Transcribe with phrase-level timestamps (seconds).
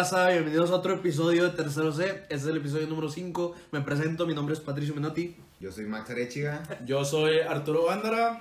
[0.00, 0.30] raza?
[0.30, 2.08] Bienvenidos a otro episodio de Tercero C.
[2.08, 3.54] Este es el episodio número 5.
[3.72, 5.36] Me presento, mi nombre es Patricio Menotti.
[5.60, 6.62] Yo soy Max Arechiga.
[6.86, 8.40] Yo soy Arturo Gándara.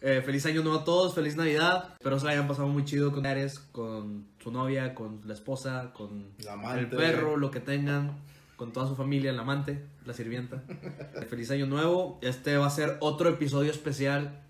[0.00, 1.90] Eh, feliz año nuevo a todos, feliz Navidad.
[1.92, 5.92] Espero se la hayan pasado muy chido con Ares, con su novia, con la esposa,
[5.94, 6.80] con La amante.
[6.80, 8.16] el perro, lo que tengan,
[8.56, 10.64] con toda su familia, el amante, la sirvienta.
[11.30, 12.18] Feliz año nuevo.
[12.20, 14.42] Este va a ser otro episodio especial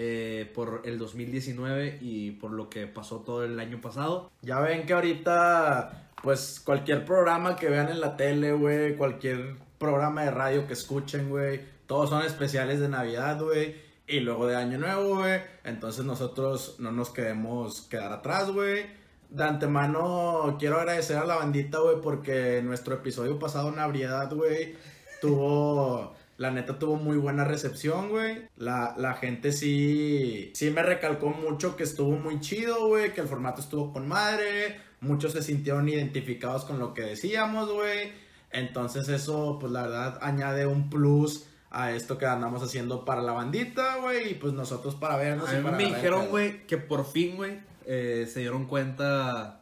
[0.00, 4.30] eh, por el 2019 y por lo que pasó todo el año pasado.
[4.42, 10.22] Ya ven que ahorita, pues cualquier programa que vean en la tele, güey, cualquier programa
[10.22, 13.74] de radio que escuchen, güey, todos son especiales de Navidad, güey,
[14.06, 15.40] y luego de Año Nuevo, güey.
[15.64, 18.86] Entonces nosotros no nos queremos quedar atrás, güey.
[19.30, 24.76] De antemano quiero agradecer a la bandita, güey, porque nuestro episodio pasado, Navidad, güey,
[25.20, 26.14] tuvo...
[26.38, 28.48] La neta tuvo muy buena recepción, güey.
[28.56, 33.12] La, la gente sí, sí me recalcó mucho que estuvo muy chido, güey.
[33.12, 34.80] Que el formato estuvo con madre.
[35.00, 38.12] Muchos se sintieron identificados con lo que decíamos, güey.
[38.52, 43.32] Entonces eso, pues la verdad, añade un plus a esto que andamos haciendo para la
[43.32, 44.30] bandita, güey.
[44.30, 47.58] Y pues nosotros para vernos A y para me dijeron, güey, que por fin, güey,
[47.84, 49.60] eh, se dieron cuenta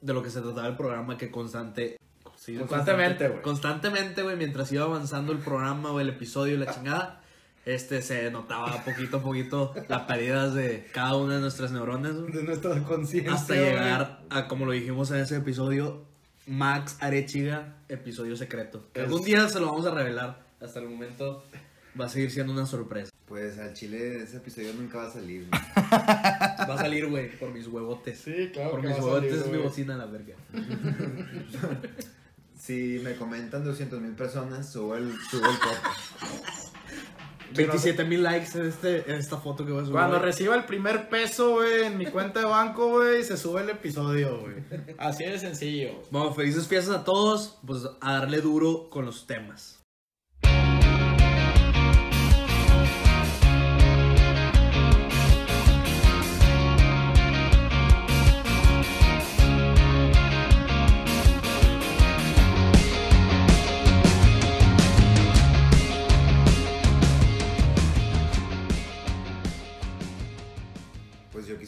[0.00, 1.98] de lo que se trataba el programa, que constante...
[2.44, 3.42] sí, Constantemente, güey.
[3.42, 7.20] Constantemente, güey, mientras iba avanzando el programa, güey, el episodio y la chingada,
[7.64, 12.32] este, se notaba poquito a poquito las pérdidas de cada una de nuestras neuronas, güey,
[12.32, 13.32] De nuestra conciencia.
[13.32, 16.04] Hasta llegar a, como lo dijimos en ese episodio,
[16.46, 18.84] Max Arechiga, episodio secreto.
[18.92, 20.42] Que Es- Algún día se lo vamos a revelar.
[20.60, 21.42] Hasta el momento
[21.98, 23.10] va a seguir siendo una sorpresa.
[23.26, 25.48] Pues al chile ese episodio nunca va a salir.
[25.48, 25.62] güey.
[26.68, 28.18] Va a salir, güey, por mis huevotes.
[28.20, 30.34] Sí, claro Por que mis va huevotes salir, es mi bocina la verga.
[32.64, 36.64] Si me comentan 200 mil personas, subo el, subo el podcast.
[37.54, 39.92] 27 mil likes en, este, en esta foto que voy a subir.
[39.98, 43.68] Cuando reciba el primer peso, güey, en mi cuenta de banco, güey, se sube el
[43.68, 44.54] episodio, güey.
[44.96, 46.02] Así de sencillo.
[46.10, 47.58] Bueno, felices fiestas a todos.
[47.66, 49.73] Pues a darle duro con los temas.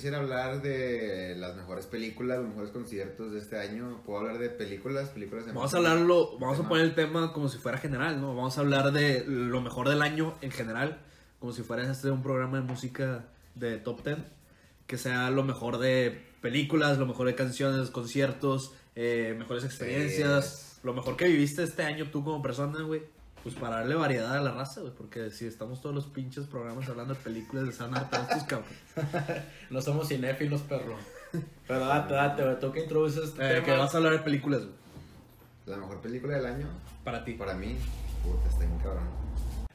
[0.07, 4.03] Quisiera hablar de las mejores películas, los mejores conciertos de este año.
[4.07, 6.69] Puedo hablar de películas, películas de Vamos a hablarlo, vamos a tema.
[6.69, 8.29] poner el tema como si fuera general, ¿no?
[8.37, 11.01] Vamos a hablar de lo mejor del año en general,
[11.41, 13.25] como si fuera este un programa de música
[13.57, 14.19] de top 10,
[14.87, 20.95] que sea lo mejor de películas, lo mejor de canciones, conciertos, eh, mejores experiencias, lo
[20.95, 23.03] mejor que viviste este año tú como persona, güey.
[23.47, 26.89] Pues para darle variedad a la raza, güey, porque si estamos todos los pinches programas
[26.89, 28.77] hablando de películas, a hartar estos cabrones.
[29.71, 30.97] No somos cinéfilos, perro.
[31.69, 33.65] Pero date, date, güey, tú que introduces este Eh, tema.
[33.67, 34.73] que vas a hablar de películas, güey,
[35.67, 36.67] La mejor película del año,
[37.05, 37.35] para ti.
[37.35, 37.77] para mí,
[38.25, 39.05] puta, está bien cabrón.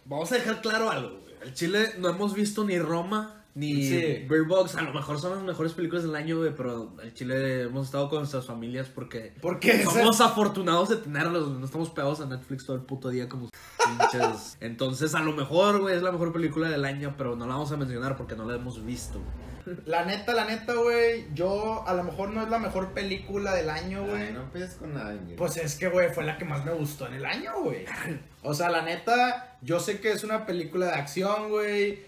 [0.04, 1.36] Vamos a dejar claro algo, güey.
[1.44, 4.26] El Chile no hemos visto ni Roma ni Sí.
[4.30, 4.76] Bird Box.
[4.76, 8.10] A lo mejor son las mejores películas del año, güey, pero el Chile hemos estado
[8.10, 11.50] con nuestras familias porque Porque somos afortunados de tenerlos.
[11.50, 13.50] No estamos pegados a Netflix todo el puto día como
[13.86, 14.58] pinches.
[14.62, 17.72] Entonces, a lo mejor, güey, es la mejor película del año, pero no la vamos
[17.72, 19.20] a mencionar porque no la hemos visto.
[19.20, 19.78] güey.
[19.86, 23.70] La neta, la neta, güey, yo a lo mejor no es la mejor película del
[23.70, 24.24] año, güey.
[24.24, 25.16] Ay, no empieces con nada.
[25.38, 27.86] Pues es que, güey, fue la que más me gustó en el año, güey.
[28.44, 32.00] O sea, la neta, yo sé que es una película de acción, güey.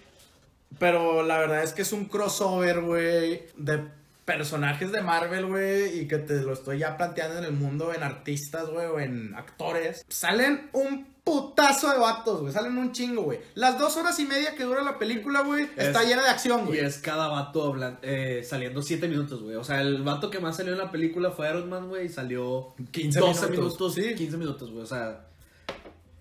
[0.80, 3.84] Pero la verdad es que es un crossover, güey, de
[4.26, 6.00] personajes de Marvel, güey.
[6.00, 9.36] Y que te lo estoy ya planteando en el mundo, en artistas, güey, o en
[9.36, 10.06] actores.
[10.08, 12.52] Salen un putazo de vatos, güey.
[12.52, 13.40] Salen un chingo, güey.
[13.56, 16.62] Las dos horas y media que dura la película, güey, está Es- llena de acción,
[16.64, 16.80] Y güey.
[16.80, 19.56] es cada vato eh, saliendo 7 minutos, güey.
[19.56, 22.10] O sea, el vato que más salió en la película fue Iron Man, güey, y
[22.10, 24.16] salió 15 12 minutos, minutos, sí.
[24.16, 24.84] 15 minutos, güey.
[24.84, 25.28] O sea,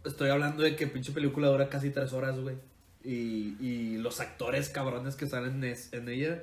[0.04, 2.54] estoy hablando de que pinche película dura casi 3 horas, güey.
[3.04, 6.42] Y, y los actores cabrones que salen es- en ella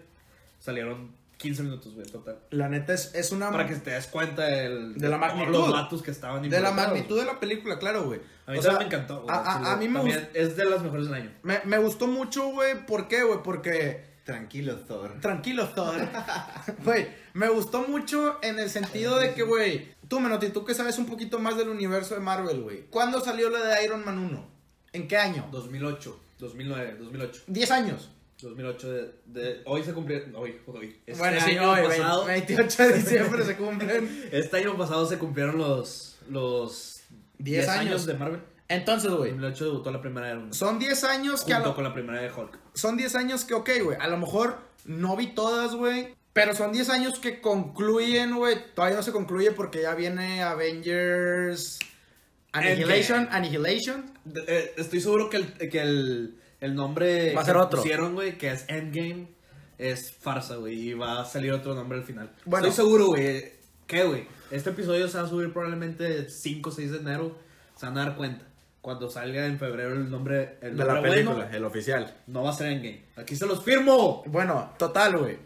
[0.59, 2.37] salieron 15 minutos, güey, total.
[2.49, 3.49] La neta es, es una...
[3.49, 5.51] Para que te des cuenta del- De la magnitud.
[5.53, 8.19] los vatos que estaban De la magnitud de la película, claro, güey.
[8.45, 9.21] A mí O también sea, me encantó.
[9.21, 11.31] güey, A, a- a mí me, gustó, Es de las mejores del año.
[11.43, 12.85] me, me gustó mucho, güey.
[12.85, 13.39] ¿Por qué, güey?
[13.43, 14.09] Porque...
[14.25, 15.13] Tranquilo, Thor.
[15.21, 15.95] Tranquilo, Thor.
[16.83, 20.97] Güey, me gustó mucho en el sentido de que, güey, tú, Menotti, tú que sabes
[20.99, 22.81] un poquito más del universo de Marvel, güey.
[22.91, 24.47] ¿Cuándo salió la de Iron Man 1?
[24.93, 25.47] ¿En qué año?
[25.51, 27.41] 2008, 2009, 2008.
[27.47, 28.09] 10 años.
[28.41, 32.93] 2008 de, de- hoy se cumplió hoy hoy este bueno, año hoy, pasado 28 de
[32.93, 34.27] diciembre se cumplen.
[34.31, 37.01] este año pasado se cumplieron los los
[37.39, 38.05] 10 años.
[38.05, 38.39] de Marvel
[38.69, 41.75] Entonces, en güey, 2008 debutó la primera Iron Man son 10 años que a lo-
[41.75, 45.17] con la primera de Hulk son 10 años que, ok, güey, a lo mejor no
[45.17, 46.15] vi todas, güey.
[46.31, 48.55] Pero son 10 años que concluyen, güey.
[48.73, 51.79] Todavía no se concluye porque ya viene Avengers
[52.51, 53.27] Annihilation.
[53.31, 54.11] Annihilation.
[54.47, 57.79] Eh, estoy seguro que el, que el, el nombre Va a ser que otro.
[57.81, 59.27] pusieron, güey, que es Endgame,
[59.77, 62.31] es farsa, güey, y va a salir otro nombre al final.
[62.45, 62.67] Bueno.
[62.67, 63.53] Estoy seguro, güey.
[63.87, 64.27] ¿Qué, güey?
[64.51, 67.37] Este episodio se va a subir probablemente 5 o 6 de enero.
[67.75, 68.45] Se van a dar cuenta.
[68.81, 72.15] Cuando salga en febrero el nombre, el De la nombre película, bueno, el oficial.
[72.27, 73.03] no va a ser Endgame.
[73.17, 74.23] Aquí se los firmo.
[74.25, 75.37] Bueno, total, güey.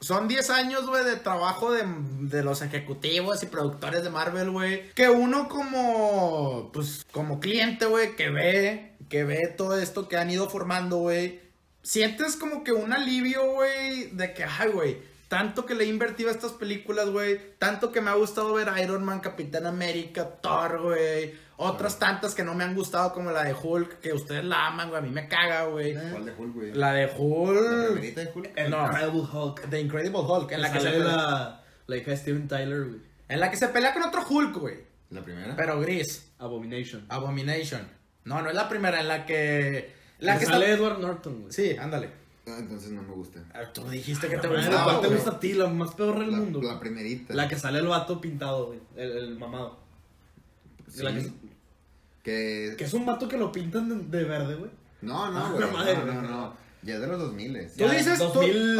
[0.00, 1.84] Son 10 años, güey, de trabajo de,
[2.20, 4.90] de los ejecutivos y productores de Marvel, güey.
[4.94, 10.30] Que uno como, pues, como cliente, güey, que ve, que ve todo esto que han
[10.30, 11.40] ido formando, güey.
[11.82, 14.98] Sientes como que un alivio, güey, de que, ay, güey,
[15.30, 17.38] tanto que le he invertido a estas películas, güey.
[17.58, 21.34] Tanto que me ha gustado ver Iron Man, Capitán América, Thor, güey.
[21.56, 24.88] Otras tantas que no me han gustado, como la de Hulk, que ustedes la aman,
[24.88, 24.98] güey.
[24.98, 25.94] A mí me caga, güey.
[25.94, 26.72] ¿Cuál de Hulk, güey?
[26.74, 27.86] La de ¿La Hulk.
[27.92, 28.50] primerita de Hulk?
[28.56, 28.86] El No.
[28.86, 29.70] Incredible Hulk.
[29.70, 32.84] The Incredible Hulk, en la que se sale pelea, la, la hija de Steven Tyler,
[32.86, 33.00] güey.
[33.28, 34.78] en la que se pelea con otro Hulk, güey.
[35.10, 35.54] ¿La primera?
[35.54, 36.32] Pero gris.
[36.38, 37.06] Abomination.
[37.08, 37.86] Abomination.
[38.24, 39.92] No, no es la primera, en la que.
[40.18, 41.52] La que, que sale está- Edward Norton, güey.
[41.52, 42.10] Sí, ándale.
[42.50, 43.40] Ah, entonces no me gusta.
[43.54, 44.48] Ah, Tú dijiste que te.
[44.48, 45.52] ¿Cuál te gusta a ti?
[45.54, 46.60] La más peor del La, mundo.
[46.62, 47.34] la primerita.
[47.34, 48.80] La que sale el vato pintado, güey.
[48.96, 49.78] El, el mamado.
[50.88, 51.02] Sí.
[51.02, 51.30] La que,
[52.22, 52.74] Que...
[52.76, 54.70] que es un vato que lo pintan de, de verde, güey.
[55.02, 55.70] No, Ah, no, güey.
[55.70, 56.60] madre, no, no, no.
[56.82, 58.24] Ya de los 2000 Tú Ya, dices, tú-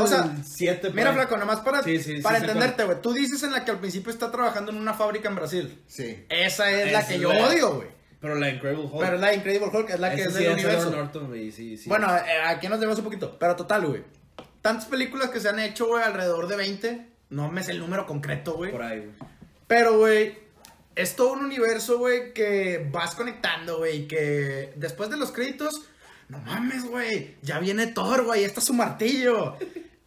[0.01, 1.13] o sea, 2007, por Mira.
[1.13, 3.01] Flaco, nomás para, Sí, sí, sí, para entenderte, güey.
[3.03, 5.79] Tú dices en la que al principio está trabajando en una fábrica en Brasil.
[5.87, 6.25] Sí.
[6.31, 7.89] Esa es la que es yo la- odio, güey.
[8.21, 9.05] Pero la Incredible Hulk.
[9.05, 10.91] Pero la Incredible Hulk es la que Ese es sí del es universo.
[10.91, 11.51] Norton, güey.
[11.51, 11.89] Sí, sí.
[11.89, 13.39] Bueno, eh, aquí nos debemos un poquito.
[13.39, 14.03] Pero total, güey.
[14.61, 17.07] Tantas películas que se han hecho, güey, alrededor de 20.
[17.31, 18.73] No me sé el número concreto, güey.
[18.73, 19.31] Por ahí, güey.
[19.67, 20.39] Pero, güey,
[20.97, 24.07] es todo un universo, güey, que vas conectando, güey.
[24.07, 25.83] Que después de los créditos,
[26.29, 27.37] no mames, güey.
[27.41, 28.45] Ya viene Thor, güey.
[28.45, 29.57] Está su martillo.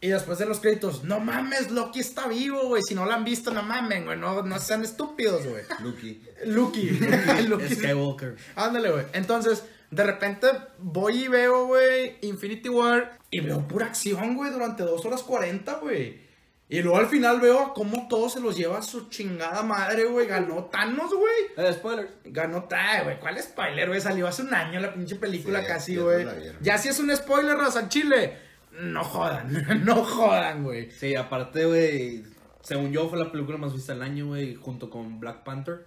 [0.04, 2.84] Y después de los créditos, no mames, Loki está vivo, güey.
[2.84, 4.18] Si no lo han visto, no mamen, güey.
[4.20, 5.64] No, no sean estúpidos, güey.
[5.80, 6.22] Lucky.
[6.44, 6.90] Lucky.
[7.48, 7.76] Lucky.
[7.76, 8.36] Skywalker.
[8.58, 9.06] Ándale, güey.
[9.14, 10.48] Entonces, de repente
[10.78, 15.76] voy y veo, güey, Infinity War y veo pura acción, güey, durante 2 horas 40,
[15.76, 16.20] güey.
[16.68, 20.04] Y luego al final veo a cómo todo se los lleva a su chingada madre,
[20.04, 20.28] güey.
[20.28, 21.66] Ganó Thanos, güey.
[21.66, 22.10] Eh, spoilers.
[22.26, 23.20] Ganó trae, güey.
[23.22, 24.02] ¿Cuál spoiler, güey?
[24.02, 26.28] Salió hace un año la pinche película Sí, casi, güey.
[26.60, 28.52] Ya si es un spoiler, raza, Chile.
[28.82, 30.90] No jodan, no jodan, güey.
[30.92, 32.24] Sí, aparte, güey.
[32.62, 34.56] Según yo, fue la película más vista del año, güey.
[34.56, 35.86] Junto con Black Panther.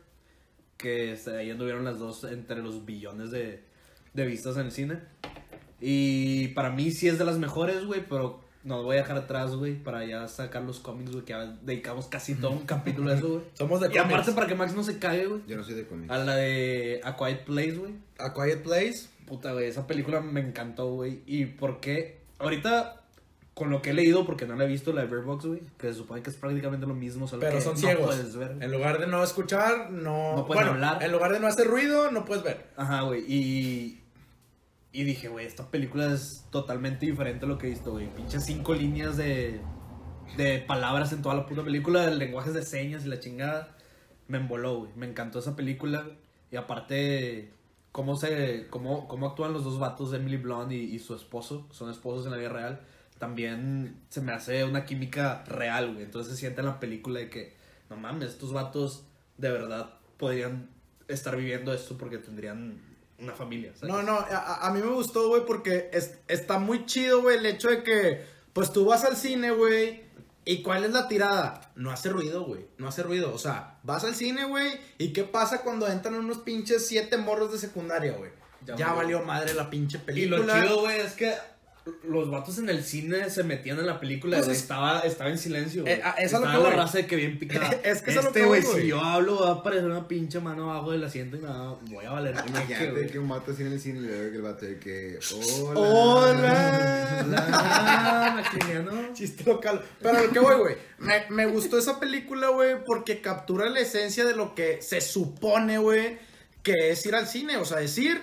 [0.76, 3.64] Que ahí anduvieron las dos entre los billones de,
[4.12, 4.98] de vistas en el cine.
[5.80, 8.04] Y para mí sí es de las mejores, güey.
[8.08, 9.74] Pero nos voy a dejar atrás, güey.
[9.74, 11.24] Para ya sacar los cómics, güey.
[11.24, 13.42] Que ya dedicamos casi todo un capítulo a eso, güey.
[13.54, 15.40] Somos de Y aparte, para que Max no se cague, güey.
[15.48, 16.12] Yo no soy de cómics.
[16.12, 17.94] A la de A Quiet Place, güey.
[18.18, 19.08] A Quiet Place.
[19.26, 21.22] Puta, güey, esa película me encantó, güey.
[21.26, 22.25] ¿Y por qué?
[22.38, 23.02] Ahorita,
[23.54, 25.60] con lo que he leído, porque no la he visto, la de Bird Box, güey,
[25.78, 28.06] que se supone que es prácticamente lo mismo, solo Pero que son no ciegos.
[28.06, 28.56] puedes ver.
[28.60, 30.36] En lugar de no escuchar, no.
[30.36, 31.02] No puedes bueno, hablar.
[31.02, 32.66] En lugar de no hacer ruido, no puedes ver.
[32.76, 34.02] Ajá, güey, y...
[34.92, 38.08] Y dije, güey, esta película es totalmente diferente a lo que he visto, güey.
[38.14, 39.60] Pinches cinco líneas de,
[40.38, 43.76] de palabras en toda la puta película, de lenguajes de señas y la chingada.
[44.26, 44.90] Me emboló, güey.
[44.96, 46.06] Me encantó esa película.
[46.50, 47.52] Y aparte,
[47.96, 52.26] cómo se cómo, cómo actúan los dos vatos, Emily Blunt y, su esposo, son esposos
[52.26, 52.80] en la vida real.
[53.18, 56.04] También se me hace una química real, güey.
[56.04, 57.56] Entonces se siente en la película de que,
[57.88, 59.04] no mames, estos vatos
[59.38, 60.68] de verdad podrían
[61.08, 62.82] estar viviendo esto porque tendrían
[63.18, 63.72] una familia.
[63.74, 63.94] ¿sabes?
[63.94, 67.46] No, no, a, a mí me gustó, güey, porque es- está muy chido, güey, el
[67.46, 70.02] hecho de que, pues tú vas al cine, güey,
[70.46, 71.60] y ¿cuál es la tirada?
[71.74, 73.34] No hace ruido, güey, no hace ruido.
[73.34, 77.52] O sea, vas al cine, güey, y ¿qué pasa cuando entran unos pinches siete morros
[77.52, 78.30] de secundaria, güey?
[78.64, 80.38] Ya, Ya valió madre la pinche Y película.
[80.38, 81.34] lo chido, güey, es que
[82.02, 85.38] los vatos en el cine se metían en la película, Pues es- Estaba, estaba en
[85.38, 85.86] silencio.
[85.86, 87.70] Eh, ah, es a lo Estaba que la raza de que bien picada.
[87.84, 91.04] Es que este, güey, si yo hablo va a aparecer una pinche mano abajo del
[91.04, 92.34] asiento y nada, voy a valer.
[92.48, 95.18] Imagínate que un vato así en el cine le que el vato de que.
[95.74, 97.22] Hola.
[97.24, 97.24] Hola.
[97.24, 99.12] Hola, Maximiliano.
[99.14, 99.82] Chiste local.
[100.00, 100.76] Pero lo que voy, güey.
[100.98, 105.78] Me, me gustó esa película, güey, porque captura la esencia de lo que se supone,
[105.78, 106.18] güey,
[106.62, 107.56] que es ir al cine.
[107.58, 108.20] O sea, decir,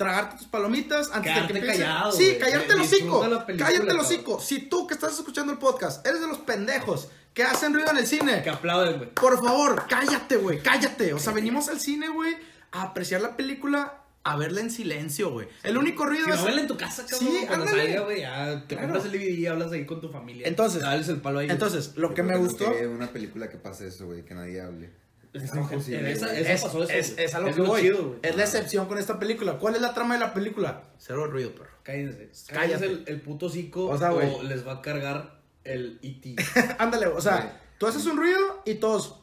[0.00, 1.82] tragarte tus palomitas antes Quedarte de que empiece.
[1.84, 3.20] callado, Sí, callarte el hocico.
[3.58, 4.40] Cállate el hocico.
[4.40, 7.98] Si tú que estás escuchando el podcast eres de los pendejos que hacen ruido en
[7.98, 9.10] el cine, Que aplauden, güey.
[9.14, 11.12] por favor, cállate, güey, cállate.
[11.12, 12.34] O sea, venimos al cine, güey,
[12.72, 15.48] a apreciar la película, a verla en silencio, güey.
[15.62, 16.38] El único ruido Si es...
[16.38, 17.28] no, vela en tu casa, cabrón.
[17.30, 17.86] Sí, cuando ándale.
[17.92, 18.82] salga, güey, ya te Claro.
[18.92, 20.48] compras el DVD y hablas ahí con tu familia.
[20.48, 21.50] Entonces, Dales el palo ahí.
[21.50, 22.72] Entonces, lo que me gustó...
[22.90, 24.90] una película que pase eso, güey, que nadie hable.
[25.32, 26.40] Es, imposible, esa, güey.
[26.40, 27.24] esa es, pasó eso, es, güey.
[27.24, 27.82] es a lo Es que voy.
[27.82, 28.18] chido, güey.
[28.22, 29.58] es la excepción con esta película.
[29.58, 30.82] ¿Cuál es la trama de la película?
[30.98, 31.70] Cero ruido, perro.
[31.82, 32.28] Cállense.
[32.48, 32.54] Cállate.
[32.54, 36.36] Cállense el, el puto hocico O sea, les va a cargar el E E.T.
[36.78, 39.20] Ándale, o sea, tú haces un ruido y todos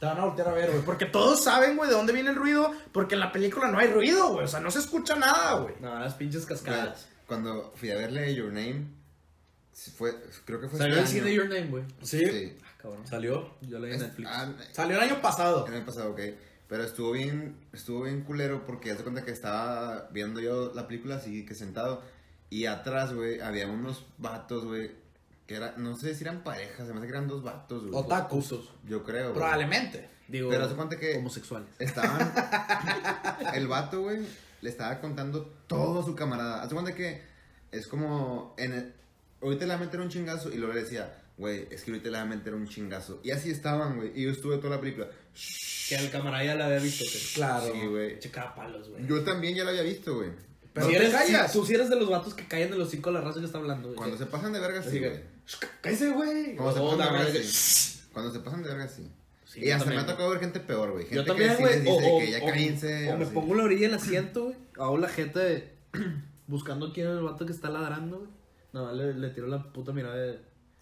[0.00, 0.82] te van a voltear a ver, güey.
[0.82, 2.72] Porque todos saben, güey, de dónde viene el ruido.
[2.90, 4.46] Porque en la película no hay ruido, güey.
[4.46, 5.74] O sea, no se escucha nada, güey.
[5.78, 7.06] No, las pinches cascadas.
[7.26, 8.86] Cuando fui a verle Your Name,
[9.72, 10.14] sí fue,
[10.46, 11.34] creo que fue Salió el cine.
[11.34, 11.84] Your Name, güey.
[12.02, 12.56] Sí.
[12.62, 13.06] Ah, cabrón.
[13.06, 13.54] Salió.
[13.62, 14.28] Yo leí en Netflix.
[14.32, 15.66] ah, Salió el año pasado.
[15.66, 16.20] El año pasado, ok.
[16.68, 21.16] Pero estuvo bien, estuvo bien culero porque hace cuenta que estaba viendo yo la película
[21.16, 22.02] así que sentado.
[22.48, 24.92] Y atrás, güey, había unos vatos, güey.
[25.46, 27.94] Que era, no sé si eran parejas, se me hace que eran dos vatos, güey.
[27.94, 28.54] Otakus.
[28.86, 29.34] Yo creo, güey.
[29.34, 30.08] Probablemente.
[30.28, 31.68] Digo, Pero hace cuenta que homosexuales.
[31.80, 32.32] estaban.
[33.54, 34.20] el vato, güey,
[34.60, 36.62] le estaba contando todo a su camarada.
[36.62, 37.20] Hace cuenta que
[37.72, 38.54] es como.
[38.58, 38.94] En el-
[39.42, 40.50] ahorita le va a meter un chingazo.
[40.52, 43.20] Y luego le decía, güey, es que ahorita le va a meter un chingazo.
[43.24, 44.12] Y así estaban, güey.
[44.14, 45.08] Y yo estuve toda la película.
[45.88, 47.72] Que el camarada ya la había visto, que Claro.
[47.72, 48.18] Sí, güey.
[48.20, 49.04] checaba palos, güey.
[49.06, 50.30] Yo también ya lo había visto, güey.
[50.72, 51.50] Pero si te eres, callas.
[51.52, 53.40] si- tú sí eres de los vatos que callan de los cinco de la raza
[53.40, 53.96] que está hablando, güey.
[53.96, 55.20] Cuando se pasan de verga, sí, güey.
[55.80, 56.54] cállese, güey.
[56.54, 58.00] Cuando se O pasan de la verga, madre, sí.
[58.12, 59.10] Cuando se pasan de verga, sí.
[59.46, 61.04] Sí, y hasta me también, ha tocado ver gente peor, güey.
[61.06, 61.74] Gente Yo también, que sí güey.
[61.74, 63.12] O, dice o- que ya o- cállense.
[63.12, 63.34] o me así.
[63.34, 64.56] pongo la orilla del asiento, güey.
[64.78, 65.72] Hago la gente
[66.46, 68.30] buscando quién es el vato que está ladrando, güey.
[68.72, 70.38] No, le, le tiro la puta mirada de-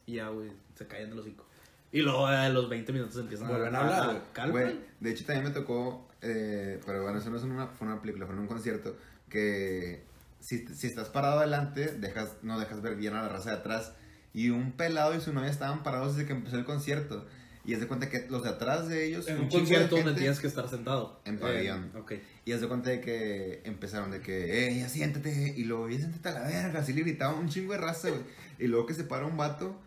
[0.09, 0.51] y ya, güey.
[0.75, 1.45] Se callan de los cinco.
[1.93, 4.19] Y luego a los 20 minutos empiezan Vuelven a hablar, güey.
[4.33, 4.73] Calma.
[5.01, 8.27] De hecho también me tocó, eh, pero bueno, eso no es una, fue una película,
[8.27, 8.97] fue en un concierto,
[9.29, 10.03] que
[10.41, 13.93] si, si estás parado adelante, dejas, no dejas ver bien a la raza de atrás.
[14.35, 17.27] Y un pelado y su novia estaban parados desde que empezó el concierto.
[17.65, 19.29] Y es de cuenta que los de atrás de ellos...
[19.29, 21.21] En un concierto donde tienes que estar sentado.
[21.27, 21.91] En pabellón.
[21.95, 22.13] Eh, ok.
[22.47, 25.55] Y es de cuenta de que empezaron de que, eh, ya siéntate.
[25.55, 26.81] Y luego, ya siéntate a la verga.
[26.81, 28.23] Así le gritaban un chingo de raza, güey.
[28.59, 29.79] Y luego que se para un vato,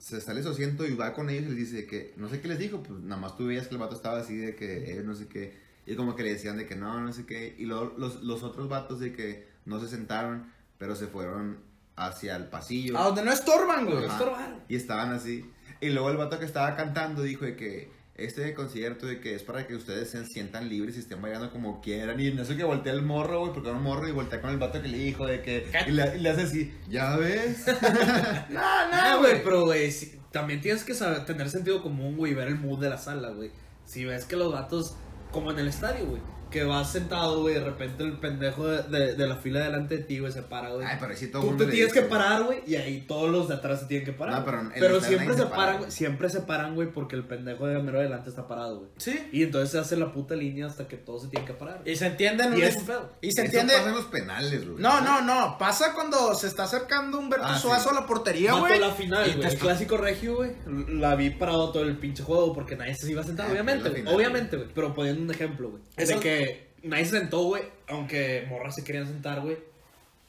[0.00, 2.48] se sale su asiento y va con ellos y les dice que, no sé qué
[2.48, 5.02] les dijo, pues nada más tú veías que el vato estaba así de que, eh,
[5.04, 5.60] no sé qué.
[5.84, 7.54] Y como que le decían de que no, no sé qué.
[7.58, 11.58] Y luego los, los otros vatos de que no se sentaron, pero se fueron
[11.96, 12.98] hacia el pasillo.
[12.98, 14.06] A donde no estorban, güey.
[14.06, 14.14] Ajá.
[14.14, 14.60] estorbaron.
[14.68, 15.50] Y estaban así.
[15.82, 17.92] Y luego el vato que estaba cantando dijo de que
[18.24, 21.80] este concierto de que es para que ustedes se sientan libres y estén bailando como
[21.80, 22.18] quieran.
[22.20, 24.50] Y en eso que voltea el morro, güey, porque era un morro y voltea con
[24.50, 25.66] el vato que le dijo de que...
[25.86, 27.64] Y le, y le hace así, ¿ya ves?
[28.50, 29.44] No, Ah, no, güey, güey.
[29.44, 29.90] pero, güey,
[30.30, 33.30] también tienes que saber, tener sentido común, güey, y ver el mood de la sala,
[33.30, 33.50] güey.
[33.84, 34.94] Si ves que los vatos,
[35.32, 39.14] como en el estadio, güey, que vas sentado, güey, de repente el pendejo de, de-
[39.14, 40.86] de la fila delante de ti, güey, se para, güey.
[40.86, 43.48] Ay, pero sí todo Tú te tienes dice, que parar, güey, y ahí todos los
[43.48, 44.40] de atrás se tienen que parar.
[44.40, 44.72] No, pero güey.
[44.74, 45.90] en pero el siempre se paran, güey.
[45.90, 48.90] siempre se paran, güey, porque el pendejo de mero adelante está parado, güey.
[48.98, 49.28] Sí.
[49.32, 51.82] Y entonces se hace la puta línea hasta que todos se tienen que parar.
[51.84, 52.52] Y se entienden.
[52.54, 53.12] Y un- es un pedo.
[53.20, 53.74] Y se Eso entiende.
[53.74, 54.82] pasa en los penales, güey.
[54.82, 55.56] No, no, no.
[55.58, 57.62] Pasa cuando se está acercando Humberto Ah, sí.
[57.62, 58.78] Suazo a la portería, güey.
[58.78, 59.46] la y final, güey.
[59.52, 60.50] El clásico regio, güey.
[60.88, 63.88] La vi parado todo el pinche juego porque nadie se iba a sentar, Ah, obviamente,
[63.88, 64.00] güey.
[64.02, 64.68] final, Obviamente, güey.
[64.74, 65.82] Pero poniendo un ejemplo, güey.
[65.96, 66.39] De que
[66.82, 67.62] nadie se sentó, güey.
[67.88, 69.58] Aunque morras se querían sentar, güey.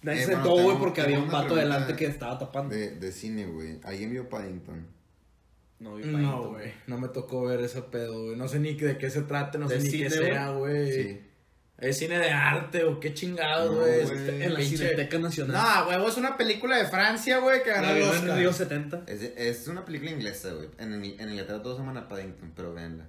[0.01, 2.74] Nadie Eh, se bueno, sentó, güey, porque había un pregunta delante que estaba tapando.
[2.74, 3.79] De, de cine, güey.
[3.84, 4.88] ¿Alguien vio Paddington?
[5.79, 6.74] No, vi No, Paddington, güey.
[6.88, 8.36] No me tocó ver ese pedo, güey.
[8.36, 10.91] No sé ni de qué se trate, no ¿De sé ni cine, qué sea, güey.
[10.91, 11.22] Sí.
[11.77, 14.01] ¿Es cine de arte o qué chingado, No, güey?
[14.01, 15.58] Este, En la Cineteca Nacional.
[15.58, 18.38] No, güey, es una película de Francia, güey, que ganó el vi en el Oscar.
[18.38, 19.03] Río 70.
[19.08, 20.70] Es, es una película inglesa, güey.
[20.77, 23.08] En, en Inglaterra todos aman a Paddington, pero véanla.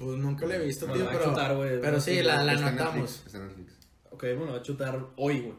[0.00, 1.80] Pues nunca la he visto, Me tío, la va a pero, chutar, güey.
[1.80, 3.22] pero sí, la, la anotamos.
[4.10, 5.54] Ok, bueno, va a chutar hoy, güey.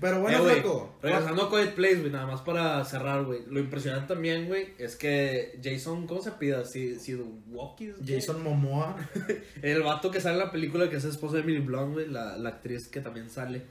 [0.00, 0.62] Pero bueno, Eh.
[1.02, 3.40] Regresando a Quiet Place, güey, nada más para cerrar, güey.
[3.48, 6.64] Lo impresionante también, güey, es que Jason, ¿cómo se pida?
[6.64, 7.96] Si, si Walkies.
[8.06, 8.96] Jason Momoa.
[9.62, 12.38] El vato que sale en la película, que es esposo de Emily Blunt, güey, la,
[12.38, 13.62] la actriz que también sale.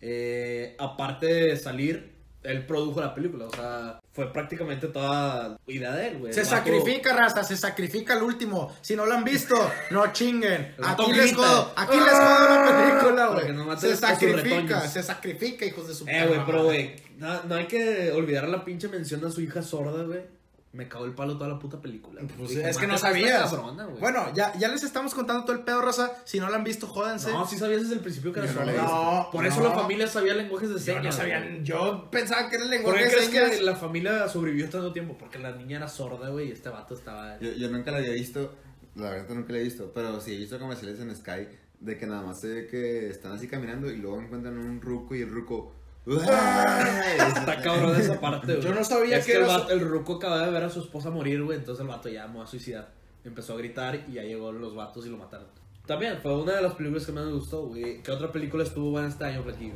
[0.00, 6.08] eh, aparte de salir, él produjo la película, o sea, fue prácticamente toda idea de
[6.08, 6.32] él, güey.
[6.32, 8.74] Se sacrifica, raza, se sacrifica el último.
[8.80, 9.54] Si no lo han visto,
[9.90, 10.74] no chinguen.
[10.82, 13.66] Aquí les jodo, aquí les jodo la película, Para que güey.
[13.66, 17.66] no Se sacrifica, se sacrifica, hijos de su Eh, güey, pero, güey, no, no hay
[17.66, 20.39] que olvidar la pinche mención a su hija sorda, güey.
[20.72, 22.22] Me cagó el palo toda la puta película.
[22.38, 23.50] Pues Dije, es que no "Mata a esta sabías.
[23.50, 24.00] cabrona, güey".
[24.00, 26.12] bueno, ya, ya les estamos contando todo el pedo, raza.
[26.24, 27.32] Si no lo han visto, jódanse.
[27.32, 28.72] No, sí sabías desde el principio que era Yo no la.
[28.74, 29.70] No, Por eso no.
[29.70, 31.04] la familia sabía lenguajes de Yo señas.
[31.06, 31.64] no sabía, güey.
[31.64, 33.50] yo pensaba que era el ¿Por lenguaje qué de crees señas.
[33.50, 35.16] que la familia sobrevivió tanto tiempo?
[35.18, 37.36] Porque la niña era sorda, güey, y este vato estaba...
[37.40, 38.54] Yo, yo nunca la había visto,
[38.94, 41.48] la verdad nunca la he visto, pero sí he visto comerciales en Sky
[41.80, 45.16] de que nada más se ve que están así caminando y luego encuentran un ruco
[45.16, 45.74] y el ruco...
[46.06, 48.60] Está cabrón esa parte, güey.
[48.66, 50.70] Yo no sabía es que que el, era vato- el ruco acaba de ver a
[50.70, 52.88] su esposa morir, güey, entonces el vato ya me va a suicidar.
[53.24, 55.46] Empezó a gritar y ya llegó los vatos y lo mataron.
[55.86, 58.02] También fue una de las películas que más me gustó, güey.
[58.02, 59.74] ¿Qué otra película estuvo buena este año, Platillo?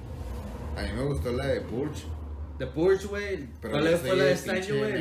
[0.76, 2.04] A mí me gustó la de Purge,
[2.58, 3.46] The Purge, güey.
[3.60, 4.92] pero ¿Cuál fue la de el este año, güey?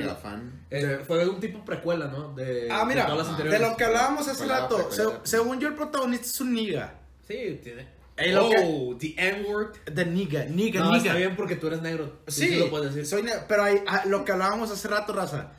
[0.71, 2.33] Eh, fue un tipo precuela, ¿no?
[2.33, 4.91] De, Ah, mira, de todas las de lo que hablábamos hace rato.
[4.91, 6.95] se- según yo, el protagonista es un niga.
[7.27, 7.87] Sí, tiene.
[8.15, 9.73] Que- oh, the N-word.
[9.93, 10.97] The nigga, nigga, No, nigga.
[11.07, 12.19] está bien porque tú eres negro.
[12.27, 13.07] Sí, lo puedes decir.
[13.07, 15.51] soy ne- pero hay, ah, lo que hablábamos hace rato, raza.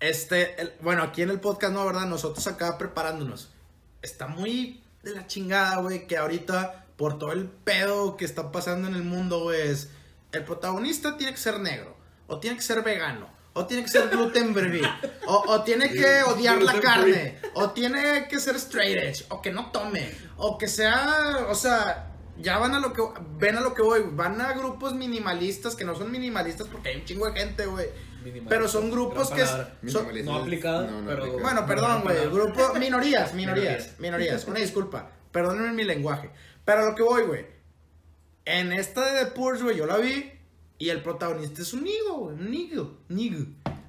[0.00, 2.06] Este, el- bueno, aquí en el podcast, no, ¿verdad?
[2.06, 3.50] Nosotros acá preparándonos.
[4.00, 8.86] Está muy de la chingada, güey, que ahorita, por todo el pedo que está pasando
[8.88, 9.90] en el mundo, güey, es
[10.32, 11.96] el protagonista tiene que ser negro,
[12.28, 13.28] o tiene que ser vegano,
[13.58, 14.82] o tiene que ser gluten free,
[15.26, 19.50] o, o tiene que odiar la carne, o tiene que ser straight edge, o que
[19.50, 23.02] no tome, o que sea, o sea, ya van a lo que,
[23.38, 26.96] ven a lo que voy, van a grupos minimalistas que no son minimalistas porque hay
[26.96, 27.86] un chingo de gente, güey.
[28.48, 29.44] Pero son grupos que...
[29.46, 30.30] son- Minimalista.
[30.32, 31.42] no aplicada, pero- aplica.
[31.42, 32.16] bueno, perdón, güey.
[32.16, 32.74] Gran Grupo.
[32.74, 33.98] Minorías, minorías, Minorías.
[34.00, 34.44] minorías.
[34.46, 35.10] Una disculpa.
[35.32, 36.30] Perdónenme mi lenguaje.
[36.64, 37.46] Pero a lo que voy, güey.
[38.44, 40.30] En esta de The Purge, güey, yo la vi.
[40.78, 42.36] Y el protagonista es un nigo, güey.
[42.36, 42.98] Un nigo.
[43.08, 43.44] Nigo.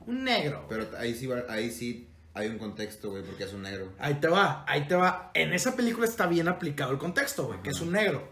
[0.08, 0.66] Un negro.
[0.70, 3.94] Pero ahí sí, va- ahí sí hay un contexto, güey, porque es un negro.
[4.00, 5.30] Ahí te va, ahí te va.
[5.34, 8.28] En esa película está bien aplicado el contexto, güey, que es un negro.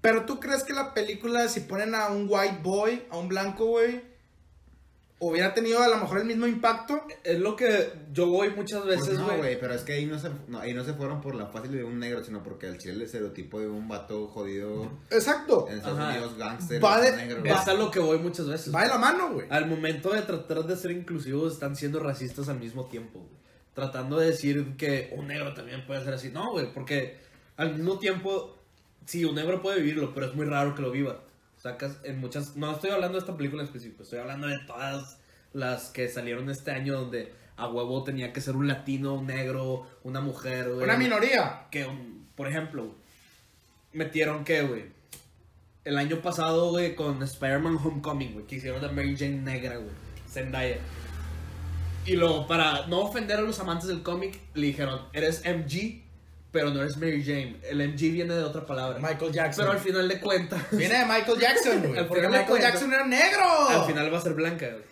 [0.00, 3.64] Pero tú crees que la película, si ponen a un white boy, a un blanco,
[3.66, 4.02] güey,
[5.20, 7.00] hubiera tenido a lo mejor el mismo impacto?
[7.22, 9.38] Es lo que yo voy muchas Pues veces, no, güey.
[9.38, 11.72] güey, pero es que ahí no, se, no, ahí no se fueron por la fácil
[11.72, 15.66] de un negro, sino porque el chile el estereotipo de un vato jodido Exacto.
[15.70, 16.10] en Estados Ajá.
[16.10, 17.42] Unidos, gangster, Va es de- negro.
[17.42, 18.74] va- es a lo que voy muchas veces.
[18.74, 19.46] Va de la mano, güey.
[19.50, 23.34] Al momento de tratar de ser inclusivos, están siendo racistas al mismo tiempo, güey.
[23.72, 26.28] Tratando de decir que un negro también puede ser así.
[26.30, 27.16] No, güey, porque
[27.56, 28.56] al mismo tiempo,
[29.06, 31.20] sí, un negro puede vivirlo, pero es muy raro que lo viva.
[31.64, 32.56] Sacas en muchas.
[32.56, 35.18] No estoy hablando de esta película en específico, estoy hablando de todas
[35.54, 39.86] las que salieron este año donde a huevo tenía que ser un latino, un negro,
[40.02, 40.84] una mujer, güey.
[40.84, 41.68] Una minoría.
[41.70, 41.88] que,
[42.34, 42.94] por ejemplo,
[43.94, 44.84] metieron que, güey,
[45.84, 49.94] el año pasado, güey, con Spider-Man Homecoming, güey, que hicieron a Mary Jane negra, güey,
[50.28, 50.76] Zendaya.
[52.04, 56.03] Y luego, para no ofender a los amantes del cómic, le dijeron, eres MG,
[56.54, 57.56] pero no eres Mary Jane.
[57.64, 59.00] El MG viene de otra palabra.
[59.00, 59.64] Michael Jackson.
[59.64, 62.06] Pero al final de cuentas, Viene de Michael Jackson, güey.
[62.08, 63.68] Porque Michael Jackson era negro.
[63.68, 64.84] al final va a ser blanca, güey.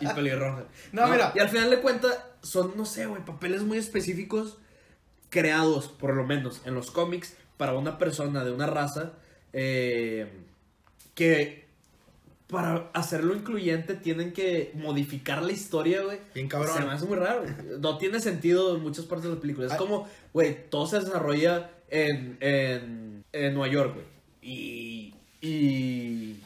[0.00, 0.64] y pelirroja.
[0.92, 1.32] No, mira.
[1.36, 4.58] Y al final de cuentas, son, no sé, güey, papeles muy específicos
[5.30, 9.12] creados, por lo menos, en los cómics, para una persona de una raza
[9.52, 10.26] eh,
[11.14, 11.61] que
[12.52, 16.18] para hacerlo incluyente tienen que modificar la historia, güey.
[16.34, 16.76] Bien cabrón.
[16.76, 17.42] Se me hace muy raro.
[17.80, 19.66] No tiene sentido en muchas partes de la película.
[19.66, 19.78] Es Ay.
[19.78, 24.06] como, güey, todo se desarrolla en, en, en Nueva York, güey.
[24.42, 26.36] Y, y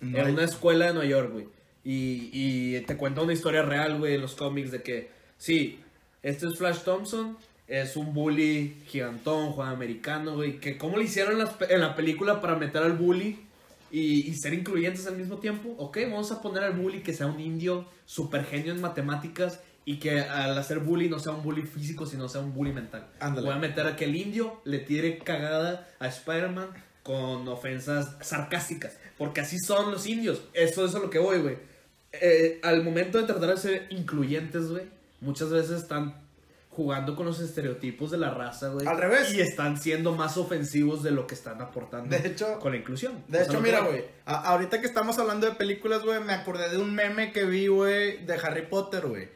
[0.00, 1.46] No en hay- una escuela de Nueva York, güey.
[1.84, 5.80] Y, y te cuenta una historia real, güey, en los cómics de que, sí,
[6.22, 10.58] este es Flash Thompson, es un bully gigantón, juega americano, güey.
[10.60, 13.40] Que cómo le hicieron en, pe- en la película para meter al bully
[13.92, 15.74] y, y ser incluyentes al mismo tiempo.
[15.78, 19.98] Ok, vamos a poner al bully que sea un indio super genio en matemáticas y
[19.98, 23.06] que al hacer bully no sea un bully físico, sino sea un bully mental.
[23.20, 23.46] Ándale.
[23.46, 26.68] Voy a meter a que el indio le tire cagada a Spider-Man
[27.02, 28.96] con ofensas sarcásticas.
[29.18, 30.42] Porque así son los indios.
[30.52, 31.58] Eso es a lo que voy, güey.
[32.12, 34.84] Eh, al momento de tratar de ser incluyentes, güey,
[35.20, 36.21] muchas veces están
[36.74, 38.86] jugando con los estereotipos de la raza, güey.
[38.86, 39.32] Al revés.
[39.34, 43.22] Y están siendo más ofensivos de lo que están aportando De hecho- con la inclusión.
[43.28, 44.04] De O hecho, mira, güey.
[44.24, 48.24] Ahorita que estamos hablando de películas, güey, me acordé de un meme que vi, güey,
[48.24, 49.28] de Harry Potter, güey.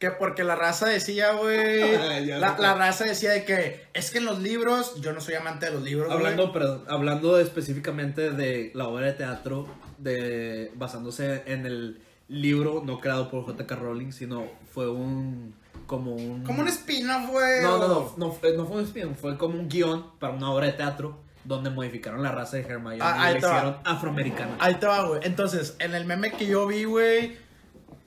[0.00, 1.80] Que porque la raza decía, güey.
[2.40, 5.72] La, raza decía de que es que en los libros, yo no soy amante de
[5.72, 6.18] los libros, güey.
[6.18, 12.98] Hablando, perdón, hablando específicamente de la obra de teatro, de basándose en el libro no
[13.00, 13.76] creado por J.K.
[13.76, 15.54] Rowling, sino fue un
[15.86, 17.62] como un Como un spin-off, güey.
[17.62, 20.50] no, no, no, no, fue- no fue un spin, fue como un guion para una
[20.50, 24.56] obra de teatro donde modificaron la raza de Hermione Ah, y la hicieron afroamericana.
[24.60, 25.20] Ahí te va, güey.
[25.24, 27.36] Entonces, en el meme que yo vi, güey,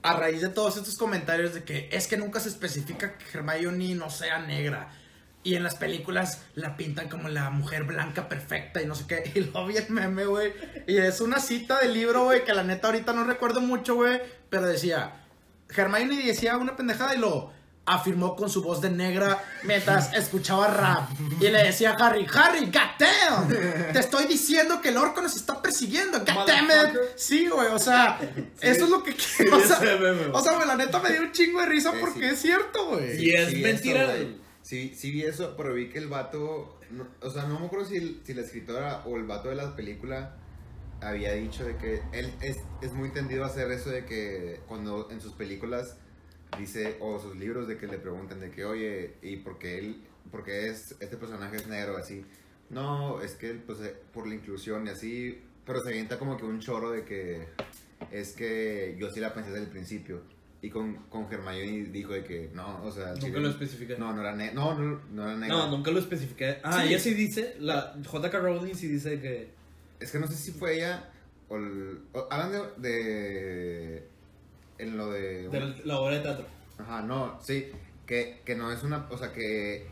[0.02, 3.94] a raíz de todos estos comentarios de que es que nunca se especifica que Hermione
[3.96, 4.90] no sea negra.
[5.44, 9.32] Y en las películas la pintan como la mujer blanca perfecta y no sé qué.
[9.36, 10.52] Y luego vi el meme, güey.
[10.88, 14.20] Y es una cita del libro, güey, que la neta ahorita no recuerdo mucho, güey.
[14.50, 15.14] Pero decía,
[15.76, 17.52] Hermione decía una pendejada y lo
[17.88, 21.10] afirmó con su voz de negra mientras escuchaba rap.
[21.40, 23.48] Y le decía a Harry, Harry, goddamn,
[23.94, 27.00] te estoy diciendo que el orco nos está persiguiendo, goddammit.
[27.16, 28.20] Sí, güey, o sea,
[28.62, 29.58] eso es lo que quiero.
[29.58, 29.80] o, sea,
[30.34, 32.26] o sea, güey, la neta me dio un chingo de risa Sí, porque sí.
[32.26, 33.24] es cierto, güey.
[33.26, 34.14] Y es mentira.
[34.62, 37.86] Sí, sí vi eso, pero vi que el vato, no- o sea, no me acuerdo
[37.86, 40.36] si, el- si la escritora o el vato de la película
[41.00, 45.10] había dicho de que él es, es muy tendido a hacer eso de que cuando
[45.10, 45.96] en sus películas
[46.60, 50.02] dice, o sus libros de que le preguntan de que, oye, ¿y por qué él,
[50.32, 52.26] por qué es, este personaje es negro así?
[52.70, 56.46] No, es que pues eh, por la inclusión y así, pero se avienta como que
[56.46, 57.48] un choro de que
[58.12, 60.22] es que yo sí la pensé desde el principio.
[60.60, 63.10] Y con, con Hermione dijo de que no, o sea.
[63.10, 63.96] Nunca Chile- lo especifiqué.
[63.98, 64.56] No, no era negro.
[64.56, 65.56] No, no, no era negro.
[65.56, 66.58] No, nunca lo especifiqué.
[66.64, 66.88] Ah, Sí.
[66.90, 68.40] ella sí dice, la J.K.
[68.40, 69.52] Rowling sí dice que...
[70.00, 71.10] Es que no sé si fue ella
[71.48, 74.08] o, el, o- hablan de, de
[74.80, 76.46] en lo de, De la obra de teatro.
[76.78, 77.68] ajá no sí
[78.06, 79.88] que, que no es una o sea que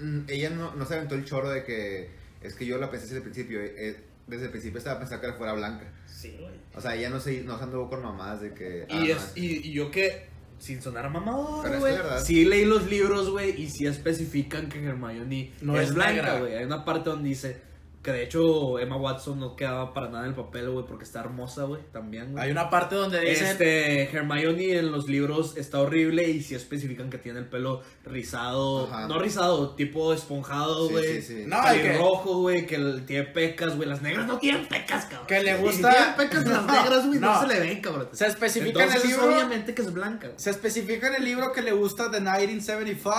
[0.00, 2.10] mm, ella no, no se aventó el choro de que
[2.42, 5.26] es que yo la pensé desde el principio eh, eh, desde el principio estaba pensando
[5.26, 6.54] que fuera blanca Sí, güey.
[6.74, 9.14] o sea ella no se no se anduvo con mamadas de que ah, Y, no,
[9.14, 10.26] es, y, y yo que,
[10.58, 12.20] sin sonar mamador, Pero es güey, verdad.
[12.24, 16.56] sí leí los libros, güey, y sí especifican que Hermione No es, es blanca, güey.
[16.56, 17.60] Hay una parte donde dice
[18.08, 21.20] que de hecho Emma Watson no quedaba para nada en el papel, güey, porque está
[21.20, 22.42] hermosa, güey, también, güey.
[22.44, 23.48] Hay una parte donde dicen.
[23.48, 28.86] Este, Hermione en los libros está horrible y sí especifican que tiene el pelo rizado,
[28.86, 29.08] Ajá.
[29.08, 31.20] no rizado, tipo esponjado, güey.
[31.20, 31.44] sí, sí.
[31.46, 33.86] No, que- rojo, güey, que tiene pecas, güey.
[33.88, 35.26] Las negras no tienen pecas, cabrón.
[35.26, 37.40] Que le gusta- Si tienen pecas las negras, güey, no, no.
[37.42, 38.08] se le ven, cabrón.
[38.12, 39.26] Se especifica en el libro.
[39.26, 40.28] obviamente que es blanca.
[40.28, 40.38] güey.
[40.40, 43.18] Se especifica en el libro que le gusta The 1975,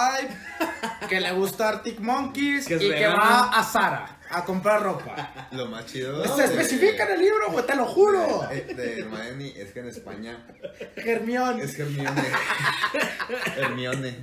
[1.08, 3.16] que le gusta Arctic Monkeys Que y que vegana.
[3.16, 5.48] va a Zara a comprar ropa.
[5.52, 8.48] lo más chido Se especifica en el libro, güey, te lo juro.
[8.50, 10.46] de, de Hermione es que en España
[10.96, 11.64] Hermione.
[11.64, 12.24] es Hermione
[13.58, 14.18] Hermione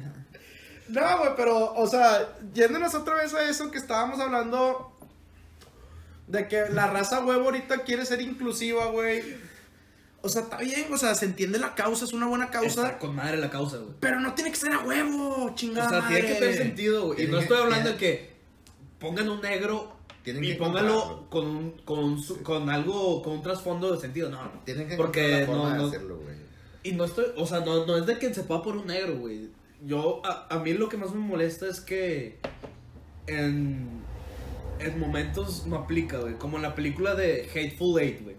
[0.89, 4.93] No, güey, pero, o sea, yéndonos otra vez a eso que estábamos hablando
[6.29, 9.37] de que la raza huevo ahorita quiere ser inclusiva, güey.
[10.23, 12.99] O sea, está bien, o sea, se entiende la causa, es una buena causa, Está
[12.99, 13.95] con madre la causa, güey.
[14.01, 15.89] pero no tiene que ser a huevo, O chingada.
[15.89, 16.41] sea, tiene que madre.
[16.47, 17.25] tener sentido, güey.
[17.25, 18.37] Y no estoy hablando de que
[18.99, 19.96] pongan un negro
[20.33, 24.29] Tienen y que póngalo con, un- con, su- con algo, con un trasfondo de sentido.
[24.31, 26.37] No, tienen que Porque la forma no, de no, hacerlo güey
[26.83, 29.17] Y no estoy, o sea, no, no es de que se pueda por un negro,
[29.19, 29.49] güey.
[29.85, 32.39] Yo, a, a mí lo que más me molesta es que
[33.27, 33.89] en,
[34.79, 36.35] en momentos no aplica, güey.
[36.35, 38.37] Como en la película de Hateful Eight, güey.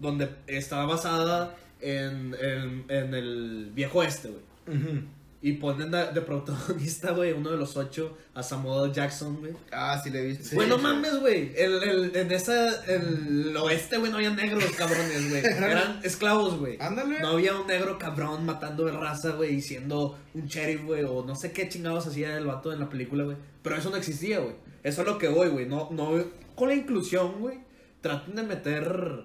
[0.00, 4.42] Donde está basada en, en, en el viejo este, güey.
[4.78, 5.00] Ujú.
[5.44, 9.52] Y ponen de, de protagonista, güey, uno de los ocho, a Samuel Jackson, güey.
[9.72, 11.52] ah sí le he visto Güey, no mames, güey.
[11.56, 15.44] El, el, en esa, el oeste, güey, no había negros, cabrones, güey.
[15.44, 16.76] Eran esclavos, güey.
[16.80, 17.18] Ándale.
[17.18, 21.24] No había un negro cabrón matando de raza, güey, y siendo un sheriff, güey, o
[21.24, 23.36] no sé qué chingados hacía el vato en la película, güey.
[23.62, 24.54] Pero eso no existía, güey.
[24.84, 25.66] Eso es lo que voy, güey.
[25.66, 26.24] No, no,
[26.54, 27.58] con la inclusión, güey,
[28.00, 29.24] traten de meter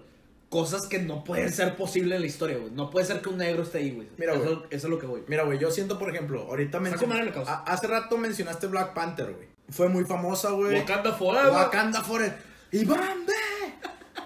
[0.50, 2.72] cosas que no pueden ser posibles en la historia, güey.
[2.72, 4.08] No puede ser que un negro esté ahí, güey.
[4.18, 4.68] Mira, eso, güey.
[4.70, 5.24] eso es lo que voy.
[5.28, 6.80] Mira, güey, yo siento, por ejemplo, ahorita
[7.34, 7.64] causa.
[7.64, 9.48] Hace rato mencionaste Black Panther, güey.
[9.70, 10.80] Fue muy famosa, güey.
[10.80, 11.52] Wakanda Forever.
[11.52, 12.38] Wakanda Forever.
[12.72, 13.34] ¡Y Bambe!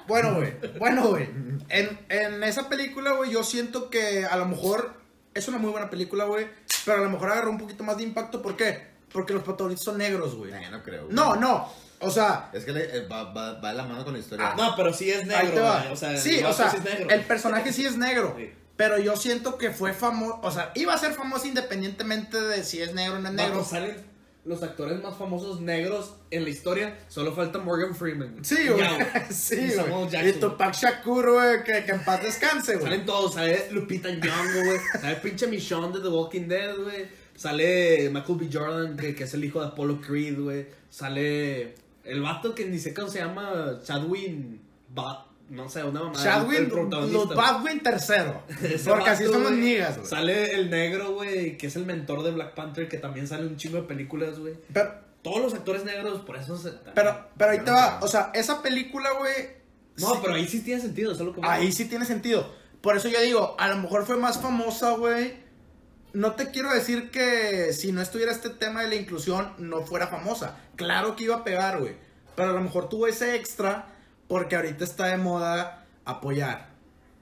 [0.07, 0.53] Bueno, güey.
[0.77, 1.29] Bueno, güey.
[1.69, 4.93] En, en esa película, güey, yo siento que a lo mejor
[5.33, 6.47] es una muy buena película, güey.
[6.85, 8.41] Pero a lo mejor agarró un poquito más de impacto.
[8.41, 8.91] ¿Por qué?
[9.11, 10.51] Porque los protagonistas son negros, güey.
[10.51, 11.15] Nah, no creo güey.
[11.15, 11.69] No, no.
[12.01, 14.49] O sea, es que le- eh, va, va, va de la mano con la historia
[14.51, 15.79] Ah, no, pero sí es ahí negro, te va.
[15.81, 15.93] güey.
[15.93, 17.09] O sea, sí, el o sea, sí es negro.
[17.09, 18.33] el personaje sí es negro.
[18.37, 18.51] Sí.
[18.77, 20.39] Pero yo siento que fue famoso.
[20.41, 23.57] O sea, iba a ser famoso independientemente de si es negro o no es negro.
[23.57, 24.11] Vato, salen
[24.43, 26.97] los actores más famosos negros en la historia.
[27.07, 28.43] Solo falta Morgan Freeman.
[28.43, 28.81] Sí, güey.
[29.29, 30.29] Sí, güey.
[30.29, 32.85] Y Tupac Shakur, güey, que, que en paz descanse, güey.
[32.85, 34.79] Salen todos, sale Lupita Nyong'o, güey.
[34.99, 37.05] Sale pinche Michonne de The Walking Dead, güey.
[37.35, 38.49] Sale Michael B.
[38.51, 40.65] Jordan, que, que es el hijo de Apollo Creed, güey.
[40.89, 41.75] Sale
[42.11, 46.13] el vato que ni sé cómo se llama, Chadwin Ba- no sé, una mamá.
[46.23, 48.41] Chadwick Ludwig tercero.
[48.85, 50.09] Porque así son niggas, güey.
[50.09, 53.57] Sale el negro, güey, que es el mentor de Black Panther, que también sale un
[53.57, 54.53] chingo de películas, güey.
[54.73, 56.71] Pero, Todos los actores negros, por eso se...
[56.95, 57.99] pero, pero ahí te va.
[58.01, 59.33] O sea, esa película, güey.
[59.97, 61.41] No, sí- pero ahí sí tiene sentido, eso es lo que...
[61.43, 62.49] Ahí sí tiene sentido.
[62.79, 65.33] Por eso yo digo, a lo mejor fue más famosa, güey.
[66.13, 70.07] No te quiero decir que si no estuviera este tema de la inclusión, no fuera
[70.07, 70.57] famosa.
[70.75, 71.95] Claro que iba a pegar, güey.
[72.35, 73.87] Pero a lo mejor tuvo ese extra
[74.27, 76.71] porque ahorita está de moda apoyar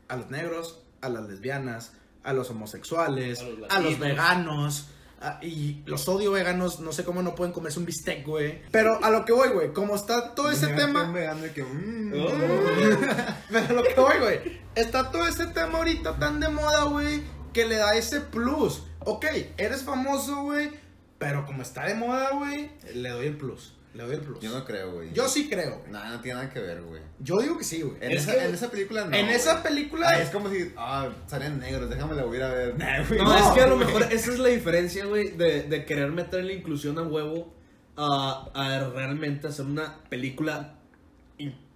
[0.07, 4.87] a los negros, a las lesbianas, a los homosexuales, A los a veganos.
[5.21, 8.61] a- y los odio veganos, no sé cómo no pueden comerse un bistec, güey.
[8.71, 11.03] Pero a lo que voy, güey, como está todo ese tema...
[11.03, 12.27] Un vegano de que, mm, Oh.
[13.51, 14.61] Pero lo que voy, güey.
[14.75, 17.21] Está todo ese tema ahorita tan de moda, güey,
[17.53, 18.83] que le da ese plus.
[18.99, 19.25] Ok,
[19.57, 20.69] eres famoso, güey,
[21.17, 23.73] pero como está de moda, güey, le doy el plus.
[23.93, 24.39] Le doy el plus.
[24.39, 25.11] Yo no creo, güey.
[25.13, 25.81] Yo sí creo.
[25.89, 27.01] Nada, no tiene nada que ver, güey.
[27.19, 27.97] Yo digo que sí, güey.
[28.01, 29.15] En, Es esa, que- en esa película no.
[29.17, 29.35] en güey.
[29.35, 30.09] esa película.
[30.09, 32.77] Ah, es como si, ah, salen negros, déjame la voy a ver.
[32.77, 32.99] Nah.
[33.17, 36.11] No, No, es que a lo mejor esa es la diferencia, güey, de, de querer
[36.11, 37.51] meter la inclusión a huevo
[37.97, 40.75] a, a realmente hacer una película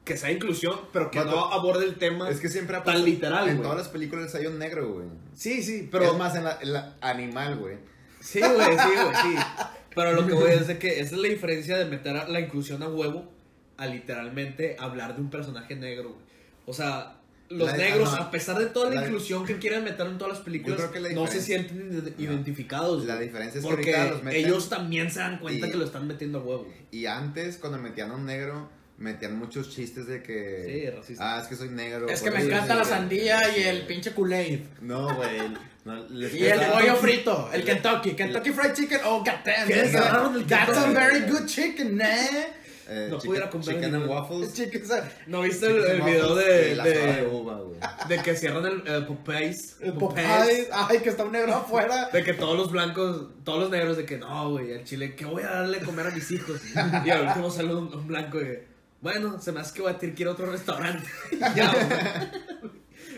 [0.03, 3.03] que sea inclusión, pero que Vato, no aborde el tema Es que siempre ha tan
[3.05, 3.63] literal, En güey.
[3.63, 5.07] todas las películas hay un negro, güey.
[5.33, 7.77] Sí, sí, Pero es más en la, en la animal, güey.
[8.19, 9.35] Sí, güey, sí, güey, sí.
[9.95, 12.39] Pero lo que voy es de que esa es la diferencia de meter a la
[12.39, 13.31] inclusión a huevo
[13.77, 16.21] a literalmente hablar de un personaje negro, güey.
[16.65, 17.17] O sea,
[17.49, 20.33] los La- negros, a pesar de toda la, La- inclusión que quieren meter en todas
[20.33, 22.09] las películas, que no se sienten No.
[22.17, 23.05] identificados.
[23.05, 23.27] La güey.
[23.27, 25.85] diferencia es que Porque ahorita los meten- ellos también se dan cuenta y- que lo
[25.85, 26.63] están metiendo a huevo.
[26.63, 26.75] güey.
[26.91, 30.63] Y antes, cuando metían a un negro, metían muchos chistes de que.
[30.65, 31.35] Sí, racista.
[31.37, 32.07] Ah, es que soy negro.
[32.07, 34.59] Es que me encanta la sandía y el pinche Kool-Aid.
[34.81, 35.39] No, güey.
[35.85, 39.01] No, Y el pollo frito, el Kentucky, Kentucky Fried Chicken.
[39.03, 39.67] Oh, goddamn.
[39.67, 39.73] ¿Qué?
[39.75, 42.47] that's a- Agarraron el That's a very good chicken, eh.
[42.87, 44.53] eh, No chicken- pudiera comprar Chicken and waffles.
[44.55, 44.81] Chicken,
[45.27, 46.89] ¿No viste el, el video de, y de
[47.23, 47.79] de, uva, güey.
[48.07, 49.75] de que cierran el, el Popeyes?
[49.81, 52.09] el Popeyes, Popeye, ay, que está un negro afuera.
[52.13, 55.25] De que todos los blancos, todos los negros, de que no, güey, al chile, ¿qué
[55.25, 56.61] voy a darle a comer a mis hijos?
[57.05, 58.71] Y al último sale un, un blanco de,
[59.03, 61.07] bueno, se me hace que voy a tener que ir a otro restaurante.
[61.55, 62.43] ya, güey.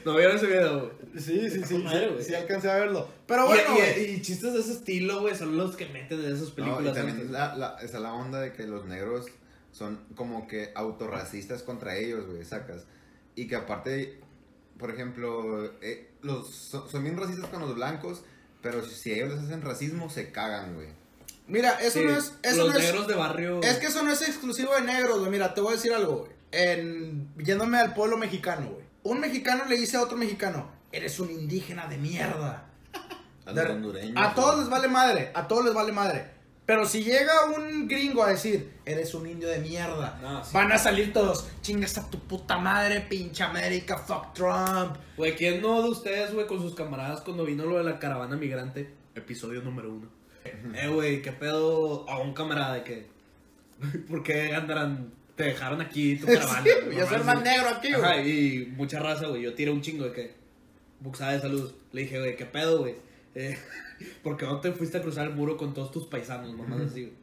[0.03, 1.21] No vieron ese video, güey.
[1.21, 3.07] Sí, sí, sí, Madre, sí, alcancé a verlo.
[3.27, 6.41] Pero Y- bueno, y, chistes de ese estilo, güey, son los que meten en esas
[6.41, 6.93] No, y películas.
[6.95, 7.31] también antes.
[7.31, 9.27] la, la, está la onda de que los negros
[9.71, 12.85] son como que autorracistas contra ellos, güey, sacas.
[13.35, 14.19] Y que aparte,
[14.77, 18.23] por ejemplo, eh, los, son, son bien racistas con los blancos,
[18.61, 20.89] pero si ellos les hacen racismo, se cagan, güey.
[21.47, 22.33] Mira, eso Sí, no es.
[22.41, 23.61] Eso los no es, negros de barrio.
[23.61, 25.31] es que eso no es exclusivo de negros, güey.
[25.31, 26.31] Mira, te voy a decir algo, güey.
[26.51, 28.85] En, yéndome al pueblo mexicano, güey.
[29.03, 32.65] Un mexicano le dice a otro mexicano: Eres un indígena de mierda.
[33.45, 34.15] A De- los hondureños.
[34.17, 36.33] a todos les vale madre, a todos les vale madre.
[36.65, 40.49] Pero si llega un gringo a decir, eres un indio de mierda, Ah, sí.
[40.51, 44.95] van a salir todos, chingas a tu puta madre, pinche América, fuck Trump.
[45.15, 48.35] Güey, ¿quién no de ustedes, güey, con sus camaradas cuando vino lo de la caravana
[48.35, 48.91] migrante?
[49.13, 50.09] Episodio número uno.
[50.45, 53.05] Eh, güey, ¿qué pedo a un camarada de que...
[54.07, 55.13] ¿Por qué andarán...
[55.35, 56.63] Te dejaron aquí tu caravana?
[56.63, 58.29] Sí, yo soy nomás más negro aquí, güey.
[58.29, 59.41] Y mucha raza, güey.
[59.41, 60.33] Yo tiré un chingo de que...
[60.99, 61.73] Buxada de salud.
[61.91, 62.95] Le dije, güey, ¿qué pedo, güey?
[63.35, 63.57] Eh,
[64.23, 67.01] ¿Por qué no te fuiste a cruzar el muro con todos tus paisanos, mamás así,
[67.01, 67.13] güey?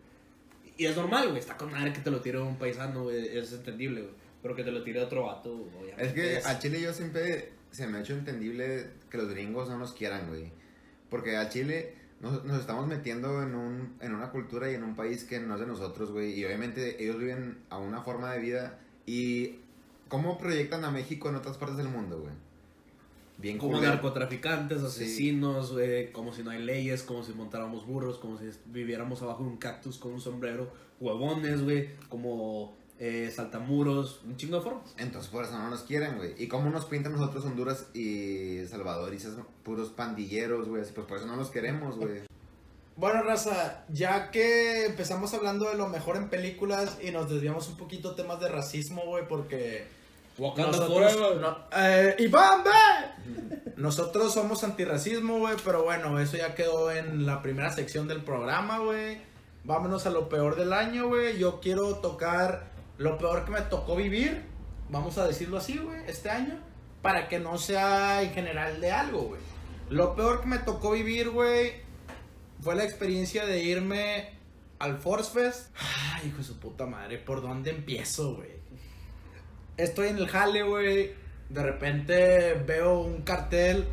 [0.76, 1.38] Y es normal, güey.
[1.38, 3.36] Está con madre que te lo tire un paisano, güey.
[3.36, 4.14] Es entendible, güey.
[4.42, 6.04] Pero que te lo tire otro vato, obviamente.
[6.04, 9.78] Es que a Chile yo siempre se me ha hecho entendible que los gringos no
[9.78, 10.50] nos quieran, güey.
[11.08, 14.94] Porque a Chile nos, nos estamos metiendo en, un, en una cultura y en un
[14.94, 16.38] país que no es de nosotros, güey.
[16.38, 18.78] Y obviamente ellos viven a una forma de vida.
[19.06, 19.56] ¿Y
[20.08, 22.32] cómo proyectan a México en otras partes del mundo, güey?
[23.38, 23.94] Bien Como culero.
[23.94, 29.20] narcotraficantes, asesinos, güey, como si no hay leyes, como si montáramos burros, como si viviéramos
[29.22, 34.62] abajo de un cactus con un sombrero, huevones, güey, como eh, saltamuros, un chingo de
[34.62, 34.94] formas.
[34.96, 36.34] Entonces por eso no nos quieren, güey.
[36.40, 39.34] ¿Y cómo nos pintan nosotros Honduras y Salvador y esos
[39.64, 40.82] puros pandilleros, güey?
[40.82, 42.20] Así, Pues por eso no nos queremos, güey.
[42.94, 47.76] Bueno, Raza, ya que empezamos hablando de lo mejor en películas y nos desviamos un
[47.76, 49.84] poquito temas de racismo, güey, porque
[50.68, 51.12] nosotros...
[51.40, 52.14] no- eh.
[53.76, 58.78] Nosotros somos antirracismo, güey, pero bueno, eso ya quedó en la primera sección del programa,
[58.78, 59.18] güey.
[59.64, 61.38] Vámonos a lo peor del año, güey.
[61.38, 62.71] Yo quiero tocar
[63.02, 64.44] lo peor que me tocó vivir,
[64.88, 66.56] vamos a decirlo así, güey, este año,
[67.02, 69.40] para que no sea en general de algo, güey.
[69.90, 71.82] Lo peor que me tocó vivir, güey,
[72.60, 74.30] fue la experiencia de irme
[74.78, 75.74] al Force Fest.
[76.14, 78.50] Ay, hijo de su puta madre, ¿por dónde empiezo, güey?
[79.76, 81.14] Estoy en el jale, güey.
[81.48, 83.88] De repente veo un cartel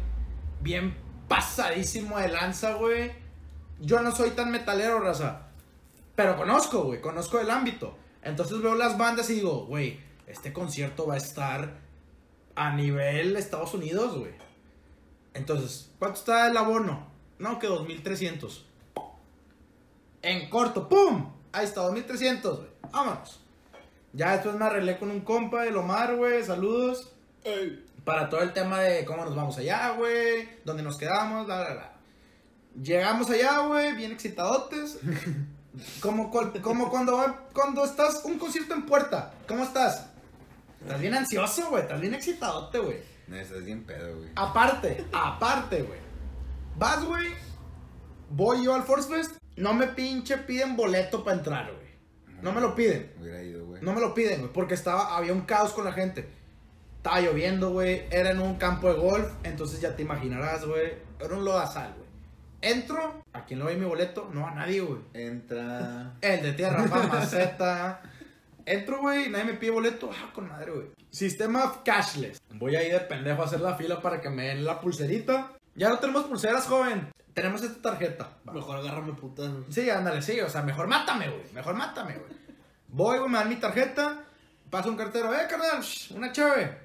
[0.61, 0.95] bien
[1.27, 3.11] pasadísimo de lanza, güey.
[3.79, 5.47] Yo no soy tan metalero, raza.
[6.15, 7.01] Pero conozco, güey.
[7.01, 7.97] Conozco el ámbito.
[8.21, 11.77] Entonces veo las bandas y digo, güey, este concierto va a estar
[12.55, 14.33] a nivel Estados Unidos, güey.
[15.33, 17.07] Entonces, ¿cuánto está el abono?
[17.37, 18.65] No, que 2300.
[20.21, 21.31] En corto, ¡pum!
[21.51, 22.69] Ahí está, 2300, güey.
[22.91, 23.39] Vámonos.
[24.11, 26.43] Ya después me arreglé con un compa, el Omar, güey.
[26.43, 27.13] Saludos.
[28.03, 30.49] Para todo el tema de cómo nos vamos allá, güey.
[30.65, 31.93] Dónde nos quedamos, bla, bla, bla.
[32.83, 34.99] Llegamos allá, güey, bien excitadotes.
[36.01, 39.33] Como, como cuando, va- cuando estás un concierto en puerta.
[39.47, 40.07] ¿Cómo estás?
[40.81, 41.83] Estás bien ansioso, güey.
[41.83, 42.97] Estás bien excitadote, güey.
[43.27, 44.29] No, estás bien pedo, güey.
[44.35, 45.99] Aparte, aparte, güey.
[46.75, 47.27] Vas, güey.
[48.31, 49.37] Voy yo al Force Fest.
[49.55, 51.89] No me pinche piden boleto para entrar, güey.
[52.41, 53.11] No me lo piden.
[53.19, 53.81] Hubiera ido, güey.
[53.81, 54.53] No me lo piden, güey.
[54.53, 56.29] Porque estaba, había un caos con la gente.
[56.97, 58.03] Estaba lloviendo, güey.
[58.09, 59.29] Era en un campo de golf.
[59.43, 60.93] Entonces ya te imaginarás, güey.
[61.19, 62.08] Era un lodazal, güey.
[62.61, 63.23] Entro.
[63.33, 64.29] ¿A quién le doy mi boleto?
[64.33, 65.01] No, a nadie, güey.
[65.13, 66.13] Entra.
[66.21, 68.01] El de tierra, maceta.
[68.65, 70.11] Entro, güey, nadie me pide boleto.
[70.13, 70.87] Ah, con madre, güey.
[71.09, 72.41] Sistema cashless.
[72.53, 75.53] Voy a ir de pendejo a hacer la fila para que me den la pulserita.
[75.75, 77.11] Ya no tenemos pulseras, joven.
[77.33, 78.37] Tenemos esta tarjeta.
[78.47, 78.53] Va.
[78.53, 79.49] Mejor agárrame putas.
[79.69, 80.39] Sí, ándale, sí.
[80.41, 81.53] O sea, mejor mátame, güey.
[81.53, 82.39] Mejor mátame, güey.
[82.89, 84.23] Voy, güey, me dan mi tarjeta.
[84.69, 85.33] Pasa un cartero.
[85.33, 85.83] Eh, carnal,
[86.15, 86.77] una chave.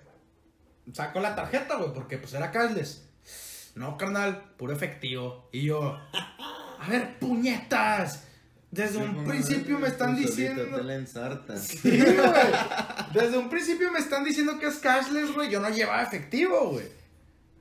[0.93, 3.04] Saco la tarjeta, güey, porque pues era cashless.
[3.75, 5.49] No, carnal, puro efectivo.
[5.53, 8.25] Y yo, a ver, puñetas.
[8.71, 10.65] Desde un principio me están diciendo.
[11.47, 11.59] Te.
[11.59, 12.13] Sí, güey.
[13.13, 15.49] Desde un principio me están diciendo que es cashless, güey.
[15.49, 16.89] Yo no llevaba efectivo, güey.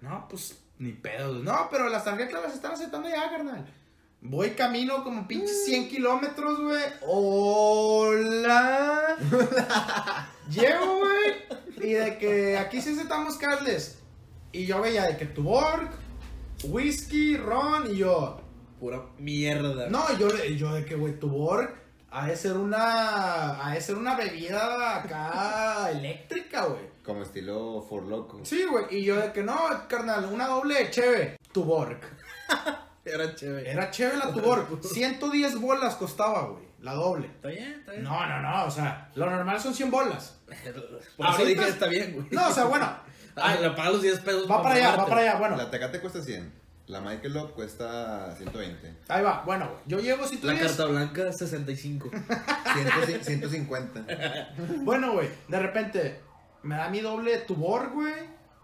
[0.02, 1.40] No, pues ni pedo.
[1.40, 3.66] No, pero las tarjetas las están aceptando ya, carnal.
[4.22, 6.84] Voy camino como pinches 100 kilómetros, güey.
[7.02, 9.18] Hola.
[10.50, 11.90] Llego, güey.
[11.90, 14.00] Y de que aquí sí aceptamos cashless.
[14.52, 15.90] Y yo veía de que Tuborg,
[16.66, 18.40] whisky, ron y yo.
[18.80, 19.90] Pura mierda.
[19.90, 21.74] No, yo, le- yo de que, güey, Tuborg
[22.12, 23.66] ha de ser una.
[23.66, 26.82] Ha de ser una bebida acá eléctrica, güey.
[27.04, 28.40] Como estilo For Loco.
[28.44, 28.86] Sí, güey.
[28.92, 29.56] Y yo de que no,
[29.88, 31.38] carnal, una doble cheve.
[31.52, 32.00] Tuborg.
[33.06, 33.70] Era chévere.
[33.70, 34.82] Era cheve la Tuborg.
[34.84, 36.64] 110 bolas costaba, güey.
[36.84, 37.28] La doble.
[37.28, 38.04] Está bien, está bien.
[38.04, 38.66] No, no, no.
[38.66, 40.38] O sea, lo normal son 100 bolas.
[41.18, 42.28] Por eso dije, está bien, güey.
[42.32, 42.88] No, o sea, bueno.
[43.36, 44.52] Ah, le pagas los 10 pesos.
[44.52, 45.36] Va para allá, va para allá.
[45.40, 46.54] Bueno, La Tecate cuesta 100.
[46.86, 48.94] La Michael Love cuesta 120.
[49.08, 49.42] ahí va.
[49.44, 49.80] Bueno, güey.
[49.88, 50.60] Yo llego La 110.
[50.68, 52.12] carta blanca, 65.
[53.06, 54.06] 100, 150.
[54.84, 56.20] Bueno, güey, de repente
[56.62, 58.14] me da mi doble tubor, güey.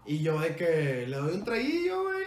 [0.06, 2.26] Y yo de que le doy un traguillo, güey.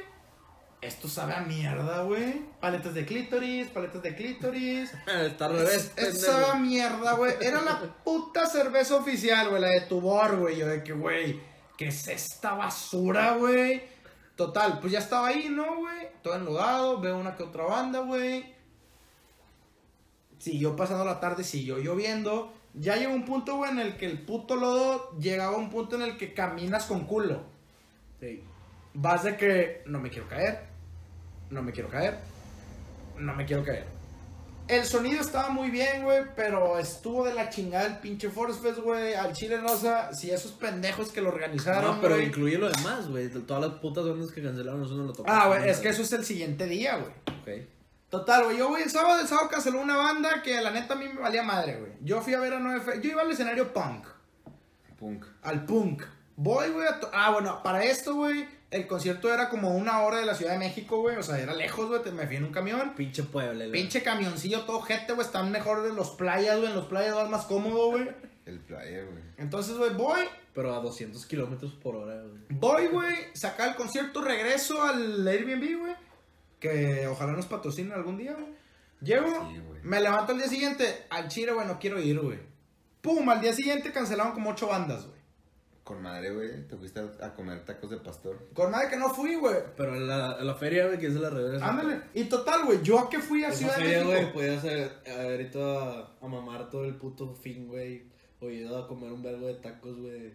[0.84, 2.42] Esto sabe a mierda, güey.
[2.60, 4.92] Paletas de clítoris, paletas de clítoris.
[5.08, 5.94] Está al revés.
[5.96, 7.34] Esto sabe a mierda, güey.
[7.40, 10.58] Era la puta cerveza oficial, güey, la de tubor, güey.
[10.58, 11.40] Yo de que, güey,
[11.78, 13.82] ¿qué es esta basura, güey?
[14.36, 16.08] Total, pues ya estaba ahí, ¿no, güey?
[16.22, 18.54] Todo enlodado, veo una que otra banda, güey.
[20.40, 22.52] Siguió pasando la tarde, siguió lloviendo.
[22.74, 25.96] Ya llegó un punto, güey, en el que el puto lodo llegaba a un punto
[25.96, 27.44] en el que caminas con culo.
[28.20, 28.44] Sí.
[28.96, 30.73] Vas de que no me quiero caer,
[31.54, 32.18] no me quiero caer,
[33.18, 33.86] no me quiero caer.
[34.68, 38.80] El sonido estaba muy bien, güey, pero estuvo de la chingada el pinche Force Fest,
[38.80, 39.14] güey.
[39.14, 41.84] Al Chile Rosa, si esos pendejos que lo organizaron.
[41.84, 42.28] No, pero güey.
[42.28, 43.30] incluye lo demás, güey.
[43.30, 45.30] Todas las putas bandas que cancelaron, eso no lo tocó.
[45.30, 47.12] Ah, güey, es que eso es el siguiente día, güey.
[47.42, 47.68] Ok.
[48.10, 50.98] Total, güey, yo voy el sábado, el sábado canceló una banda que la neta a
[50.98, 51.92] mí me valía madre, güey.
[52.02, 54.06] Yo fui a ver a 9F, yo iba al escenario punk,
[54.98, 55.26] Punk.
[55.42, 56.04] al punk.
[56.36, 60.26] Voy, güey, a ah, bueno, para esto, güey, el concierto era como una hora de
[60.26, 62.52] la Ciudad de México, güey, o sea, era lejos, güey, te- me fui en un
[62.52, 62.94] camión.
[62.96, 63.72] Pinche pueblo, güey.
[63.72, 67.30] Pinche camioncillo todo gente, güey, están mejor de los playas, güey, en los playas vas
[67.30, 68.10] más cómodo, güey.
[68.46, 69.24] El playa, güey.
[69.38, 70.20] Entonces, güey, voy,
[70.54, 72.42] Pero a 200 kilómetros por hora, güey.
[72.50, 75.96] voy, güey, sacar el concierto, regreso al Airbnb, güey,
[76.60, 78.54] que ojalá nos patrocinen algún día, güey.
[79.02, 79.82] Llego, Sí, güey.
[79.84, 82.40] me levanto al día siguiente, al Chile, güey, no quiero ir, güey.
[83.02, 85.13] Pum, al día siguiente cancelaron como ocho bandas, güey.
[85.84, 86.66] Con madre, güey.
[86.68, 88.48] Te fuiste a, a comer tacos de pastor.
[88.54, 89.58] Con madre que no fui, güey.
[89.76, 91.68] Pero la, la feria, güey, que es de la regresa.
[91.68, 92.02] Ándale.
[92.14, 94.22] Y total, güey, yo a qué fui a Ciudad la de feria, México.
[94.22, 98.04] güey, podías haber, haber ido a, a mamar todo el puto fin, güey.
[98.40, 100.34] O ido a comer un vergo de tacos, güey,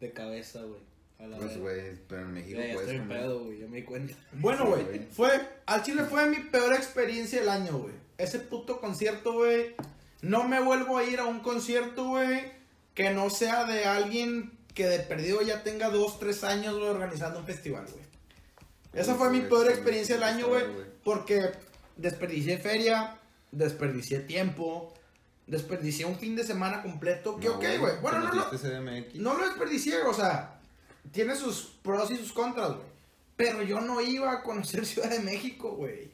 [0.00, 0.80] de cabeza, güey.
[1.18, 3.22] A la Pues, güey, pero en México Ya, ya puedes estoy en comer.
[3.22, 4.14] pedo, güey, ya me di cuenta.
[4.32, 4.98] Bueno, Sí, güey, güey.
[5.12, 5.30] fue,
[5.66, 7.94] al Chile fue mi peor experiencia del año, güey.
[8.18, 9.74] Ese puto concierto, güey.
[10.22, 12.52] No me vuelvo a ir a un concierto, güey,
[12.94, 17.38] que no sea de alguien que de perdido ya tenga dos, tres años, güey, organizando
[17.38, 18.04] un festival, güey.
[18.92, 20.64] Esa fue mi peor experiencia del año, güey,
[21.02, 21.52] porque
[21.96, 23.18] desperdicié feria,
[23.50, 24.92] desperdicié tiempo,
[25.46, 27.38] desperdicié un fin de semana completo.
[27.38, 28.00] Que No, ok, güey.
[28.00, 29.14] Bueno, no, no, ¿Conociste CDMX?
[29.16, 30.60] no lo desperdicié, o sea,
[31.12, 32.94] tiene sus pros y sus contras, güey.
[33.36, 36.10] Pero yo no iba a conocer Ciudad de México, güey.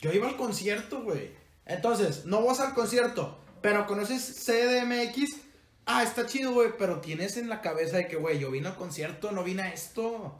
[0.00, 1.32] Yo iba al concierto, güey.
[1.66, 5.47] Entonces, no vas al concierto, pero conoces CDMX.
[5.90, 8.76] Ah, está chido, güey, pero tienes en la cabeza de que, güey, yo vine al
[8.76, 10.38] concierto, no vine a esto.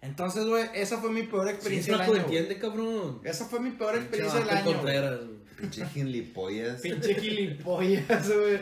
[0.00, 2.22] Entonces, güey, esa fue mi peor Sí, experiencia del flaco, año.
[2.24, 3.20] entiende, cabrón.
[3.24, 4.64] Esa fue mi peor experiencia del año.
[4.64, 5.20] Contreras.
[5.56, 6.80] Pinche gilipollas.
[6.80, 8.60] Pinche gilipollas, güey.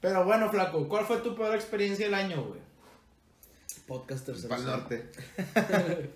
[0.00, 2.60] Pero bueno, flaco, ¿cuál fue tu peor experiencia del año, güey?
[3.86, 4.48] Podcast tercero.
[4.48, 5.10] Pal Norte.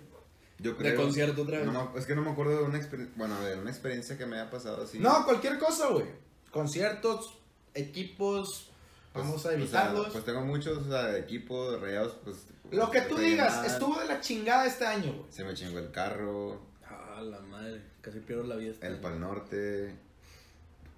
[0.59, 1.01] Yo De creo.
[1.01, 1.67] concierto otra vez.
[1.67, 3.15] No, es que no me acuerdo de una experiencia.
[3.17, 4.99] Bueno, a ver, una experiencia que me haya pasado así.
[4.99, 6.05] No, cualquier cosa, güey.
[6.51, 7.37] Conciertos,
[7.73, 8.68] equipos,
[9.13, 10.09] Pues, vamos a o sea, evitarlos.
[10.11, 12.37] pues tengo muchos, o sea, equipos, rayados, pues.
[12.71, 13.51] Lo que tú rellenar.
[13.51, 15.31] digas, estuvo de la chingada este año, güey.
[15.31, 17.81] Se me chingó el carro, Ah, la madre.
[18.01, 18.71] Casi pierdo la vida.
[18.71, 19.01] este el año.
[19.01, 19.95] Pal Norte.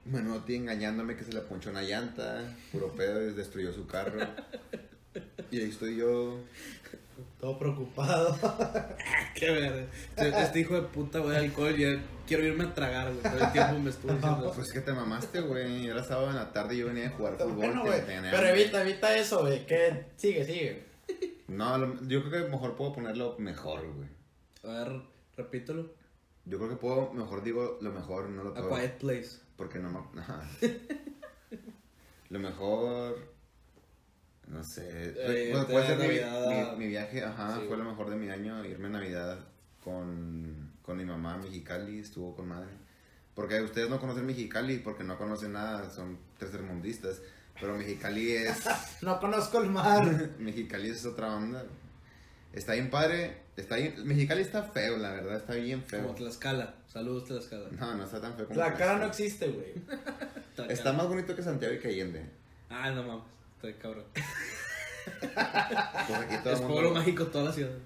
[0.05, 2.43] Menotti engañándome que se le ponchó una llanta.
[2.71, 4.19] Puro pedo destruyó su carro.
[5.51, 6.37] Y ahí estoy yo.
[7.41, 8.37] Todo preocupado.
[9.35, 9.87] Qué verga.
[10.15, 11.75] Este, este hijo de puta, güey, alcohol.
[11.75, 13.23] Ya quiero irme a tragar, güey.
[13.23, 15.87] Todo el tiempo me estuvo diciendo Pues que te mamaste, güey.
[15.87, 17.55] Era sábado en la tarde y yo venía a jugar fútbol.
[17.55, 19.65] bueno, te- Pero evita, evita eso, güey.
[19.65, 20.85] Que sigue, sigue.
[21.47, 24.07] No, lo- yo creo que mejor puedo ponerlo mejor, güey.
[24.63, 25.01] A ver,
[25.35, 25.93] repítelo.
[26.45, 28.69] Yo creo que puedo, mejor digo lo mejor, no lo A puedo.
[28.75, 29.29] Quiet Place.
[29.57, 29.99] Porque no me.
[32.29, 33.30] Lo mejor.
[34.51, 34.83] No sé.
[35.15, 36.07] Eh, Bueno, puede ser mi,
[36.55, 39.39] mi- mi viaje, ajá, Sí, fue lo mejor de mi año, irme a Navidad
[39.83, 42.69] con, con mi mamá a Mexicali, estuvo con madre.
[43.33, 47.21] Porque ustedes no conocen Mexicali porque no conocen nada, son tercermundistas.
[47.59, 48.63] Pero Mexicali es.
[49.01, 50.29] No conozco el mar.
[50.39, 51.63] Mexicali es otra onda.
[52.53, 53.37] Está bien padre.
[53.55, 56.01] Está bien, Mexicali está feo, la verdad, está bien feo.
[56.03, 56.75] Como Tlaxcala.
[56.87, 57.69] Saludos, Tlaxcala.
[57.79, 59.73] No, no está tan feo como La cara no existe, güey.
[60.55, 60.73] Tlaxcala.
[60.73, 62.25] Está más bonito que Santiago y que Allende.
[62.69, 63.23] Ah, no mames.
[63.61, 64.05] Estoy cabrón.
[64.13, 64.25] Pues
[66.19, 67.69] aquí todo Es mundo- pueblo mágico toda la ciudad.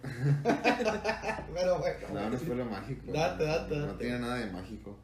[1.53, 2.07] Pero bueno.
[2.13, 3.11] No, no es pueblo mágico.
[3.11, 4.97] Date, date, No tiene nada de mágico.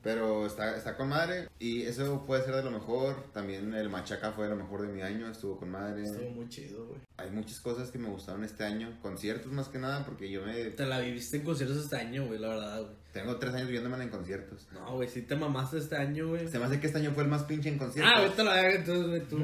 [0.00, 3.24] Pero está, está con madre y eso puede ser de lo mejor.
[3.32, 6.04] También el Machaca fue de lo mejor de mi año, estuvo con madre.
[6.04, 7.00] Estuvo muy chido, güey.
[7.16, 10.54] Hay muchas cosas que me gustaron este año, conciertos más que nada, porque yo me
[10.66, 12.94] Te la viviste en conciertos este año, güey, la verdad, güey.
[13.12, 14.68] tengo tres años viéndome en conciertos.
[14.72, 16.46] No, güey, sí te mamaste este año, güey.
[16.48, 18.14] Se me hace que este año fue el más pinche en conciertos.
[18.16, 19.38] Ah, vete a la verga, entonces, güey, tú.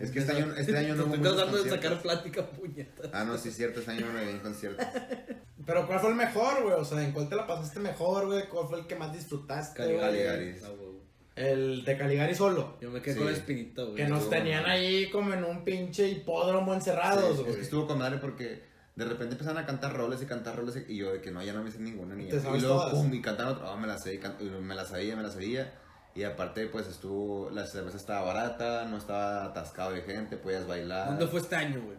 [0.00, 3.02] Es que este año- este año no hubo estoy tratando de sacar plática, puñeta.
[3.12, 4.86] Ah, no, sí es cierto, este año no me vi en conciertos.
[5.66, 6.74] Pero ¿cuál fue el mejor, güey?
[6.74, 8.48] O sea, ¿en cuál te la pasaste mejor, güey?
[8.48, 9.98] ¿Cuál fue el que más disfrutaste, güey?
[9.98, 10.62] Caligaris.
[10.64, 10.70] Ah.
[11.36, 12.76] El de Caligari solo.
[12.80, 13.18] Yo me quedé Sí.
[13.20, 13.94] con la espinita, güey.
[13.96, 17.50] Que nos estuvo tenían ahí como en un pinche hipódromo encerrados, Sí, güey.
[17.50, 18.62] es que estuvo con madre porque
[18.96, 21.52] de repente empezaron a cantar roles y cantar roles y yo de que no, ya
[21.52, 22.94] no me sé ninguna ni ¿Te sabes Y luego todas?
[22.94, 25.72] pum, y cantaron otra, ah, me la sé, y me la sabía, me la sabía.
[26.14, 31.08] Y aparte pues estuvo, la cerveza estaba barata, no estaba atascado de gente, podías bailar.
[31.08, 31.96] ¿Dónde fue este año, güey?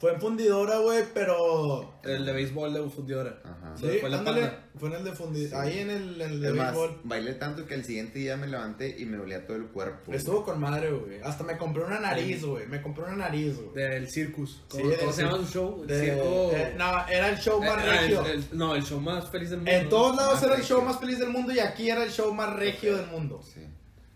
[0.00, 1.94] Fue en fundidora, güey, pero...
[2.04, 3.40] El de béisbol de fundidora.
[3.44, 3.76] Ajá.
[3.76, 4.64] Sí, fue en la ándale, panda.
[4.76, 5.64] Fue en el de fundidora.
[5.64, 5.68] Sí.
[5.70, 7.00] Ahí en el, en el de béisbol.
[7.02, 10.12] bailé tanto que el siguiente día me levanté y me dolía todo el cuerpo.
[10.12, 11.20] Estuvo con madre, güey.
[11.22, 12.66] Hasta me compré una nariz, güey.
[12.68, 13.74] Me compré una nariz, güey.
[13.74, 14.62] Del Circus.
[14.68, 15.82] ¿Cómo, se llama su show?
[15.82, 16.50] El De- circo.
[16.54, 18.26] eh, no, era el show más Eh, el- regio.
[18.26, 19.72] el- no, el show más feliz del mundo.
[19.72, 22.10] En todos lados Más era el show más feliz del mundo y aquí era el
[22.10, 23.40] show más regio del mundo.
[23.42, 23.66] Sí.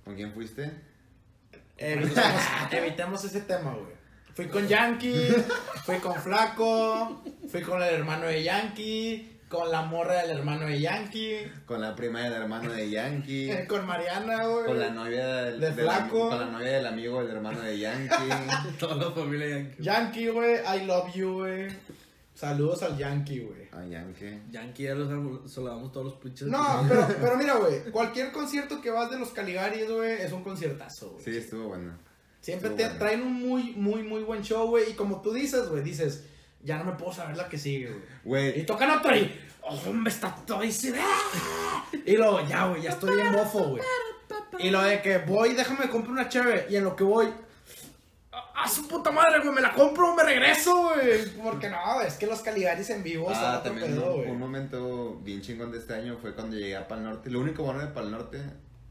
[0.05, 0.71] ¿Con quién fuiste?
[1.77, 3.92] Evitemos, evitemos ese tema, güey.
[4.35, 5.29] Fui con Yankee,
[5.85, 10.81] fui con Flaco, fui con el hermano de Yankee, con la morra del hermano de
[10.81, 13.51] Yankee, Con la prima del hermano de Yankee.
[13.69, 14.65] con Mariana, güey.
[14.65, 16.29] Con la novia del, De del am- Flaco.
[16.31, 18.15] con la novia del amigo del hermano de Yankee.
[18.79, 19.83] Toda la familia Yankee.
[19.83, 21.69] Yankee, güey, I love you, güey.
[22.35, 23.69] Saludos al Yankee, güey.
[23.73, 24.41] A Yankee.
[24.51, 26.49] Yankee ya los saludamos todos los pinches.
[26.49, 30.43] No, pero, pero mira, güey, cualquier concierto que vas de los Caligaris, güey, es un
[30.43, 31.23] conciertazo, güey.
[31.25, 31.93] Sí, estuvo bueno.
[32.43, 32.99] Siempre te bueno.
[32.99, 34.91] traen un muy, muy, muy buen show, güey.
[34.91, 36.25] Y como tú dices, güey, dices,
[36.61, 38.61] ya no me puedo saber la que sigue, güey.
[38.61, 39.33] Y tocan otro y,
[39.63, 40.93] oh, me está todo y se-.
[42.05, 43.83] Y luego, ya, güey, ya estoy en mofo, güey.
[44.59, 46.67] Y lo de que voy, déjame comprar una chévere.
[46.69, 47.29] Y en lo que voy,
[48.33, 51.29] a, su puta madre, güey, me la compro, me regreso, güey.
[51.41, 54.31] Porque no, es que los Caligaris en vivo ah, también pedo, un, güey.
[54.31, 57.31] un momento bien chingón de este año fue cuando llegué a Pal Norte.
[57.31, 58.41] Lo único bueno de Pal Norte,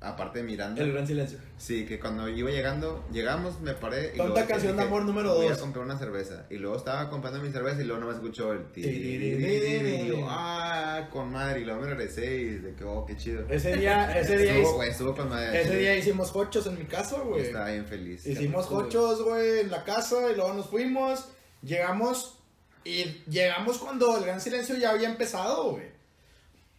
[0.02, 0.82] aparte de Miranda.
[0.82, 1.38] El gran silencio.
[1.58, 4.12] Sí, que cuando iba llegando, llegamos, me paré.
[4.16, 5.58] Y Tonta luego canción de amor número Voy dos.
[5.60, 6.48] a comprar una cerveza.
[6.50, 10.02] Y luego estaba comprando mi cerveza y luego no me escuchó el Tiriririri.
[10.02, 11.62] Y yo, ah, con madre.
[11.62, 13.46] Y luego me regresé y de que, oh, qué chido.
[13.48, 15.62] Ese día, ese día, Estuvo, güey, estuvo con madre.
[15.62, 17.44] ese día hicimos hochos en mi casa, güey.
[17.44, 18.26] Estaba bien feliz.
[18.26, 21.30] Hicimos hochos, güey, en la casa y luego nos fuimos.
[21.62, 22.40] Llegamos
[22.84, 25.92] y llegamos cuando el gran silencio ya había empezado, güey.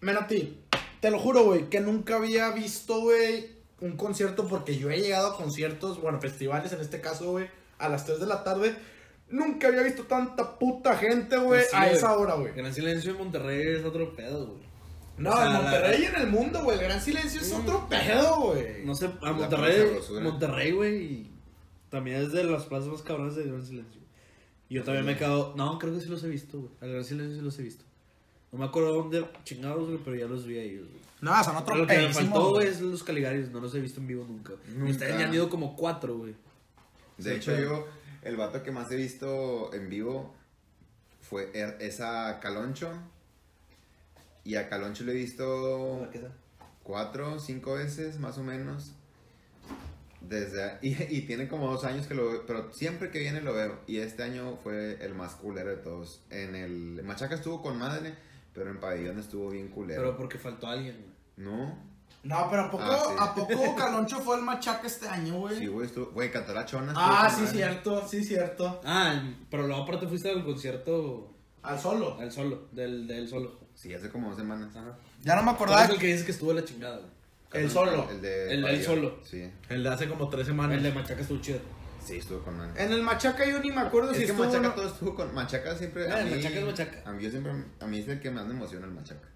[0.01, 0.62] Menoti,
[1.03, 3.50] te lo juro, güey, que nunca había visto, güey,
[3.80, 7.48] un concierto porque yo he llegado a conciertos, bueno, festivales en este caso, güey,
[7.78, 8.76] a las 3 de la tarde.
[9.28, 12.53] Nunca había visto tanta puta gente, güey, sí, a esa hora, güey.
[12.55, 14.62] Gran silencio en Monterrey es otro pedo, güey.
[15.18, 17.53] No, O sea, en la- Monterrey y en el mundo, güey, el gran silencio es
[17.53, 17.61] Mm.
[17.62, 18.84] otro pedo, güey.
[18.84, 20.20] No sé, a Monterrey, sabrosura.
[20.22, 21.26] Monterrey, güey,
[21.90, 24.00] también es de las plazas más cabronas de Gran Silencio.
[24.68, 26.70] Y yo también me he quedado, no, creo que sí los he visto, güey.
[26.80, 27.84] Al Gran Silencio sí los he visto.
[28.53, 31.00] No me acuerdo dónde chingados, güey, pero ya los vi a ellos, güey.
[31.22, 34.00] No, son Pero lo que me faltó, güey, es los Caligaris, no los he visto
[34.00, 34.53] en vivo nunca.
[34.74, 34.88] Nunca.
[34.88, 36.34] Y ustedes ya han ido como cuatro, güey.
[37.16, 37.88] De Sí, hecho, pero- yo,
[38.22, 40.34] el vato que más he visto en vivo
[41.22, 42.90] fue er- es a Caloncho.
[44.44, 46.09] Y a Caloncho le he visto
[46.82, 48.92] cuatro, cinco veces, más o menos.
[50.20, 53.55] Desde, y, y tiene como dos años que lo veo, pero siempre que viene lo
[53.55, 53.78] veo.
[53.86, 56.20] Y este año fue el más culero de todos.
[56.30, 58.14] En el Machaca estuvo con madre,
[58.53, 60.00] pero en Pabellón estuvo bien culero.
[60.03, 61.48] Pero porque faltó alguien, güey.
[61.48, 61.92] ¿No?
[62.24, 63.14] No, pero ¿a poco, Ah, sí.
[63.18, 65.59] ¿a poco Caloncho fue el machaca este año, güey?
[65.59, 66.92] Sí, güey, estuvo, güey, cantar a Chona.
[66.96, 68.80] ah, sí, cierto, sí, cierto.
[68.84, 72.16] Ah, pero luego aparte fuiste al concierto, Al solo.
[72.20, 73.59] al solo, del, del solo.
[73.74, 74.74] Sí, hace como dos semanas.
[74.76, 74.96] Ajá.
[75.22, 77.11] Ya no me ¿Cuál es el que dice que estuvo de la chingada, güey?
[77.64, 78.09] El solo.
[78.11, 79.18] El de El- el solo.
[79.24, 80.82] Sí, El de hace como tres El semanas.
[80.82, 81.59] de Machaca estuvo chido.
[82.05, 82.84] Sí, estuvo con madre.
[82.84, 85.14] En el machaca yo ni me acuerdo Es si que estuvo Machaca no- todo estuvo
[85.14, 87.03] con Machaca siempre Ah, a el mí, Machaca es Machaca.
[87.11, 89.28] A mí yo siempre a mí es el que más me emociona el Machaca.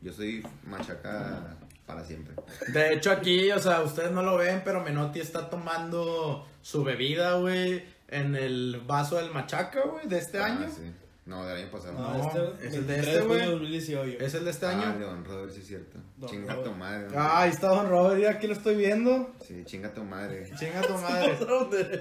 [0.00, 1.56] Yo soy Machaca
[1.86, 2.34] para siempre.
[2.68, 7.34] De hecho aquí, o sea, ustedes no lo ven, pero Menotti está tomando su bebida,
[7.38, 10.68] güey, en el vaso del machaca, güey, de este Ah, año.
[10.68, 10.92] sí.
[11.24, 11.92] No, del año pasado.
[11.94, 13.40] No, este, güey, es el de 23 este, güey.
[13.40, 14.24] de 2018.
[14.24, 15.06] ¿Es el de este Ah, año?
[15.06, 15.98] Don Robert, sí es cierto.
[16.16, 16.68] Don chinga Robert.
[16.72, 17.06] tu madre.
[17.16, 19.32] Ah, ahí está Don Robert, ya aquí lo estoy viendo.
[19.46, 20.50] Sí, chinga tu madre.
[20.58, 21.36] Chinga tu madre.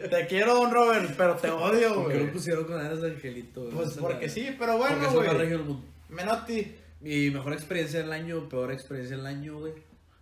[0.09, 2.33] te quiero, Don Robert, pero te odio, ¿Por qué lo güey.
[2.33, 3.61] pusieron con alas de angelito?
[3.61, 3.73] güey?
[3.75, 5.27] Pues porque sí, pero Porque bueno, güey.
[5.37, 5.85] regio del mundo.
[6.09, 6.75] Menotti.
[7.01, 9.73] Mi mejor experiencia del año, peor experiencia del año, güey.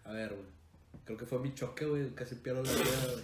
[0.06, 0.46] A ver, güey.
[1.06, 2.10] Creo que fue mi choque, güey.
[2.16, 2.84] Casi pierdo la vida,
[3.14, 3.24] güey.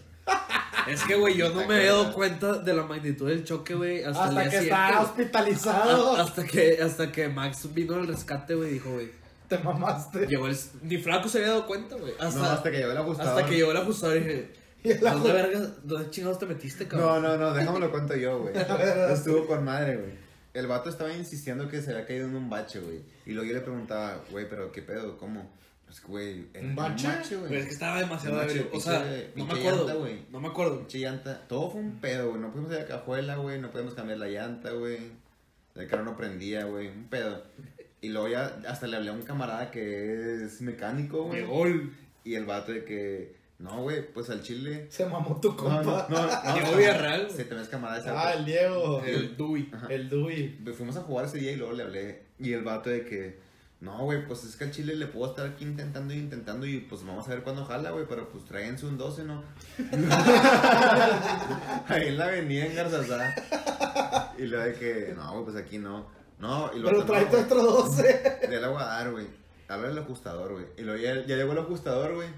[0.88, 4.03] Es que, güey, yo no me había dado cuenta de la magnitud del choque, güey.
[4.03, 4.71] Hasta, Hasta, que güey.
[4.99, 6.15] hospitalizado.
[6.17, 9.09] Ah, Hasta que, hasta que Max vino al rescate, güey, dijo, güey.
[9.47, 10.28] Te mamaste.
[10.28, 10.55] Llegó el.
[10.84, 12.13] Ni Flaco se había dado cuenta, güey.
[12.19, 13.32] Hasta, No, hasta que llegó el ajustador.
[13.36, 14.53] hasta que llegó el ajustador y dije.
[15.01, 17.23] ¿Dónde, verga, ¿Dónde chingados te metiste, No, cabrón?
[17.23, 18.53] no, no, déjame lo cuento yo, güey.
[19.11, 20.11] Estuvo con madre, güey.
[20.53, 23.01] El vato estaba insistiendo que se había caído en un bache, güey.
[23.26, 25.51] Y luego yo le preguntaba, güey, pero qué pedo, ¿cómo?
[26.02, 27.08] Pues, güey, en ¿Un bache?
[27.30, 28.68] Pero es que estaba demasiado ebrio.
[28.74, 29.78] O sea, pinche- no me acuerdo.
[29.88, 30.26] llanta, güey.
[30.30, 30.80] No me acuerdo.
[30.80, 31.48] Pinche llanta.
[31.48, 32.41] Todo fue un pedo, güey.
[32.41, 33.60] No pudimos ir a la cajuela, güey.
[33.62, 34.98] No podemos cambiar la llanta, güey.
[35.76, 36.88] El carro no prendía, güey.
[36.89, 37.43] Un pedo.
[38.02, 41.41] Y luego ya hasta le hablé a un camarada que es mecánico, güey.
[41.41, 41.91] Llegó el.
[42.24, 44.88] Y el vato de que, no, güey, pues al chile.
[44.89, 45.82] Se mamó tu compa.
[45.84, 46.28] no, no.
[46.28, 49.02] no Diego no, Villarreal, Se te ves camarada ese Ah, el Diego.
[49.06, 49.70] El Dewey.
[49.72, 49.88] Ajá.
[49.89, 50.60] El Dewey.
[50.76, 52.24] Fuimos a jugar ese día y luego le hablé.
[52.39, 53.39] Y el vato de que,
[53.82, 56.65] no, güey, pues es que al chile le puedo estar aquí intentando y intentando.
[56.65, 58.05] Y pues vamos a ver cuándo jala, güey.
[58.07, 59.43] Pero pues tráiganse un 12, ¿no?
[61.88, 64.34] Ahí en la avenida en Garzazá.
[64.38, 66.07] Y luego de que, no, güey, pues aquí no.
[66.39, 68.39] No, y luego Pero trae tu otro 12.
[68.43, 69.28] Ya le voy a dar, güey.
[69.67, 70.65] Habla el ajustador, güey.
[70.78, 72.30] Y luego ya, ya llegó el ajustador, güey.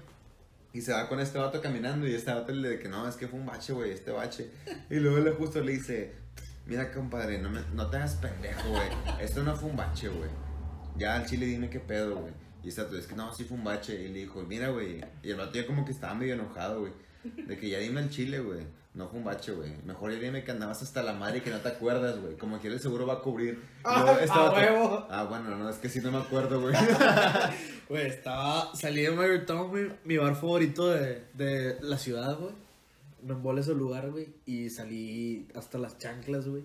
[0.72, 2.06] Y se va con este vato caminando.
[2.06, 4.50] Y este vato le dice que no, es que fue un bache, güey, este bache.
[4.90, 6.14] Y luego el ajustador le dice:
[6.66, 8.88] Mira, compadre, no, me, no te hagas pendejo, güey.
[9.20, 10.47] Esto no fue un bache, güey.
[10.98, 12.32] Ya al chile dime qué pedo, güey.
[12.62, 13.94] Y vato es que no, sí fue un bache.
[14.02, 15.00] Y le dijo: Mira, güey.
[15.22, 16.92] Y el vato ya como que estaba medio enojado, güey.
[17.46, 18.60] De que ya dime el chile, güey.
[18.94, 19.70] No fue un bache, güey.
[19.84, 22.36] Mejor ya dime que andabas hasta la madre y que no te acuerdas, güey.
[22.36, 23.54] Como que el seguro va a cubrir.
[23.54, 25.06] Y Ah, luego a vato- huevo.
[25.08, 26.74] Ah, bueno, no, es que sí no me acuerdo, güey.
[27.88, 28.74] Güey, estaba.
[28.74, 29.90] Salí de Town, güey.
[30.04, 32.52] Mi bar favorito de, de la ciudad, güey.
[33.22, 34.28] Me embolé ese lugar, güey.
[34.44, 36.64] Y salí hasta las chanclas, güey.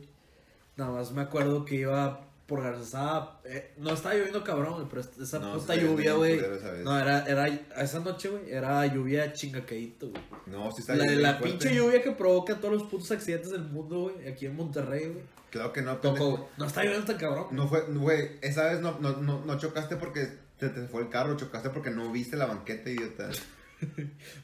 [0.76, 3.40] Nada más me acuerdo que iba por Garzazada.
[3.46, 4.88] eh, no estaba lloviendo cabrón, güey.
[4.90, 6.36] Pero esa No, puta sí, lluvia, güey.
[6.36, 6.84] culero esa vez.
[6.84, 7.48] No, era, era.
[7.78, 8.52] Esa noche, güey.
[8.52, 10.22] Era lluvia chingaqueíto, güey.
[10.48, 14.12] No, sí está La, la pinche lluvia que provoca todos los putos accidentes del mundo,
[14.12, 14.28] güey.
[14.28, 15.24] Aquí en Monterrey, güey.
[15.52, 16.38] Claro que no, güey.
[16.58, 17.48] No está lloviendo tan cabrón.
[17.52, 20.28] No fue, güey, esa vez no, no, no, no chocaste porque
[20.58, 23.30] te, te fue el carro, chocaste porque no viste la banqueta, idiota.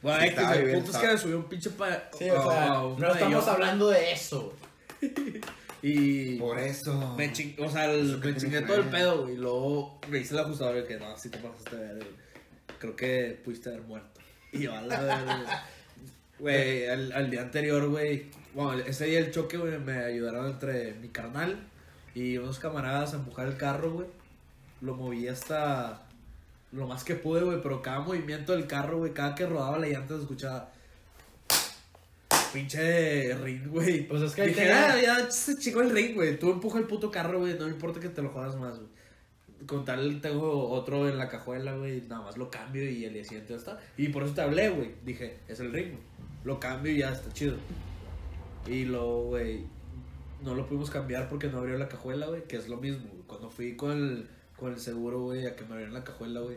[0.02, 2.10] Bueno, Sí, X, estaba el punto es que me subió un pinche pa...
[2.16, 4.52] Sí, o sea, un no estamos hablando de eso.
[5.82, 7.14] Y Por eso.
[7.16, 9.34] me, ching- o sea, el- me chingué todo el pedo, güey.
[9.34, 12.06] Y luego me hice el ajustador y que no, si te pasaste de ver.
[12.78, 14.20] Creo que pudiste haber muerto.
[14.52, 15.64] Y yo, a la verga.
[16.38, 18.26] Güey, al, al día anterior, güey.
[18.54, 21.68] Bueno, ese día el choque, güey, me ayudaron entre mi carnal
[22.14, 24.06] y unos camaradas a empujar el carro, güey.
[24.80, 26.06] Lo moví hasta
[26.72, 29.86] lo más que pude, güey, pero cada movimiento del carro, güey, cada que rodaba la
[29.88, 30.72] llanta se escuchaba
[32.52, 34.06] pinche ring, güey.
[34.06, 36.38] Pues es que Dije, tenía- ah, ya se chingó el ring, güey.
[36.38, 38.88] Tú empuja el puto carro, güey, no me importa que te lo jodas más, güey.
[39.66, 43.24] Con tal tengo otro en la cajuela, güey, nada más lo cambio y el día
[43.24, 43.78] siguiente ya está.
[43.96, 44.94] Y por eso te hablé, güey.
[45.04, 46.02] Dije, es el ring, güey.
[46.44, 47.56] Lo cambio y ya está chido.
[48.66, 49.64] Y luego, güey,
[50.42, 53.04] no lo pudimos cambiar porque no abrió la cajuela, güey, que es lo mismo.
[53.26, 56.56] Cuando fui con el, con el seguro, güey, a que me abrieran la cajuela, güey,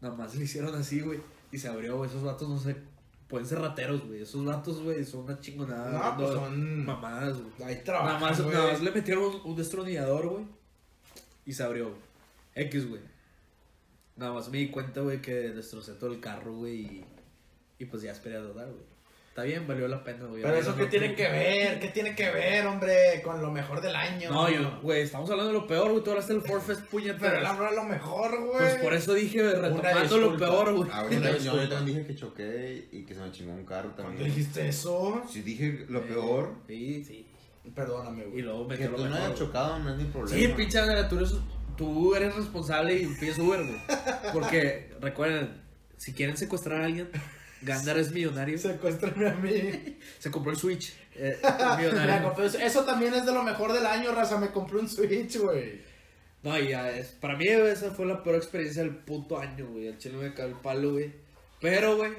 [0.00, 1.20] nada más le hicieron así, güey,
[1.52, 2.10] y se abrió, güey.
[2.10, 2.76] Esos vatos no sé,
[3.32, 4.20] pueden ser rateros, güey.
[4.20, 6.10] Esos vatos, güey, son una chingonada.
[6.10, 7.52] No, pues son- Mamadas, güey.
[7.64, 8.54] Ahí Nada trabajan, más, güey.
[8.54, 10.44] nada más le metieron un, un destornillador, güey,
[11.46, 11.94] y se abrió.
[12.54, 13.00] X, güey.
[14.16, 17.04] Nada más me di cuenta, güey, que destrocé todo el carro, güey, y,
[17.78, 18.91] y pues ya esperé a dudar, güey.
[19.32, 20.42] Está bien, valió la pena, güey.
[20.42, 23.96] Pero eso qué tiene que ver, qué tiene que ver, hombre, con lo mejor del
[23.96, 24.30] año.
[24.30, 26.04] No, yo, güey, estamos hablando de lo peor, güey.
[26.04, 27.18] Tú hablaste del Forfest, puñetas.
[27.18, 28.58] Pero él habló de lo mejor, güey.
[28.58, 30.90] Pues por eso dije, retomando lo peor, güey.
[30.92, 34.02] Ah, yo, yo también dije que choqué y que se me chingó un carro ¿Cuándo
[34.12, 34.28] también.
[34.28, 35.22] dijiste eso?
[35.32, 37.26] Si dije lo peor, Sí, sí.
[37.74, 38.42] Perdóname, Y güey.
[38.42, 40.36] luego que metió lo tú no hayas chocado no es mi problema.
[40.38, 41.32] Sí, pinche Andrea, tú eres,
[41.78, 43.80] tú eres responsable y pides Uber, güey.
[44.34, 45.62] Porque, recuerden,
[45.96, 47.08] si quieren secuestrar a alguien,
[47.62, 48.58] Gandar es millonario.
[48.58, 49.98] Secuéstrame a mí.
[50.18, 50.94] Se compró el Switch.
[51.14, 51.38] eh,
[51.78, 52.34] millonario.
[52.42, 54.38] eso también es de lo mejor del año, raza.
[54.38, 55.80] Me compré un Switch, güey.
[56.42, 59.86] No, y ya, es, para mí esa fue la peor experiencia del puto año, güey.
[59.86, 61.12] El chile me cagó el palo, güey.
[61.60, 62.10] Pero, güey,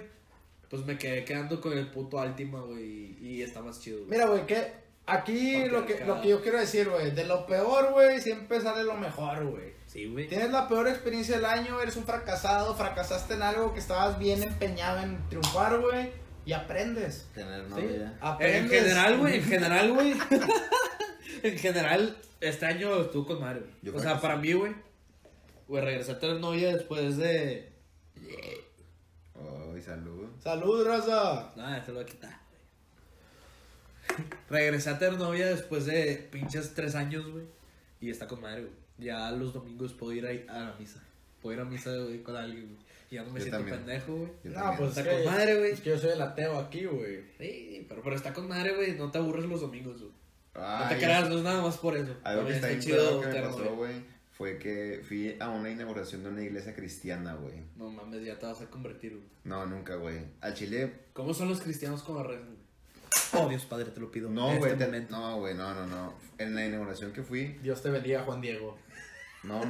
[0.70, 3.18] pues me quedé quedando con el puto Altima, güey.
[3.22, 4.12] Y está más chido, güey.
[4.12, 4.66] Mira, güey, que
[5.06, 8.84] aquí lo que, lo que yo quiero decir, güey, de lo peor, güey, siempre sale
[8.86, 9.74] lo mejor, güey.
[9.94, 10.28] Sí, güey.
[10.28, 14.42] Tienes la peor experiencia del año, eres un fracasado, fracasaste en algo que estabas bien
[14.42, 16.10] empeñado en triunfar, güey,
[16.46, 17.28] y aprendes.
[17.36, 17.70] Tener Sí.
[17.70, 17.86] novia.
[17.96, 18.72] En Aprendes.
[18.82, 20.14] general, güey, en general, güey.
[21.44, 23.64] En general, este año estuvo con Mario.
[23.82, 24.42] Yo O sea, para sí.
[24.42, 24.74] mí, güey.
[25.68, 27.70] Güey, regresé a tener novia después de.
[29.36, 30.30] Ay, salud.
[30.42, 31.52] Salud, raza.
[31.58, 32.40] Nada, te lo voy a quitar,
[34.10, 34.26] güey.
[34.50, 37.46] Regresé a tener novia después de pinches tres años, güey.
[38.00, 38.74] Y está con madre, güey.
[39.04, 41.04] Ya los domingos puedo ir a la misa.
[41.42, 42.80] Puedo ir a misa, güey, con alguien, güey.
[43.12, 43.78] Y ya no me Yo siento también.
[43.80, 44.32] pendejo, güey.
[44.44, 44.78] Yo No, también.
[44.78, 45.72] pues Está con madre, güey.
[45.72, 47.24] Es que yo soy el ateo aquí, güey.
[47.38, 48.94] Sí, pero, pero está con madre, güey.
[48.98, 50.12] No te aburres los domingos, güey.
[50.56, 52.16] No Ay, te creas, no es nada más por eso.
[52.24, 53.94] Algo que También está bien chido que me pasó, güey,
[54.32, 57.56] fue que fui a una inauguración de una iglesia cristiana, güey.
[57.76, 59.24] No mames, ya te vas a convertir, güey.
[59.44, 60.20] No, nunca, güey.
[60.42, 62.64] Al chile, ¿Cómo son los cristianos con la red, güey?
[63.36, 64.30] Oh, Dios Padre, te lo pido.
[64.30, 64.72] no, en güey.
[64.72, 65.16] este te- momento.
[65.20, 66.14] no, güey, no, no, no.
[66.38, 68.78] En la inauguración que fui, Dios te bendiga, Juan Diego.
[69.44, 69.62] No.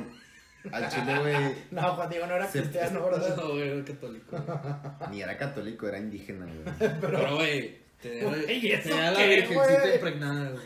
[0.71, 3.35] Al chile, güey, No, Juan Diego no era Se- cristiano, ¿verdad?
[3.35, 4.37] No, güey, era católico.
[4.37, 5.09] güey.
[5.11, 6.91] ni era católico, era indígena, güey.
[7.01, 10.63] Pero, güey, te Güey, te ¿eso da la qué, virgencita impregnada, güey.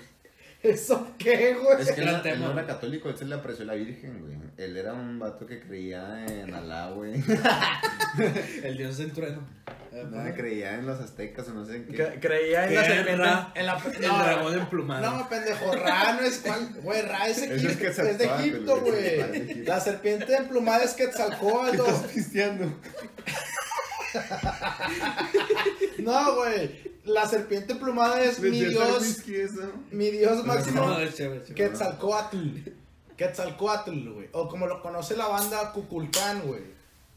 [0.63, 1.81] ¿Eso qué, güey?
[1.81, 4.35] Es que Era él tema, no era católico, él se le apreció la virgen, güey.
[4.57, 7.13] Él era un vato que creía en Alá, güey.
[8.63, 9.47] El dios del trueno.
[9.91, 11.95] No, creía en los aztecas o no sé en qué.
[11.97, 12.87] Cre- creía en la ¿Qué?
[12.87, 13.23] serpiente.
[13.23, 13.51] Ra?
[13.55, 15.11] En la, El dragón emplumado.
[15.17, 16.69] No, pendejo, Ra no es cual.
[16.81, 19.05] Güey, Ra es, Eso Egip- es es, de Egipto, güey.
[19.19, 19.71] Es Egipto.
[19.71, 21.75] La serpiente emplumada es Quetzalcóatl.
[21.79, 22.73] estás pisteando?
[25.99, 26.96] No, güey.
[27.07, 29.57] La serpiente emplumada es mi ¿Vendías el dios.
[29.91, 30.97] Mi dios máximo.
[31.55, 32.37] Quetzalcoatl.
[33.15, 34.27] Quetzalcoatl, güey.
[34.33, 36.63] O como lo conoce la banda Cuculcán, güey.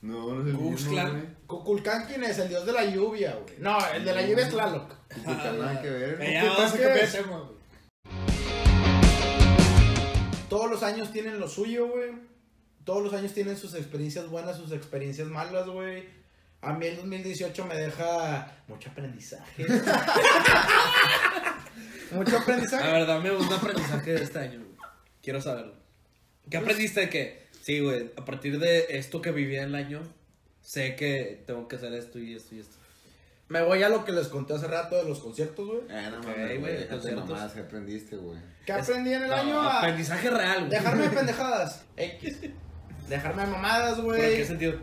[0.03, 1.23] No, no es el güey.
[1.49, 2.39] Cuculcán, ¿quién es?
[2.39, 3.57] El dios de la lluvia, güey.
[3.59, 4.95] No, el de la lluvia es Tlaloc.
[5.13, 6.19] Kukulkan, nada que ver.
[10.49, 12.13] Todos los años tienen lo suyo, güey.
[12.85, 16.20] Todos los años tienen sus experiencias buenas, sus experiencias malas, güey.
[16.63, 19.67] A mí el 2018 me deja mucho aprendizaje.
[22.13, 22.93] mucho A aprendizaje.
[22.93, 24.71] ver, dame un aprendizaje de este año, güey.
[25.23, 25.75] Quiero saberlo.
[26.51, 27.47] ¿Qué aprendiste de qué?
[27.63, 30.01] Sí, güey, a partir de esto que viví en el año,
[30.61, 32.77] sé que tengo que hacer esto y esto y esto.
[33.49, 35.81] Me voy a lo que les conté hace rato de los conciertos, güey.
[35.89, 37.15] Eh, no mames, güey, güey.
[37.17, 38.39] Nomás, ¿qué aprendiste, güey?
[38.65, 39.61] ¿Qué aprendí en el No, año?
[39.61, 40.71] A Aprendizaje real, güey.
[40.71, 41.85] dejarme de pendejadas.
[41.97, 42.39] X.
[43.09, 44.45] Dejarme de mamadas, ¿Pero en qué güey.
[44.45, 44.75] sentido?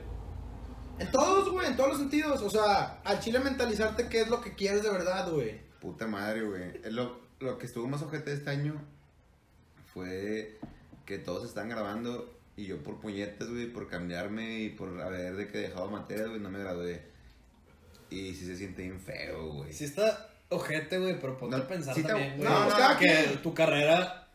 [0.99, 2.41] En todos, güey, en todos los sentidos.
[2.41, 5.59] O sea, al chile mentalizarte qué es lo que quieres de verdad, güey.
[5.79, 6.81] Puta madre, güey.
[6.83, 8.81] Es Lo, lo que estuvo más ojete este año
[9.93, 10.57] fue
[11.05, 15.47] que todos están grabando y yo por puñetas, güey, por cambiarme y por haber de
[15.47, 17.05] que dejado materias, güey, no me gradué.
[18.09, 19.73] Y sí se siente bien feo, güey.
[19.73, 22.49] Sí está ojete, güey, pero ponte No, a pensar sí también, güey.
[22.49, 24.27] no, cada que tu carrera,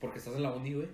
[0.00, 0.88] porque estás en la uni, güey,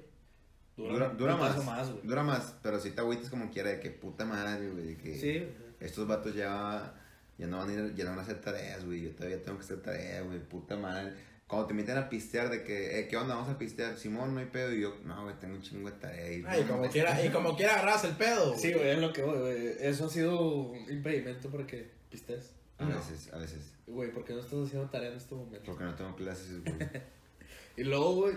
[0.77, 2.03] dura, Dura, más, putazo más, güey.
[2.07, 5.19] dura más, pero si te agüitas como quiera de que puta madre, güey, de que
[5.19, 5.49] Sí.
[5.81, 6.95] estos vatos ya,
[7.39, 9.59] ya no van a ir, ya no van a hacer tareas, güey, yo todavía tengo
[9.59, 11.13] que hacer tareas, güey, puta madre.
[11.47, 13.35] Cuando te meten a pistear de que, eh, ¿qué onda?
[13.35, 15.97] Vamos a pistear, Simón, no hay pedo, y yo, no, güey, tengo un chingo de
[15.99, 16.45] tareas.
[16.49, 18.49] Ay, como quiera, y como quiera agarras el pedo.
[18.49, 18.61] güey.
[18.61, 19.75] Sí, güey, es lo que voy, güey.
[19.79, 22.53] Eso ha sido un impedimento para que pistes.
[22.79, 25.63] A veces, a veces, Güey, ¿por qué no estás haciendo tarea en este momento?
[25.67, 26.75] porque no tengo clases, güey.
[27.77, 28.37] Y luego, güey,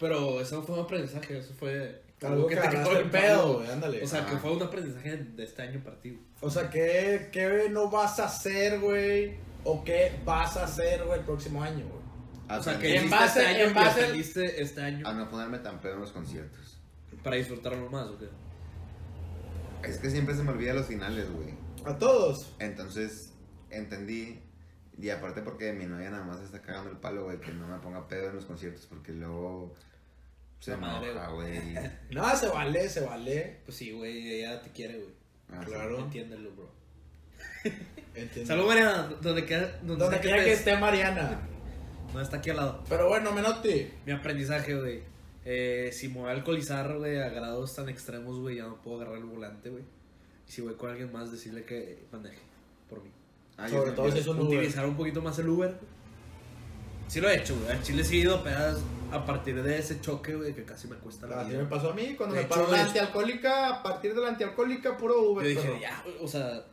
[0.00, 3.70] pero eso no fue un aprendizaje, eso fue Algo que te quitó el pedo, güey,
[3.70, 4.02] ándale.
[4.02, 6.18] O sea, que fue un aprendizaje de este año partido.
[6.40, 9.36] O sea, ¿qué, ¿qué no vas a hacer, güey?
[9.62, 12.58] ¿O qué vas a hacer, güey, el próximo año, güey?
[12.58, 15.80] O sea, que en base- este año en base- este año a no ponerme tan
[15.80, 16.78] pedo en los conciertos.
[17.22, 18.28] para disfrutarlo más, ¿o qué?
[19.88, 21.54] Es que siempre se me olvida los finales, güey.
[21.84, 22.54] A todos.
[22.58, 23.32] Entonces,
[23.70, 24.42] entendí.
[24.98, 27.78] Y aparte porque mi novia nada más está cagando el palo, güey, que no me
[27.78, 29.72] ponga pedo en los conciertos porque luego
[30.60, 31.50] se La madre, enoja, güey.
[32.10, 33.60] No, se vale, se vale.
[33.64, 35.10] Pues sí, güey, ella te quiere, güey.
[35.50, 35.70] Ah, sí.
[35.72, 35.98] Claro.
[35.98, 36.70] Entiéndelo, bro.
[38.14, 38.46] Entiendo.
[38.46, 41.40] Salud, Mariana, donde queda, donde, Donde quiera que esté Mariana.
[42.12, 42.84] No está aquí al lado.
[42.88, 43.90] Pero bueno, Menotti.
[44.04, 45.02] Mi aprendizaje, güey.
[45.44, 49.00] Eh, si me voy a alcoholizar, güey, a grados tan extremos, güey, ya no puedo
[49.00, 49.84] agarrar el volante, güey.
[50.46, 52.40] Y si voy con alguien más, decirle que maneje
[52.88, 53.10] por mí.
[53.56, 54.58] Ah, Sobre todo si es un Uber.
[54.58, 55.78] Utilizar un poquito más el Uber.
[57.10, 57.72] Sí lo he hecho, güey.
[57.76, 58.78] Al Chile sí he ido pedas
[59.10, 61.62] a partir de ese choque, güey, que casi me cuesta la Así vida.
[61.64, 63.68] me pasó a mí cuando De me hecho, paró la es- antialcohólica.
[63.70, 65.44] A partir de la antialcohólica, puro Uber.
[65.44, 65.80] Yo dije, perro.
[65.80, 66.64] ya, güey, o sea,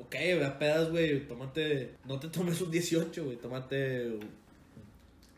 [0.00, 4.40] ok, ve a pedas, güey, tómate, no te tomes un 18, güey, tómate un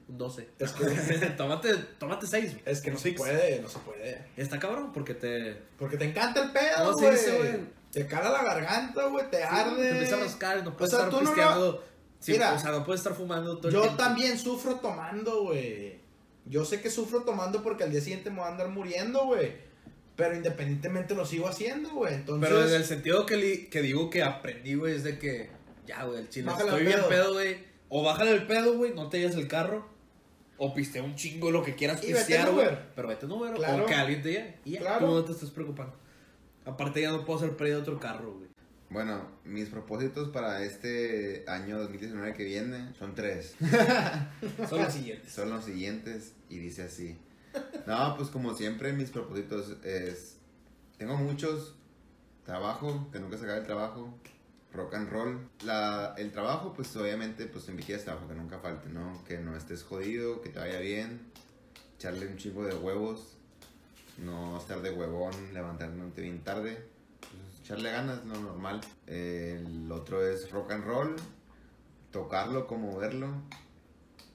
[0.09, 0.47] un 12.
[0.59, 0.85] Es que-
[1.39, 2.57] tómate, tómate 6.
[2.67, 4.23] Es que no se puede, no se puede.
[4.37, 7.39] Está cabrón porque te, Porque te encanta el pedo, ¿Cómo se güey.
[7.53, 7.61] güey?
[7.93, 9.77] Te cala la garganta, güey, te arde.
[9.83, 11.85] te empieza a rascar no puedes O sea, estar tú no pisteando.
[12.23, 16.01] Sí, Mira, o sea, no puedes estar fumando todo el Yo también sufro tomando, güey.
[16.47, 19.53] Yo sé que sufro tomando porque al día siguiente me voy a andar muriendo, güey.
[20.15, 22.15] Pero independientemente lo sigo haciendo, güey.
[22.15, 25.51] Entonces, Pero en el sentido que, li- que digo que aprendí, güey, es de que
[25.87, 27.33] ya, güey, el chile Bájale estoy bien pedo.
[27.33, 27.57] güey.
[27.89, 29.85] O bájale el pedo, güey, no te lleves el carro.
[30.59, 32.69] O pistea un chingo lo que quieras Y pistear, güey.
[32.95, 33.53] Pero vete Uber.
[33.55, 33.83] Claro.
[33.83, 34.59] O que alguien te lleve.
[34.65, 35.07] Y ya, Claro.
[35.09, 35.95] tú no te estás preocupando.
[36.65, 38.49] Aparte ya no puedo hacer pérdida de otro carro, güey.
[38.93, 43.55] Bueno, mis propósitos para este año 2019 que viene son tres.
[44.69, 45.33] Son los siguientes.
[45.33, 47.17] Son los siguientes y dice así.
[47.87, 50.37] No, pues como siempre mis propósitos es...
[50.99, 51.75] Tengo muchos.
[52.45, 54.13] Trabajo, que nunca se acabe el trabajo.
[54.75, 55.49] Rock and roll.
[55.65, 57.65] La, el trabajo, pues obviamente, pues
[58.05, 59.25] trabajo, que nunca falte, ¿no?
[59.25, 61.33] Que no estés jodido, que te vaya bien.
[61.97, 63.39] Echarle un chingo de huevos.
[64.19, 66.92] No estar de huevón, levantarte bien tarde.
[67.73, 68.83] Echarle ganas, lo normal.
[69.07, 71.17] El otro es rock and roll.
[72.11, 73.29] Tocarlo como verlo.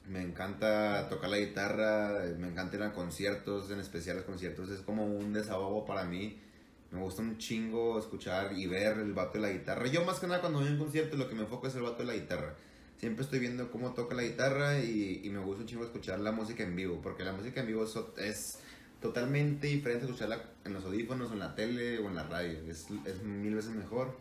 [0.08, 5.06] Me encanta tocar la guitarra, me encanta ir conciertos, en especial los conciertos, es como
[5.06, 6.42] un desahogo para mí.
[6.90, 9.86] Me gusta un chingo escuchar y ver el vato de la guitarra.
[9.86, 11.84] Yo más que nada cuando voy a un concierto lo que me enfoco es el
[11.84, 12.56] vato de la guitarra.
[12.98, 16.64] Siempre estoy viendo cómo toca la guitarra y, me gusta un chingo escuchar la música
[16.64, 17.86] en vivo, porque la música en vivo
[18.18, 18.58] es
[19.02, 22.60] totalmente diferente a escucharla en los audífonos en la tele o en la radio.
[22.70, 24.16] Es, es mil veces mejor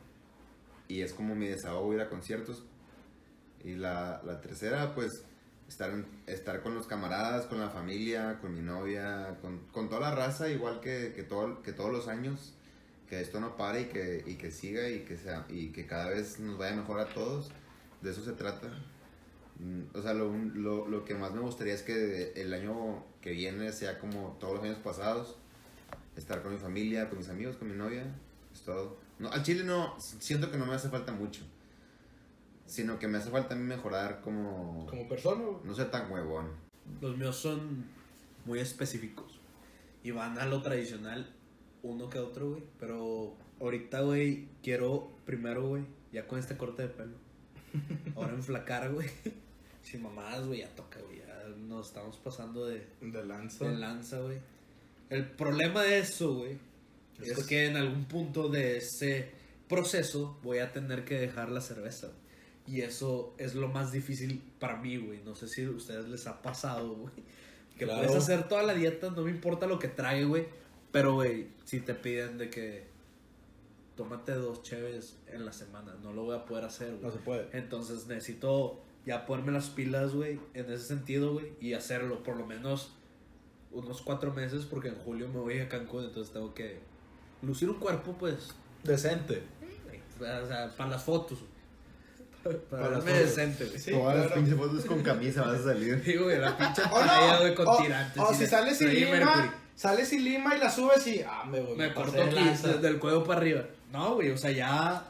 [0.88, 2.64] y es como mi desahogo ir a conciertos.
[3.64, 5.24] Y la, la tercera, pues
[5.68, 5.92] estar,
[6.26, 10.48] estar con los camaradas, con la familia, con mi novia, con, con toda la raza,
[10.50, 12.54] igual que, que, todo, que todos los años,
[13.08, 16.10] que esto no pare y que, y que siga y que, sea, y que cada
[16.10, 17.50] vez nos vaya mejor a todos.
[18.02, 18.68] De eso se trata.
[19.58, 23.32] Mm, O sea, lo, lo, lo que más me gustaría es que el año que
[23.32, 25.34] viene sea como todos los años pasados.
[26.14, 28.04] Estar con mi familia, con mis amigos, con mi novia.
[28.52, 28.98] Es todo.
[29.18, 31.42] No, al chile no, siento que no me hace falta mucho.
[32.66, 34.86] Sino que me hace falta a mí mejorar como...
[34.86, 35.42] Como persona.
[35.64, 36.52] No ser tan huevón.
[37.00, 37.86] Los míos son
[38.44, 39.40] muy específicos.
[40.04, 41.34] Y van a lo tradicional,
[41.82, 42.62] uno que otro, güey.
[42.78, 47.16] Pero ahorita, güey, quiero primero, güey, ya con este corte de pelo.
[48.14, 49.10] Ahora enflacar, güey.
[49.82, 51.25] Sin mamadas, güey, ya toca, güey.
[51.48, 53.66] Nos estamos pasando de, De lanza.
[53.68, 54.38] de lanza, güey.
[55.10, 56.58] El problema de eso, güey,
[57.20, 59.30] Es es que- en algún punto de ese
[59.68, 62.10] proceso voy a tener que dejar la cerveza.
[62.66, 65.22] Y eso es lo más difícil para mí, güey.
[65.22, 67.14] No sé si a ustedes les ha pasado, güey.
[67.78, 68.00] Que Claro.
[68.08, 70.46] puedes hacer toda la dieta, no me importa lo que trae, güey.
[70.90, 72.86] Pero, güey, si te piden de que
[73.96, 77.02] tómate dos cheves en la semana, no lo voy a poder hacer, güey.
[77.02, 77.48] No se puede.
[77.52, 82.44] Entonces necesito ya ponerme las pilas, güey, en ese sentido, güey, y hacerlo por lo
[82.46, 82.92] menos
[83.72, 86.80] unos cuatro meses, porque en julio me voy a Cancún, entonces tengo que
[87.42, 88.48] lucir un cuerpo, pues,
[88.82, 89.42] Decente.
[90.20, 91.56] o sea, para las fotos, güey.
[92.42, 93.36] Para, Para las verme fotos.
[93.36, 93.78] decente, güey.
[93.78, 96.00] Sí, Todas las pinches fotos con camisa vas a salir.
[96.04, 98.22] Sí, güey, la pinche playa, güey, con tirantes.
[98.22, 99.50] O si sales sin lima, Mercury.
[99.74, 101.22] sales sin lima y la subes y.
[101.22, 101.76] Ah, me voy.
[101.76, 103.64] Me de aquí, desde el cuello para arriba.
[103.92, 105.04] No, güey, o sea, ya.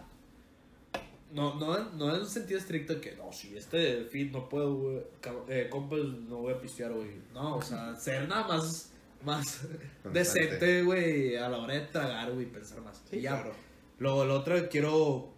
[1.36, 5.02] No, no, no en un sentido estricto que, no, si este fit no puedo, güey.
[5.48, 7.10] Eh, compas, no voy a pistear, güey.
[7.34, 8.90] No, o sea, ser nada más,
[9.22, 9.68] más
[10.14, 13.02] decente, güey, a la hora de tragar, güey, pensar más.
[13.10, 13.52] Sí, Y ya, claro.
[13.98, 15.34] Lo, lo otro, quiero.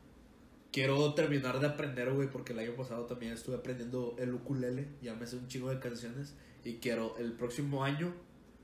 [0.71, 4.87] Quiero terminar de aprender, güey, porque el año pasado también estuve aprendiendo el ukulele.
[5.03, 6.35] Ya me sé un chingo de canciones.
[6.63, 8.15] Y quiero el próximo año,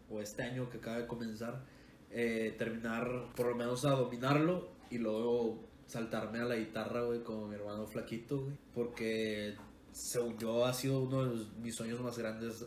[0.09, 1.65] o este año que acaba de comenzar,
[2.11, 4.69] eh, terminar por lo menos a dominarlo.
[4.91, 8.57] Y luego saltarme a la guitarra, güey, como mi hermano Flaquito, güey.
[8.75, 9.55] Porque,
[9.93, 12.65] según yo, ha sido uno de los- mis sueños más grandes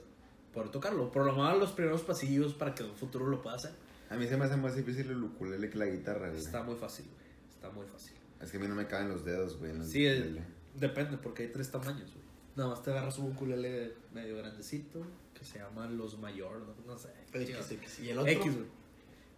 [0.53, 1.11] poder tocarlo.
[1.11, 3.71] Por lo menos los primeros pasillos para que en un futuro lo pueda hacer.
[4.09, 6.39] A mí se me hace más difícil el ukulele que la guitarra, güey.
[6.39, 7.27] Está muy fácil, güey.
[7.49, 8.13] Está muy fácil.
[8.41, 9.71] Es que a mí no me caben los dedos, güey.
[9.71, 10.43] en el Sí, ukulele.
[10.75, 12.25] depende, porque hay tres tamaños, güey.
[12.55, 15.03] Nada más te agarras un ukulele medio grandecito,
[15.33, 17.09] que se llama los mayor, no, no sé.
[17.33, 17.71] X.
[17.71, 17.99] X.
[17.99, 18.31] Y el otro.
[18.31, 18.67] X, güey.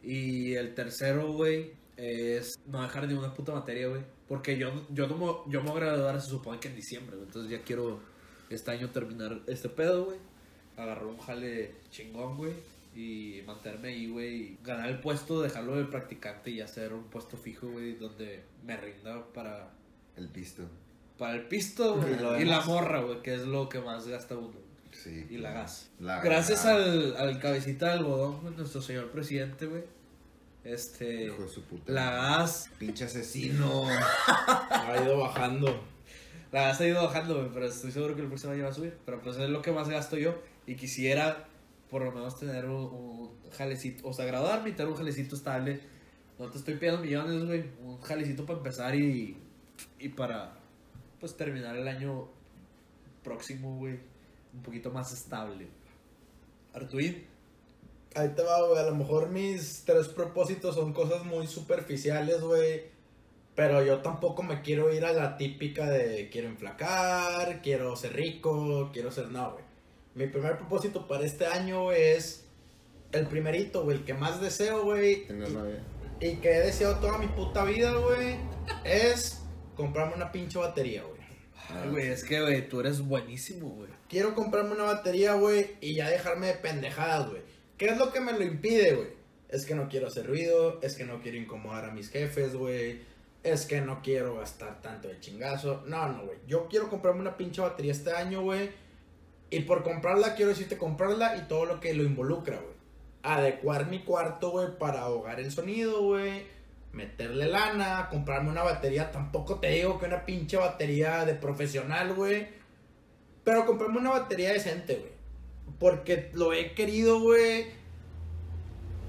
[0.02, 4.02] Y el tercero, güey, es no dejar ni una puta materia, güey.
[4.28, 7.16] Porque yo, yo, no me, yo me voy a graduar, se supone que en diciembre,
[7.18, 7.28] güey.
[7.28, 8.00] Entonces ya quiero
[8.50, 10.18] este año terminar este pedo, güey.
[10.78, 12.54] Agarrar un jale chingón, güey.
[12.96, 14.36] Y mantenerme ahí, güey.
[14.36, 17.96] y Ganar el puesto, dejarlo de practicante y hacer un puesto fijo, güey.
[17.96, 19.70] Donde me rinda para,
[20.16, 20.64] El pisto.
[21.18, 22.42] para el pisto, güey.
[22.42, 24.54] Y la morra, güey, que es lo que más gasta uno.
[24.92, 25.28] Sí.
[25.30, 25.92] Y la gas.
[26.00, 26.76] La Gracias gas.
[26.76, 29.84] al, al cabecita de algodón, güey, nuestro señor presidente, güey.
[30.64, 31.26] Este.
[31.26, 31.92] Hijo de su puta.
[31.92, 32.70] La gas.
[32.78, 33.86] Pinche asesino.
[34.70, 35.84] Ha ido bajando.
[36.52, 38.74] La gas ha ido bajando, güey, pero estoy seguro que el próximo año va a
[38.74, 38.98] subir.
[39.06, 40.42] Pero pues es lo que más gasto yo.
[40.66, 41.48] Y quisiera,
[41.90, 44.08] por lo menos, tener un, un jalecito.
[44.08, 45.80] O sea, graduarme y tener un jalecito estable.
[46.40, 47.66] No te estoy pidiendo millones, güey.
[47.84, 49.38] Un jalecito para empezar y.
[50.00, 50.58] Y para.
[51.20, 52.30] Pues terminar el año
[53.24, 54.00] próximo, güey.
[54.54, 55.68] Un poquito más estable.
[56.74, 57.26] Artuín.
[58.16, 58.80] Ahí te va, güey.
[58.80, 62.84] A lo mejor mis tres propósitos son cosas muy superficiales, güey.
[63.56, 68.90] Pero yo tampoco me quiero ir a la típica de quiero enflacar, quiero ser rico,
[68.94, 69.28] quiero ser.
[69.30, 69.64] No, güey.
[70.16, 72.46] Mi primer propósito para este año güey, es
[73.12, 75.28] el primerito, güey, el que más deseo, güey.
[75.28, 75.84] Tener novia.
[76.20, 78.38] Y que he deseado toda mi puta vida, güey,
[78.84, 79.42] es
[79.76, 81.20] comprarme una pinche batería, güey.
[81.70, 83.90] Ay, güey, es que, güey, tú eres buenísimo, güey.
[84.08, 87.42] Quiero comprarme una batería, güey, y ya dejarme de pendejadas, güey.
[87.80, 89.08] ¿Qué es lo que me lo impide, güey?
[89.48, 93.00] Es que no quiero hacer ruido, es que no quiero incomodar a mis jefes, güey.
[93.42, 95.84] Es que no quiero gastar tanto de chingazo.
[95.88, 96.40] No, no, güey.
[96.46, 98.70] Yo quiero comprarme una pinche batería este año, güey.
[99.50, 102.76] Y por comprarla, quiero decirte comprarla y todo lo que lo involucra, güey.
[103.24, 106.48] Adecuar mi cuarto, güey, para ahogar el sonido, güey.
[106.92, 109.10] Meterle lana, comprarme una batería.
[109.10, 112.46] Tampoco te digo que una pinche batería de profesional, güey.
[113.46, 115.19] Pero comprarme una batería decente, güey.
[115.80, 117.68] Porque lo he querido, güey.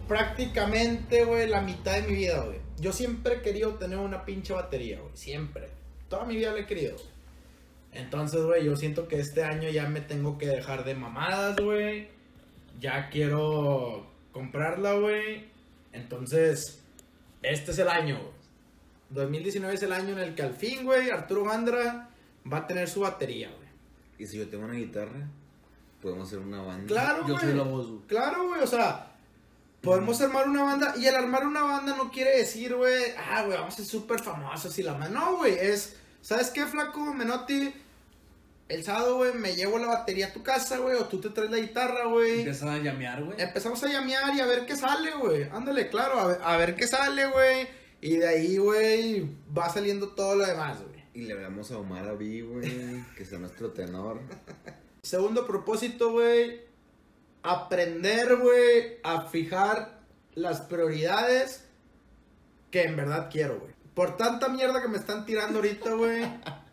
[0.09, 2.59] Prácticamente, güey, la mitad de mi vida, güey.
[2.79, 5.12] Yo siempre he querido tener una pinche batería, güey.
[5.14, 5.68] Siempre.
[6.09, 6.95] Toda mi vida lo he querido.
[6.95, 7.09] güey.
[7.93, 12.09] Entonces, güey, yo siento que este año ya me tengo que dejar de mamadas, güey.
[12.81, 15.47] Ya quiero comprarla, güey.
[15.93, 16.83] Entonces,
[17.43, 18.41] este es el año, güey.
[19.11, 22.11] 2019 es el año en el que al fin, güey, Arturo Gandra
[22.51, 23.68] va a tener su batería, güey.
[24.18, 25.29] Y si yo tengo una guitarra,
[26.01, 26.86] podemos hacer una banda.
[26.86, 27.46] Claro, Yo güey.
[27.46, 28.01] soy la voz, güey.
[28.07, 29.12] Claro, güey, o sea,
[29.80, 30.94] podemos armar una banda.
[30.96, 34.20] Y el armar una banda no quiere decir, güey, ah, güey, vamos a ser súper
[34.20, 35.20] famosos y la mano.
[35.20, 37.12] No, güey, es, ¿sabes qué, flaco?
[37.14, 37.72] Menotti,
[38.68, 41.51] el sábado, güey, me llevo la batería a tu casa, güey, o tú te traes
[41.51, 42.38] la guitarra, güey.
[42.38, 43.40] Empiezan a llamear, güey.
[43.40, 45.48] Empezamos a llamear y a ver qué sale, güey.
[45.51, 47.68] Ándale, claro, a ver, a ver qué sale, güey.
[48.01, 51.05] Y de ahí, güey, va saliendo todo lo demás, güey.
[51.12, 54.20] Y le hablamos a Omar Avi, güey, que sea nuestro tenor.
[55.03, 56.62] Segundo propósito, güey.
[57.42, 60.01] Aprender, güey, a fijar
[60.34, 61.64] las prioridades
[62.70, 63.72] que en verdad quiero, güey.
[63.94, 66.24] Por tanta mierda que me están tirando ahorita, güey.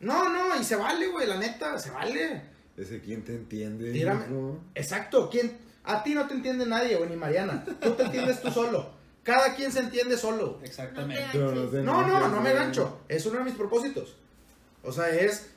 [0.00, 2.42] No, no, y se vale, güey, la neta, se vale.
[2.76, 3.90] Ese quién te entiende.
[3.90, 4.26] Tírame.
[4.26, 4.60] hijo?
[4.74, 5.56] Exacto, ¿quién?
[5.84, 7.64] A ti no te entiende nadie, güey, ni Mariana.
[7.80, 8.90] Tú te entiendes tú solo.
[9.22, 10.60] Cada quien se entiende solo.
[10.62, 11.38] Exactamente.
[11.38, 11.52] No
[11.82, 13.00] No, no, no me gancho.
[13.08, 14.16] Es uno de mis propósitos.
[14.82, 15.50] O sea, es.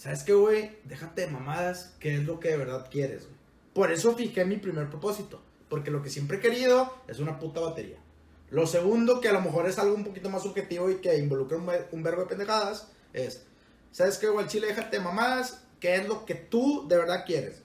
[0.00, 0.78] ¿Sabes qué, güey?
[0.84, 1.94] Déjate de mamadas.
[2.00, 3.28] ¿Qué es lo que de verdad quieres?
[3.74, 5.42] Por eso fijé mi primer propósito.
[5.68, 7.98] Porque lo que siempre he querido es una puta batería.
[8.48, 11.58] Lo segundo, que a lo mejor es algo un poquito más subjetivo y que involucra
[11.58, 13.44] un, un verbo de pendejadas, es.
[13.92, 14.46] ¿Sabes qué, güey?
[14.46, 15.64] Chile, déjate de mamadas.
[15.80, 17.62] ¿Qué es lo que tú de verdad quieres?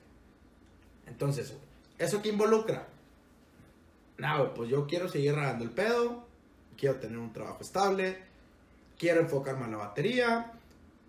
[1.08, 1.54] Entonces,
[1.98, 2.86] ¿eso qué involucra?
[4.18, 6.28] Nada, güey, pues yo quiero seguir regando el pedo.
[6.76, 8.26] Quiero tener un trabajo estable.
[8.98, 10.52] Quiero enfocarme en la batería.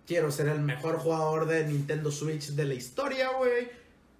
[0.07, 3.69] Quiero ser el mejor jugador de Nintendo Switch de la historia, güey.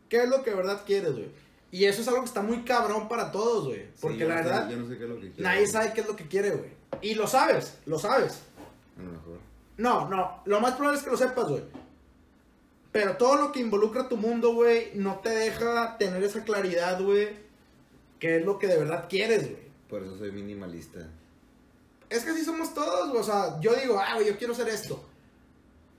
[0.09, 1.29] ¿Qué es lo que de verdad quieres, güey?
[1.71, 3.87] Y eso es algo que está muy cabrón para todos, güey.
[4.01, 5.43] Porque la verdad, yo no sé qué es lo que quiero.
[5.43, 6.71] nadie sabe qué es lo que quiere, güey.
[7.03, 8.41] Y lo sabes, lo sabes.
[8.99, 9.39] A lo mejor.
[9.77, 11.63] No, no, lo más probable es que lo sepas, güey.
[12.93, 17.29] Pero todo lo que involucra tu mundo, güey, no te deja tener esa claridad, güey.
[18.19, 19.67] ¿Qué es lo que de verdad quieres, güey?
[19.89, 21.01] Por eso soy minimalista.
[22.09, 23.21] Es que así somos todos, güey.
[23.21, 25.05] O sea, yo digo, ah, güey, yo quiero hacer esto.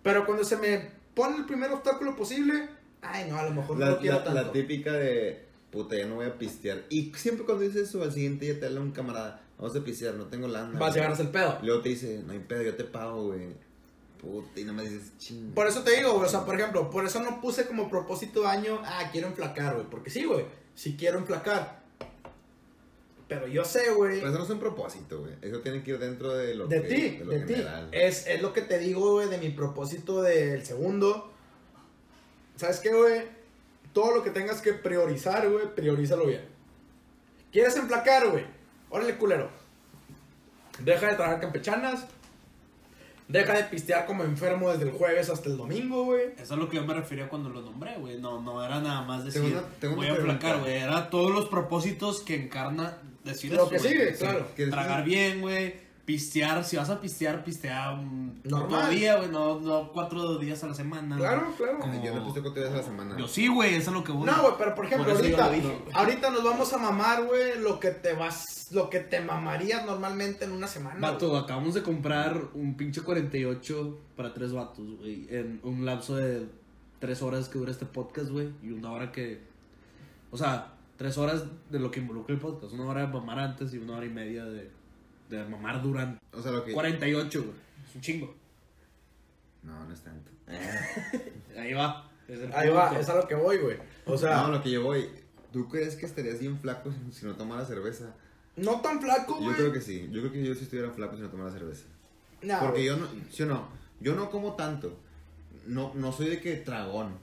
[0.07, 2.69] Pero cuando se me pone el primer obstáculo posible,
[3.01, 4.41] ay, no, a lo mejor no La, lo quiero la- tanto.
[4.41, 6.83] la típica de, puta, ya no voy a pistear.
[6.89, 10.13] Y siempre cuando dices eso, al siguiente día te habla un camarada, vamos a pistear,
[10.15, 10.71] no tengo lana.
[10.79, 10.93] Vas a güey".
[11.01, 11.57] llevarse el pedo.
[11.61, 13.47] Luego te dice, no hay pedo, yo te pago, güey.
[14.21, 15.51] Puta, y no me dices, ching.
[15.51, 18.41] Por eso te digo, güey, o sea, por ejemplo, por eso no puse como propósito
[18.41, 19.85] de año, ah, quiero enflacar, güey.
[19.89, 21.76] Porque sí, güey, sí quiero enflacar.
[23.28, 24.19] Pero yo sé, güey.
[24.19, 25.34] Pero eso no es un propósito, güey.
[25.41, 27.55] Eso tiene que ir dentro de lo De que, ti, de lo de ti.
[27.91, 31.30] Es, es lo que te digo, güey, de mi propósito del segundo.
[32.55, 33.23] ¿Sabes qué, güey?
[33.93, 36.41] Todo lo que tengas que priorizar, güey, priorízalo bien.
[37.51, 38.45] ¿Quieres emplacar, güey?
[38.89, 39.49] Órale, culero.
[40.80, 42.05] Deja de trabajar campechanas.
[43.28, 46.28] Deja de pistear como enfermo desde el jueves hasta el domingo, güey.
[46.38, 48.19] Eso es lo que yo me refería cuando lo nombré, güey.
[48.21, 50.55] No, no era nada más decir, Tengo una- tengo voy a pregunta.
[50.57, 50.78] güey.
[50.78, 53.91] Era todos los propósitos que encarna decir Lo eso, que güey.
[53.91, 54.47] sigue, Sí, claro.
[54.55, 55.88] ¿Quieres Tragar bien, güey.
[56.07, 58.69] Pistear, si vas a pistear, pistea un Normal.
[58.69, 59.30] todo día, güey.
[59.30, 61.17] No, no cuatro días a la semana.
[61.17, 61.80] Claro, claro.
[61.80, 63.17] Como- Yo no pisteo cuatro días a la semana.
[63.17, 64.25] Yo sí, güey, eso es lo que voy.
[64.25, 65.93] No, güey, pero por ejemplo, Por eso yo ahorita, lo dije, güey.
[65.95, 70.45] ahorita nos vamos a mamar, güey, lo que te vas, lo que te mamarías normalmente
[70.45, 70.97] en una semana.
[71.01, 71.41] Vato, güey.
[71.41, 75.28] acabamos de comprar un pinche 48 para tres vatos, güey.
[75.30, 76.47] En un lapso de
[76.99, 78.49] tres horas que dura este podcast, güey.
[78.63, 79.41] Y una hora que.
[80.32, 82.73] O sea, tres horas de lo que involucra el podcast.
[82.73, 84.69] Una hora de mamar antes y una hora y media de,
[85.29, 86.19] de mamar durante.
[86.33, 86.73] O sea, lo que...
[86.73, 87.53] 48, güey.
[87.87, 88.35] Es un chingo.
[89.63, 90.31] No, no es tanto.
[91.57, 92.09] Ahí va.
[92.27, 93.77] Es el Ahí va, es a lo que voy, güey.
[94.05, 95.09] O sea, no, lo que yo voy...
[95.53, 98.13] ¿Tú crees que estarías bien flaco si no tomara cerveza?
[98.57, 99.49] no tan flaco, güey.
[99.49, 100.09] Yo creo que sí.
[100.11, 101.85] Yo creo que yo sí estuviera flaco si no tomara cerveza.
[102.41, 103.69] Nah, Porque yo no, ¿sí o no?
[103.99, 104.97] Yo no como tanto.
[105.65, 107.17] No, no soy de que tragón.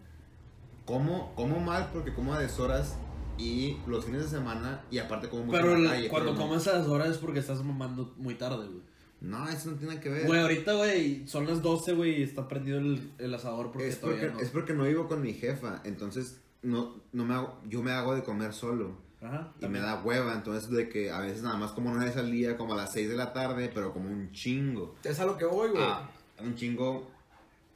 [0.85, 2.97] como, como mal porque como a deshoras
[3.39, 6.33] y los fines de semana y aparte como mucho Pero en el- la calle, cuando
[6.33, 6.49] pero no.
[6.51, 8.83] comes a las horas es porque estás mamando muy tarde, güey.
[9.21, 10.27] No, eso no tiene que ver.
[10.27, 13.99] Güey, ahorita, güey, son las 12, güey, y está prendido el, el asador porque es,
[14.01, 14.41] todavía porque, no.
[14.41, 18.15] es porque no vivo con mi jefa, entonces no, no me hago, yo me hago
[18.15, 18.97] de comer solo.
[19.23, 19.55] Ajá.
[19.61, 22.31] Y me da hueva, entonces de que a veces nada más como una vez al
[22.31, 24.97] día, como a las 6 de la tarde, pero como un chingo.
[25.03, 25.83] Es a lo que voy, güey.
[25.83, 26.11] Ah,
[26.43, 27.11] un chingo,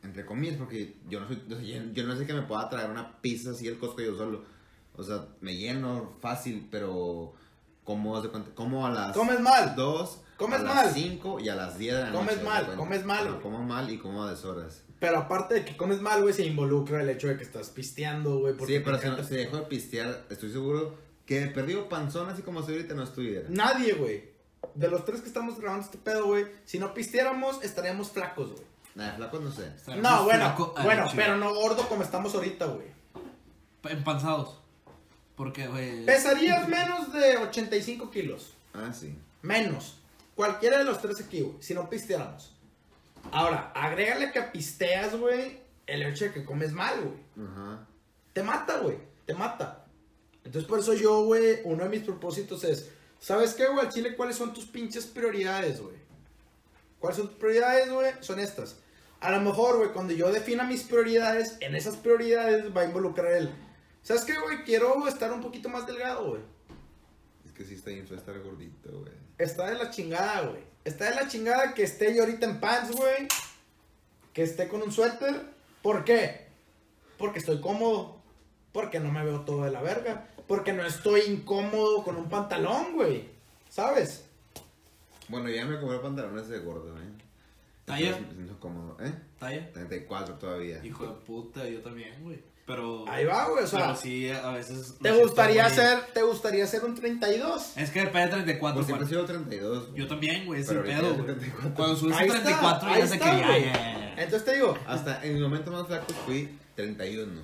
[0.03, 1.57] entre comillas, porque yo no soy, yo,
[1.95, 4.43] yo no sé que me pueda traer una pizza así el Costco yo solo.
[4.99, 7.33] O sea, me lleno fácil, pero
[7.85, 8.21] como,
[8.55, 9.75] como a las Comes mal.
[9.77, 10.85] 2, Comes a mal.
[10.87, 12.45] las 5 y a las 10 de la Comes noche.
[12.49, 13.41] mal, comes mal, Ajá, güey.
[13.43, 14.83] Como mal y como a deshoras.
[15.01, 18.41] Pero aparte de que comes mal, güey, se involucra el hecho de que estás pisteando,
[18.41, 18.55] güey.
[18.57, 22.29] porque Sí, pero si, no- si dejo de pistear, estoy seguro que he perdido panzón
[22.29, 23.47] así como soy ahorita no estuviera.
[23.49, 24.31] Nadie, güey.
[24.75, 28.65] De los tres que estamos grabando este pedo, güey, si no pisteáramos, estaríamos flacos, güey.
[28.97, 29.71] Nada, flaco no sé.
[30.01, 32.89] No, bueno, bueno, pero no gordo como estamos ahorita, güey.
[33.85, 34.59] Empanzados.
[35.39, 36.05] Porque, güey.
[36.05, 38.55] Pesarías menos de 85 kilos.
[38.75, 39.17] Ah, sí.
[39.41, 40.01] Menos.
[40.35, 41.57] Cualquiera de los tres aquí, güey.
[41.61, 42.53] Si no pisteáramos.
[43.31, 45.61] Ahora, agrégale que pisteas, güey.
[45.87, 47.49] El hecho de que comes mal, güey.
[47.49, 47.87] Ajá.
[48.33, 48.99] Te mata, güey.
[49.27, 49.87] Te mata.
[50.45, 53.87] Entonces, por eso yo, güey, uno de mis propósitos es, ¿sabes qué, güey?
[53.87, 55.97] Al Chile, ¿cuáles son tus pinches prioridades, güey?
[56.99, 58.11] ¿Cuáles son tus prioridades, güey?
[58.21, 58.77] Son estas.
[59.21, 63.33] A lo mejor, güey, cuando yo defina mis prioridades, en esas prioridades va a involucrar
[63.33, 63.53] el,
[64.09, 64.65] ¿sabes qué, güey?
[64.65, 66.41] Quiero estar un poquito más delgado, güey.
[67.45, 69.13] Es que sí está bien feo estar gordito, güey.
[69.37, 70.63] Está de la chingada, güey.
[70.83, 73.29] Está de la chingada que esté yo ahorita en pants, güey.
[74.33, 75.53] Que esté con un suéter.
[75.83, 76.47] ¿Por qué?
[77.19, 78.23] Porque estoy cómodo.
[78.73, 80.27] Porque no me veo todo de la verga.
[80.47, 83.29] Porque no estoy incómodo con un pantalón, güey.
[83.69, 84.25] ¿Sabes?
[85.29, 87.13] Bueno, ya me compré pantalones de gordo, ¿eh?
[87.85, 88.19] ¿Talla?
[88.21, 89.13] Me siento cómodo, ¿eh?
[89.39, 89.71] ¿Talla?
[89.71, 90.83] 34 todavía.
[90.83, 92.43] Hijo de puta, yo también, güey.
[92.69, 93.05] Pero.
[93.09, 93.65] Ahí va, güey.
[93.65, 94.95] O sea, pero sí, a veces.
[95.03, 97.73] ¿te gustaría hacer, te gustaría hacer un 32?
[97.77, 98.75] Es que depende de 34.
[98.77, 99.89] Pues siempre he sido 32.
[99.89, 99.99] güey.
[100.01, 101.39] Yo también, güey, es Pero el ahorita pedo, ya güey.
[101.39, 101.75] 34.
[101.75, 103.65] Cuando subes a Ahí está, 34 ahí ya sé que está, ya, güey.
[103.65, 104.23] ya, ya, ya.
[104.23, 107.41] Entonces te digo, Hasta en mi momento más flaco fui 31.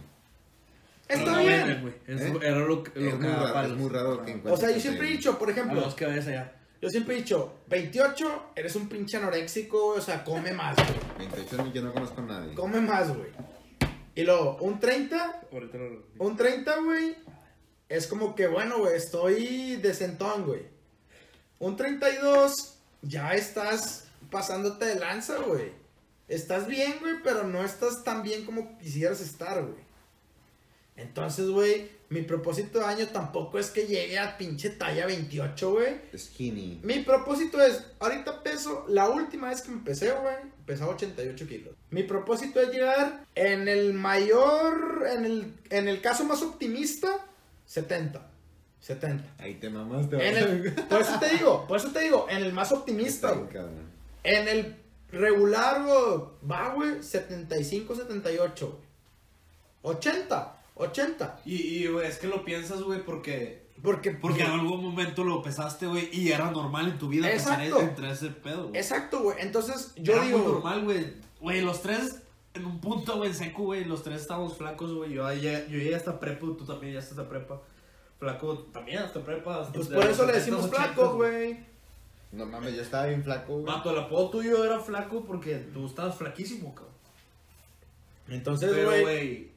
[1.09, 1.81] está No, bien.
[1.83, 1.95] güey.
[2.07, 2.33] Es- ¿Eh?
[2.43, 4.55] Era lo, que- lo Es que muy, raro, es muy raro que encuentres.
[4.55, 5.17] O sea, yo siempre he 31.
[5.17, 6.53] dicho, por A ejemplo, los que ves allá.
[6.83, 11.29] yo siempre he dicho, 28, eres un pinche anoréxico, güey, o sea, come más, güey.
[11.31, 12.55] 28 años yo no conozco a nadie.
[12.55, 13.31] Come más, güey.
[14.15, 17.17] Y luego, un 30, Ahorita lo- un 30, güey,
[17.89, 20.63] es como que, bueno, güey, estoy decentón, güey.
[21.59, 25.73] Un 32, ya estás pasándote de lanza, güey.
[26.29, 29.83] Estás bien, güey, pero no estás tan bien como quisieras estar, güey.
[30.97, 36.01] Entonces, güey, mi propósito de año tampoco es que llegue a pinche talla 28, güey.
[36.17, 36.79] Skinny.
[36.85, 41.75] Mi propósito es, ahorita peso, la última vez que me pesé, güey, pesaba 88 kilos.
[41.91, 47.27] Mi propósito es llegar en el mayor, en el, en el caso más optimista,
[47.67, 48.25] 70.
[48.79, 49.35] 70.
[49.39, 50.29] Ahí te mamaste.
[50.29, 53.49] En el, por eso te digo, por eso te digo, en el más optimista, güey.
[54.23, 54.77] En el
[55.11, 59.97] regular, güey, va, güey, 75, 78, güey.
[59.97, 61.41] 80, 80.
[61.45, 63.65] Y, y, güey, es que lo piensas, güey, porque.
[63.83, 67.61] Porque, Porque en algún momento lo pesaste, güey, y era normal en tu vida pesar
[67.61, 67.83] Exacto.
[67.83, 68.81] entre ese pedo, güey.
[68.81, 69.37] Exacto, güey.
[69.41, 70.39] Entonces, yo Era digo...
[70.39, 71.13] muy normal, güey.
[71.41, 72.23] Güey, los tres,
[72.55, 75.13] en un punto, güey, seco, güey, los tres estábamos flacos, güey.
[75.13, 77.61] Yo, ya- yo llegué hasta prepa, tú también ya hasta prepa.
[78.19, 79.61] Flaco también hasta prepa.
[79.61, 81.59] hasta Pues por eso le 70s, decimos 80s, flacos, güey.
[82.33, 83.67] No mames, yo estaba bien flaco, güey.
[83.67, 86.95] Vato, el apodo tuyo era flaco porque tú estabas flaquísimo, cabrón.
[88.29, 89.53] Entonces, Pero, güey...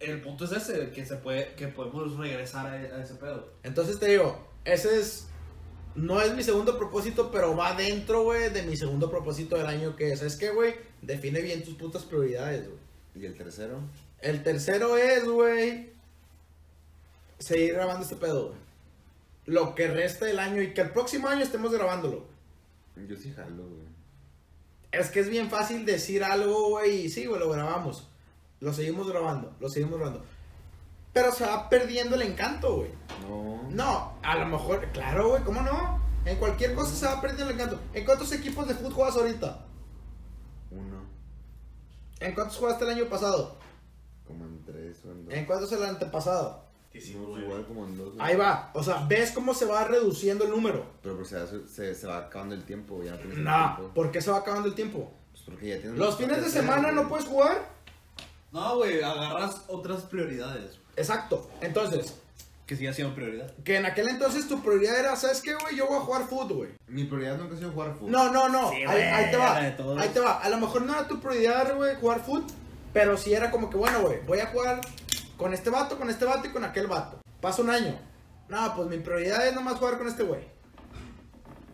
[0.00, 3.52] el, el punto es ese, que se puede, que podemos regresar a, a ese pedo.
[3.62, 5.28] Entonces te digo, ese es.
[5.94, 9.96] No es mi segundo propósito, pero va dentro, güey, de mi segundo propósito del año
[9.96, 10.20] que es.
[10.20, 12.78] Es que, güey, define bien tus putas prioridades, güey.
[13.14, 13.80] ¿Y el tercero?
[14.20, 15.90] El tercero es, güey,
[17.38, 18.58] seguir grabando este pedo, güey.
[19.46, 22.26] Lo que resta del año y que el próximo año estemos grabándolo.
[23.08, 23.86] Yo sí jalo, güey.
[24.92, 28.08] Es que es bien fácil decir algo, güey, y sí, güey, lo grabamos.
[28.60, 30.24] Lo seguimos grabando, lo seguimos grabando.
[31.12, 32.90] Pero se va perdiendo el encanto, güey.
[33.28, 33.62] No.
[33.70, 36.00] No, a lo mejor, claro, güey, ¿cómo no?
[36.24, 37.78] En cualquier cosa se va perdiendo el encanto.
[37.94, 39.64] ¿En cuántos equipos de fútbol juegas ahorita?
[40.70, 41.04] Uno.
[42.20, 43.56] ¿En cuántos jugaste el año pasado?
[44.26, 45.34] Como en tres o en dos.
[45.34, 46.64] ¿En cuántos el antepasado?
[47.14, 48.14] No, igual como en dos.
[48.18, 50.86] Ahí va, o sea, ¿ves cómo se va reduciendo el número?
[51.02, 53.74] Pero pues se, va- se, se va acabando el tiempo, ya no tienes el No,
[53.76, 53.94] tiempo.
[53.94, 55.12] ¿por qué se va acabando el tiempo?
[55.30, 57.75] Pues porque ya tienes Los fines de semana no puedes jugar.
[58.56, 60.78] No, güey, agarras otras prioridades.
[60.96, 62.14] Exacto, entonces,
[62.64, 63.52] Que siga siendo prioridad.
[63.64, 65.76] que en aquel entonces tu prioridad era, ¿sabes qué, güey?
[65.76, 66.70] Yo voy a jugar fútbol, güey.
[66.88, 68.10] Mi prioridad nunca ha sido jugar fútbol.
[68.10, 68.70] No, no, no.
[68.70, 69.58] Sí, ahí, güey, ahí te va.
[69.58, 70.00] era de todos.
[70.00, 70.40] Ahí te va.
[70.40, 72.44] A lo mejor no era tu prioridad, güey, jugar fútbol.
[72.94, 74.80] Pero sí era como que, bueno, güey, voy a jugar
[75.36, 77.20] con este vato, con este vato y con aquel vato.
[77.42, 77.94] Pasa un año.
[78.48, 80.40] No, pues mi prioridad es nomás jugar con este güey.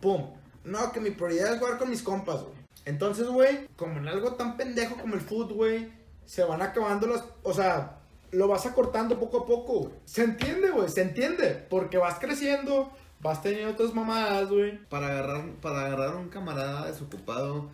[0.01, 0.31] Pum.
[0.65, 2.55] No, que mi prioridad es jugar con mis compas, güey.
[2.85, 7.23] Entonces, güey, como en algo tan pendejo como el fútbol, güey, se van acabando las.
[7.43, 7.99] O sea,
[8.31, 9.93] lo vas acortando poco a poco, güey.
[10.05, 11.65] Se entiende, güey, se entiende.
[11.69, 14.77] Porque vas creciendo, vas teniendo otras mamadas, güey.
[14.89, 17.69] Para agarrar, para agarrar a un camarada desocupado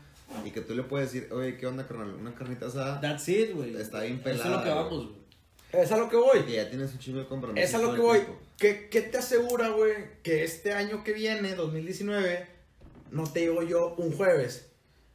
[0.45, 2.13] y que tú le puedes decir, oye, ¿qué onda, carnal?
[2.15, 3.01] Una carnita asada.
[3.01, 3.75] That's it, güey.
[3.75, 5.19] Está bien Eso es pelada, lo que vamos, güey.
[5.71, 6.39] Es a lo que voy.
[6.47, 7.63] Y ya tienes un chingo de compromiso.
[7.63, 8.19] Es a lo que voy.
[8.19, 8.39] tiempo.
[8.57, 12.47] ¿Qué, qué te asegura, güey, que este año que viene, 2019,
[13.11, 14.69] no te digo yo un jueves?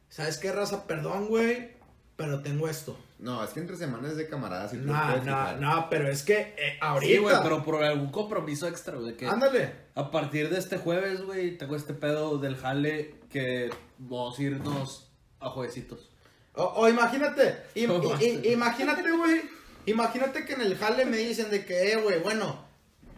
[0.09, 0.87] ¿Sabes qué, raza?
[0.87, 1.71] Perdón, güey,
[2.15, 2.97] pero tengo esto.
[3.17, 5.59] No, es que entre semanas de camaradas y tú No, no, fijar.
[5.61, 7.11] no, pero es que eh, ahorita.
[7.13, 9.15] Sí, güey, pero por algún compromiso extra, güey.
[9.15, 9.73] Que Ándale.
[9.95, 15.09] a partir de este jueves, güey, tengo este pedo del jale que vamos a irnos
[15.39, 16.09] a juevesitos.
[16.55, 18.47] O, o imagínate, im- No, i- i- basta.
[18.49, 19.41] imagínate, güey.
[19.85, 22.65] Imagínate que en el jale me dicen de que, eh, güey, bueno,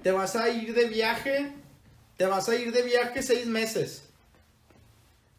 [0.04, 1.54] te vas a ir de viaje,
[2.18, 4.04] te vas a ir de viaje seis meses.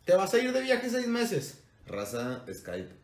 [0.05, 1.61] Te vas a ir de viaje seis meses.
[1.87, 2.98] Raza Skype.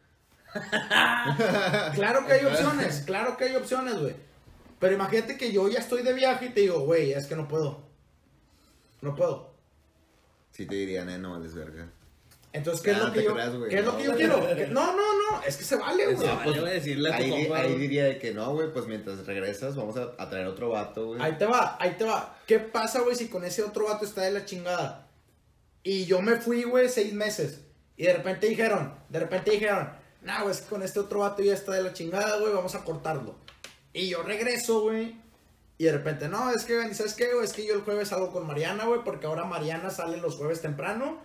[1.94, 4.14] Claro que hay opciones, claro que hay opciones, güey.
[4.78, 7.48] Pero imagínate que yo ya estoy de viaje y te digo, güey, es que no
[7.48, 7.82] puedo.
[9.00, 9.54] No puedo.
[10.52, 11.88] Sí te dirían, eh, no vales verga.
[12.52, 13.98] Entonces, ¿qué es lo que yo, creas, güey, ¿qué es lo no.
[13.98, 14.36] que yo quiero?
[14.70, 16.64] No, no, no, es que se vale, güey.
[16.70, 20.12] Decirle a tu ahí, compa, diría de que no, güey, pues mientras regresas vamos a,
[20.18, 21.20] a traer otro vato, güey.
[21.20, 22.38] Ahí te va, ahí te va.
[22.46, 25.08] ¿Qué pasa, güey, si con ese otro vato está de la chingada?
[25.82, 27.60] Y yo me fui, güey, seis meses.
[27.96, 29.90] Y de repente dijeron, de repente dijeron,
[30.24, 32.74] nah, güey, es que con este otro vato ya está de la chingada, güey, vamos
[32.74, 33.34] a cortarlo.
[33.92, 35.16] Y yo regreso, güey.
[35.78, 37.44] Y de repente, no, es que, ¿sabes qué, güey?
[37.44, 40.60] Es que yo el jueves salgo con Mariana, güey, porque ahora Mariana sale los jueves
[40.60, 41.18] temprano.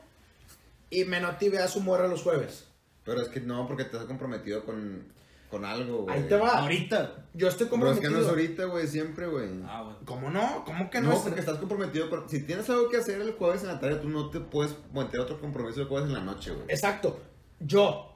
[0.89, 2.65] Y Menotti ve a su morra los jueves.
[3.05, 5.03] Pero es que no, porque te has comprometido con,
[5.51, 6.15] con algo, güey.
[6.17, 6.59] Ahí te va.
[6.61, 7.27] Ahorita.
[7.35, 8.09] Yo estoy Pero es comprometido.
[8.11, 9.49] que no es ahorita, güey, siempre, güey.
[9.67, 9.99] Ah, bueno.
[10.05, 10.63] ¿Cómo no?
[10.65, 11.09] ¿Cómo que no?
[11.09, 12.27] No, es- porque estás comprometido con...
[12.27, 15.19] Si tienes algo que hacer el jueves en la tarde, tú no te puedes meter
[15.19, 16.65] otro compromiso el jueves en la noche, güey.
[16.69, 17.19] Exacto.
[17.59, 18.15] Yo.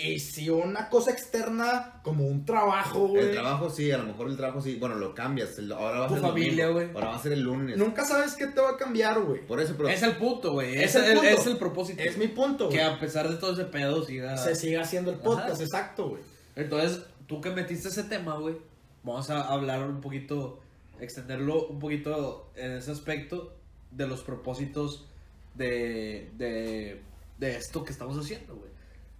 [0.00, 3.24] Y si una cosa externa, como un trabajo, güey.
[3.26, 4.76] El trabajo sí, a lo mejor el trabajo sí.
[4.76, 5.58] Bueno, lo cambias.
[5.58, 6.88] el- ahora va a Tu ser el familia, güey.
[6.94, 7.76] Ahora va a ser el lunes.
[7.76, 9.44] Nunca sabes qué te va a cambiar, güey.
[9.44, 9.88] Por eso, pero...
[9.88, 10.76] Es el punto, güey.
[10.76, 11.28] Es Es, el el, punto.
[11.28, 12.00] es el propósito.
[12.02, 12.88] Es mi punto, Que güey.
[12.88, 14.36] a pesar de todo ese pedo siga...
[14.36, 15.62] Se sigue haciendo el podcast, Ajá.
[15.64, 16.22] exacto, güey.
[16.54, 18.54] Entonces, tú que metiste ese tema, güey,
[19.02, 20.60] vamos a hablar un poquito,
[21.00, 23.52] extenderlo un poquito en ese aspecto
[23.90, 25.06] de los propósitos
[25.54, 27.00] de, de,
[27.38, 28.68] de esto que estamos haciendo, güey.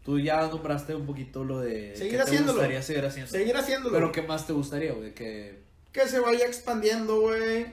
[0.09, 1.95] Tú ya nombraste un poquito lo de...
[1.95, 2.53] Seguir que te haciéndolo.
[2.55, 3.31] gustaría seguir haciendo.
[3.31, 3.95] Seguir haciéndolo.
[3.95, 5.13] Pero ¿qué más te gustaría, güey?
[5.15, 5.61] Que...
[5.93, 7.67] Que se vaya expandiendo, güey.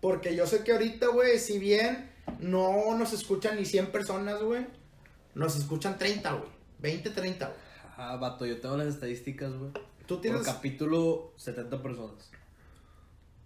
[0.00, 4.66] Porque yo sé que ahorita, güey, si bien no nos escuchan ni 100 personas, güey,
[5.34, 6.48] nos escuchan 30, güey.
[6.78, 7.58] 20, 30, güey.
[7.98, 9.72] Ah, vato, yo tengo las estadísticas, güey.
[10.06, 10.44] Tú Por tienes...
[10.44, 12.30] capítulo, 70 personas.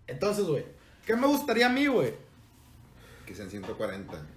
[0.07, 0.65] Entonces, güey,
[1.05, 2.15] ¿qué me gustaría a mí, güey?
[3.27, 4.36] Que sean 140.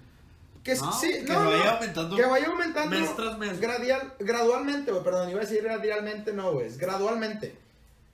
[0.69, 2.99] Que No, sí, que no, vaya no, aumentando Que vaya aumentando.
[2.99, 3.59] mes tras mes.
[3.59, 5.03] Gradial, gradualmente, güey.
[5.03, 6.67] Perdón, iba a decir gradualmente, no, güey.
[6.67, 7.57] Es gradualmente.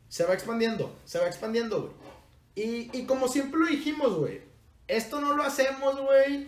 [0.08, 1.94] Se va expandiendo, se va expandiendo, güey.
[2.56, 4.42] Y, y como siempre lo dijimos, güey.
[4.88, 6.48] Esto no lo hacemos, güey.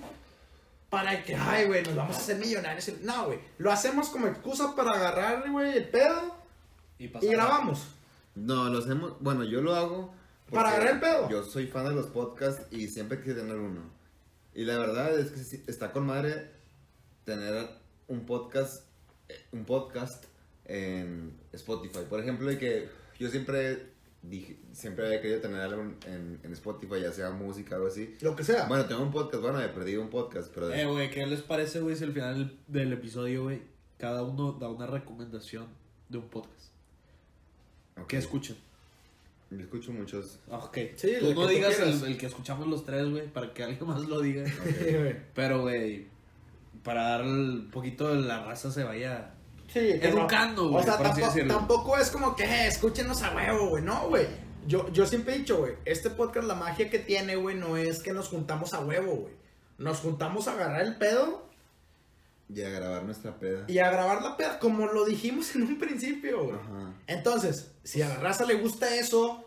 [0.90, 2.90] Para que, ay, güey, nos vamos a hacer millonarios.
[3.02, 3.40] No, güey.
[3.58, 6.36] Lo hacemos como excusa para agarrar, güey, el pedo
[6.98, 7.88] Y, y grabamos.
[8.36, 9.14] No, lo hacemos...
[9.20, 10.14] Bueno, yo lo hago...
[10.50, 11.30] Para agarrar el pedo.
[11.30, 13.82] Yo soy fan de los podcasts y siempre quise tener uno.
[14.58, 16.50] Y la verdad es que sí, está con madre
[17.26, 17.70] tener
[18.08, 18.88] un podcast,
[19.30, 20.26] eh, un podcast
[20.66, 22.00] en Spotify.
[22.10, 22.90] Por ejemplo, de que
[23.20, 23.92] yo siempre
[24.24, 28.18] dije, siempre había querido tener algo en, en Spotify, ya sea música o algo así.
[28.22, 28.68] Lo que sea.
[28.68, 30.74] Bueno, tengo un podcast, bueno, he perdido un podcast, pero...
[30.74, 33.62] Eh, güey, ¿qué les parece, güey, si al final del episodio, güey,
[34.00, 35.68] cada uno da una recomendación
[36.10, 36.72] de un podcast?
[37.96, 38.58] ok, Que escuchen.
[39.50, 40.40] Yo escucho muchos...
[40.52, 40.78] Ah, Ok.
[40.96, 43.88] Sí, tú el no digas el, el que escuchamos los tres, güey, para que alguien
[43.88, 44.46] más lo diga.
[44.64, 45.16] Sí, güey.
[45.34, 46.08] Pero, güey,
[46.84, 49.32] para dar un poquito de la raza se vaya.
[49.68, 49.80] Sí.
[50.02, 53.84] Educando, güey, O sea, tampoco, tampoco es como que eh, escúchenos a huevo, güey.
[53.84, 54.28] No, güey.
[54.66, 58.04] Yo, yo siempre he dicho, güey, este podcast, la magia que tiene, güey, no es
[58.04, 59.34] que nos juntamos a huevo, güey.
[59.78, 61.47] Nos juntamos a agarrar el pedo
[62.50, 63.66] Y a grabar nuestra peda.
[63.68, 66.56] y a grabar la peda, como lo dijimos en un principio, güey.
[66.56, 66.94] Ajá.
[67.08, 69.44] Entonces, si a la raza le gusta eso,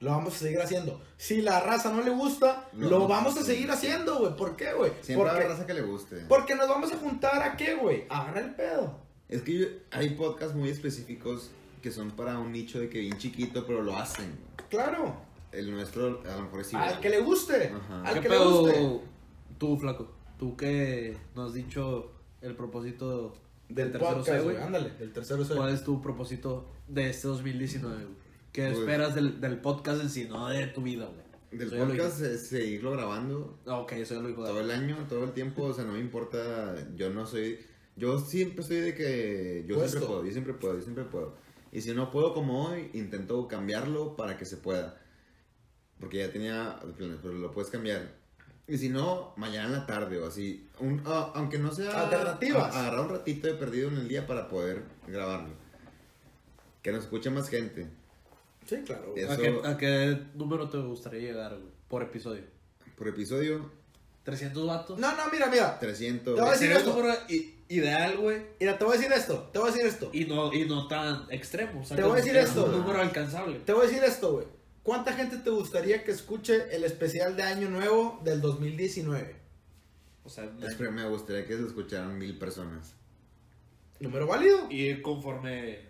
[0.00, 1.00] lo vamos a seguir haciendo.
[1.16, 4.36] Si la raza no le gusta, No, lo no, vamos a seguir haciendo, güey.
[4.36, 4.92] ¿Por qué, güey?
[5.00, 6.16] Siempre Porque, habrá raza que le guste.
[6.28, 8.04] porque nos vamos a juntar a qué, güey?
[8.08, 8.98] A agarrar el pedo.
[9.28, 11.50] Es que yo- hay podcasts muy específicos
[11.82, 14.38] que son para un nicho de que bien chiquito, pero lo hacen.
[14.70, 15.16] Claro.
[15.50, 16.88] El nuestro a lo mejor es igual.
[16.88, 17.72] Al que le guste.
[17.74, 18.02] Ajá.
[18.04, 19.00] Al ¿Qué que le guste.
[19.58, 20.12] tú, flaco?
[20.38, 22.10] Tú que nos has dicho
[22.44, 23.34] el propósito
[23.68, 24.56] Del tercero podcast, C, güey.
[24.58, 25.54] Ándale, del tercero C.
[25.54, 28.16] ¿Cuál es tu propósito de este 2019, güey?
[28.52, 31.24] ¿Qué Pues- esperas del, del podcast en sí, no de tu vida, güey?
[31.58, 33.58] Del lo podcast es seguirlo grabando.
[33.66, 36.00] Ah, ok, eso ya lo todo el año, todo el tiempo, o sea, no me
[36.00, 37.58] importa, yo no soy,
[37.96, 39.90] yo siempre soy de que yo Puesto.
[39.98, 41.34] siempre puedo, yo siempre puedo, yo siempre puedo.
[41.72, 45.00] Y si no puedo como hoy, intento cambiarlo para que se pueda.
[45.98, 48.12] Porque ya tenía planes, pero lo puedes cambiar.
[48.66, 50.66] Y si no, mañana en la tarde o así.
[50.78, 52.04] Un- aunque no sea...
[52.04, 52.74] Alternativas.
[52.74, 55.50] a- Agarrar un ratito de perdido en el día para poder grabarlo.
[56.82, 57.86] Que nos escuche más gente.
[58.66, 59.12] Sí, claro.
[59.16, 61.72] Eso- ¿A qué, a qué número te gustaría llegar, güey?
[61.88, 62.42] Por episodio.
[62.96, 63.70] Por episodio,
[64.24, 64.98] ¿300 vatos?
[64.98, 65.78] No, no, mira, mira.
[65.78, 66.34] 300.
[66.34, 66.96] Te voy a decir esto.
[67.68, 68.42] ideal, güey.
[68.60, 69.50] Mira, te voy a decir esto.
[69.52, 70.08] Te voy a decir esto.
[70.12, 71.80] Y no, y no tan extremo.
[71.80, 72.64] o sea, Te voy a decir esto.
[72.64, 73.58] Un número alcanzable.
[73.60, 74.46] Te voy a decir esto, güey.
[74.84, 79.34] ¿Cuánta gente te gustaría que escuche el especial de Año Nuevo del 2019?
[80.24, 82.94] O sea, Es que me gustaría que se escucharan mil personas.
[83.98, 84.66] ¿Número válido?
[84.70, 85.80] y conforme.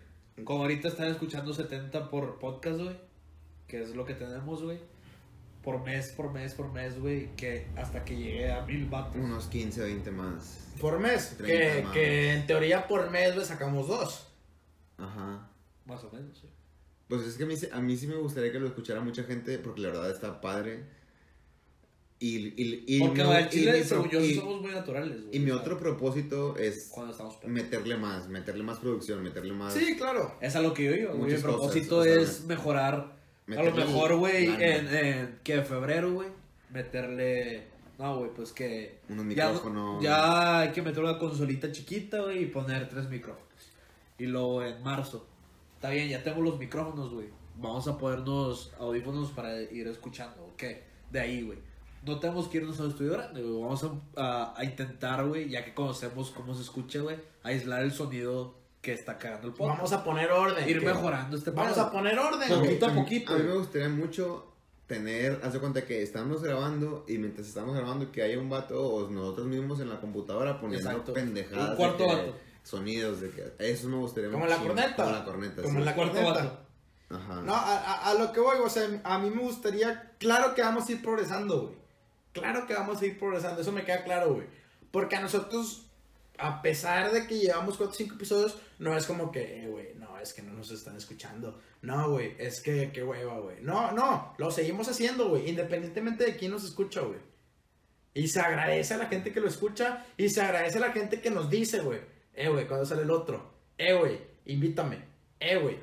[0.43, 2.97] Como ahorita están escuchando 70 por podcast, güey.
[3.67, 4.79] Que es lo que tenemos, güey.
[5.63, 7.35] Por mes, por mes, por mes, güey.
[7.35, 9.15] Que hasta que llegue a mil vatos.
[9.15, 10.67] Unos 15, 20 más.
[10.79, 11.35] Por mes.
[11.37, 11.45] 30
[11.75, 11.93] Que, más.
[11.93, 14.27] que en teoría por mes le sacamos dos.
[14.97, 15.49] Ajá.
[15.85, 16.49] Más o menos, sí.
[17.07, 19.23] Pues es que a mí, sí- a mí sí me gustaría que lo escuchara mucha
[19.23, 20.83] gente porque la verdad está padre.
[22.17, 25.35] Y, y, y Porque en y Chile, mi pro- yo, y- somos muy naturales, güey.
[25.35, 27.51] y mi sea, otro propósito es Cuando estamos pedos.
[27.53, 29.73] meterle más, meterle más producción, meterle más...
[29.73, 30.33] Sí, claro.
[30.39, 31.17] Es a lo que yo iba, güey.
[31.17, 33.15] Mi Muchas cosas, propósito o sea, es mejorar.
[33.55, 36.29] A lo mejor, güey, en, en que en febrero, güey,
[36.71, 37.67] meterle.
[37.99, 38.97] No, güey, pues que.
[39.09, 40.01] Unos ya- micrófonos.
[40.03, 43.45] Ya, hay que meter una consolita chiquita, güey, y poner tres micrófonos.
[44.17, 45.27] Y luego en marzo.
[45.75, 47.27] Está bien, ya tengo los micrófonos, güey.
[47.57, 50.63] Vamos a ponernos audífonos para ir escuchando, ¿ok?
[51.11, 51.59] De ahí, güey.
[52.05, 53.61] No tenemos que irnos al estudio grande, güey.
[53.61, 53.91] Vamos a,
[54.21, 58.93] a- a intentar, güey, ya que conocemos cómo se escucha, güey, aislar el sonido que
[58.93, 59.77] está cagando el podcast.
[59.77, 60.69] Vamos a poner orden.
[60.69, 61.85] ir que- mejorando este Vamos pedo.
[61.85, 62.47] a poner orden.
[62.49, 62.83] Poquito güey.
[62.83, 63.33] a a mí- poquito.
[63.33, 64.51] A mí me gustaría mucho
[64.85, 68.85] tener, haz de cuenta que estamos grabando y mientras estamos grabando que haya un vato
[68.87, 71.13] o nosotros mismos en la computadora poniendo Exacto.
[71.13, 71.71] pendejadas.
[71.71, 72.35] Un cuarto de que- vato.
[72.65, 74.57] Sonidos de que eso me gustaría Como mucho.
[74.57, 74.95] la corneta.
[75.03, 75.61] Como la corneta.
[75.61, 75.85] Como sí.
[75.85, 76.59] la corneta.
[77.09, 77.41] Ajá.
[77.43, 80.63] No, a, a- a lo que voy, o sea, a mí me gustaría, claro que
[80.63, 81.75] vamos a ir progresando, güey.
[82.33, 84.47] Claro que vamos a ir progresando, eso me queda claro, güey.
[84.91, 85.85] Porque a nosotros,
[86.39, 89.93] a pesar de que llevamos 4 o 5 episodios, no es como que, eh, güey,
[89.95, 91.61] no, es que no nos están escuchando.
[91.83, 93.57] No, güey, es que, qué hueva, güey.
[93.61, 97.19] No, no, lo seguimos haciendo, güey, independientemente de quién nos escucha, güey.
[98.15, 101.21] Y se agradece a la gente que lo escucha y se agradece a la gente
[101.21, 101.99] que nos dice, güey,
[102.35, 103.53] eh, güey, cuando sale el otro?
[103.77, 104.99] Eh, güey, invítame.
[105.39, 105.77] Eh, güey.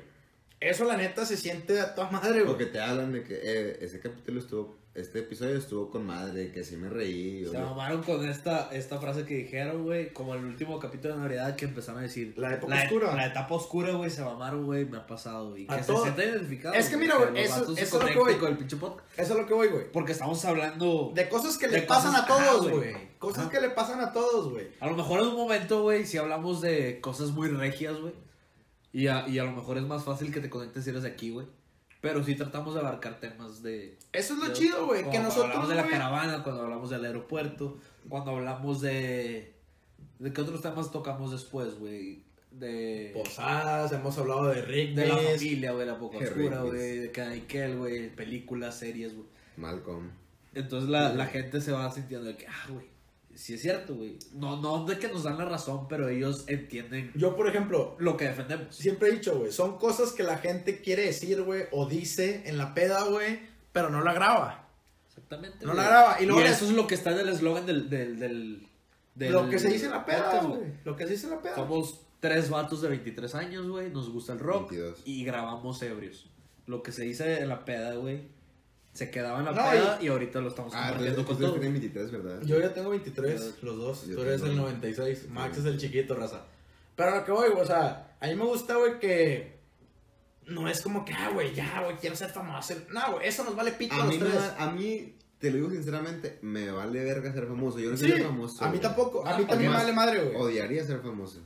[0.59, 2.57] Eso la neta se siente a toda madre, güey.
[2.57, 6.63] que te hablan de que eh, ese capítulo estuvo, este episodio estuvo con madre, que
[6.63, 7.43] sí me reí.
[7.45, 11.21] o Se mamaron con esta, esta frase que dijeron, güey, como el último capítulo de
[11.21, 12.35] Navidad que empezaron a decir.
[12.37, 13.15] La época la, oscura.
[13.15, 15.65] La etapa oscura, güey, se mamaron, güey, me ha pasado, güey.
[15.67, 16.77] A Que todo- se sienten identificados.
[16.77, 18.35] Es que mira, güey, eso- eso es lo que voy.
[18.35, 19.19] con el pinche podcast.
[19.19, 19.91] Eso es lo que voy, güey.
[19.91, 21.11] Porque estamos hablando.
[21.15, 22.93] De cosas que le pasan a todos, güey.
[23.17, 24.67] Cosas que le pasan a todos, güey.
[24.79, 28.13] A lo mejor en un momento, güey, si hablamos de cosas muy regias, güey.
[28.91, 31.09] Y a, y a lo mejor es más fácil que te conectes si eres de
[31.09, 31.47] aquí, güey.
[32.03, 33.97] Pero sí tratamos de abarcar temas de.
[34.11, 35.03] Eso es lo de- chido, güey.
[35.03, 37.77] Que cuando nosotros, hablamos de la caravana, cuando hablamos del aeropuerto,
[38.09, 39.53] cuando hablamos de.
[40.19, 42.21] ¿De qué otros temas tocamos después, güey?
[42.51, 43.11] De.
[43.15, 46.97] Posadas, hemos hablado de Rick, de la familia, güey, la poca oscura, güey.
[46.97, 48.13] De Canikel, güey.
[48.13, 49.27] Películas, series, güey.
[49.55, 50.11] Malcolm.
[50.53, 52.85] Entonces la, la gente se va sintiendo de que, ah, güey.
[53.35, 54.17] Sí es cierto, güey.
[54.33, 58.15] No, no de que nos dan la razón, pero ellos entienden Yo, por ejemplo, lo
[58.17, 58.75] que defendemos.
[58.75, 62.57] siempre he dicho, güey, son cosas que la gente quiere decir, güey, o dice en
[62.57, 63.39] la peda, güey,
[63.71, 64.69] pero no la graba.
[65.07, 65.65] Exactamente.
[65.65, 67.65] No la graba, y Y, luego les- eso es lo que está en el eslogan
[67.65, 68.67] del, del, del,
[69.15, 70.61] del Lo que se dice en la peda, güey.
[70.85, 71.55] Lo que se dice en la peda.
[71.55, 73.89] Somos tres vatos de 23 años, güey.
[73.91, 74.69] Nos gusta el rock.
[74.71, 75.01] 22.
[75.05, 76.29] Y grabamos ebrios.
[76.65, 78.27] Lo que se dice en la peda, güey.
[78.93, 81.49] Se quedaba en la No, peda y, ahorita lo estamos Ah, compartiendo entonces con ustedes
[81.49, 81.59] todos.
[81.61, 82.41] tienen 23, ¿verdad?
[82.45, 84.07] Yo ya tengo 23, los dos.
[84.07, 85.29] Yo Tú eres el 96.
[85.29, 86.45] Max es el chiquito, raza.
[86.95, 89.57] Pero a lo que voy, güey, o sea, a mí me gusta, güey, que
[90.45, 92.75] no es como que, ah, güey, ya, güey, quiero ser famoso.
[92.91, 94.35] No, güey, eso nos vale pito a A los mí, me tres.
[94.39, 97.79] da- a mí, te lo digo sinceramente, me vale verga ser famoso.
[97.79, 98.63] Yo no Sí, famoso.
[98.63, 98.81] a mí güey.
[98.81, 99.25] tampoco.
[99.25, 100.35] A Ah, mí también me vale madre, güey.
[100.35, 101.39] Odiaría ser famoso.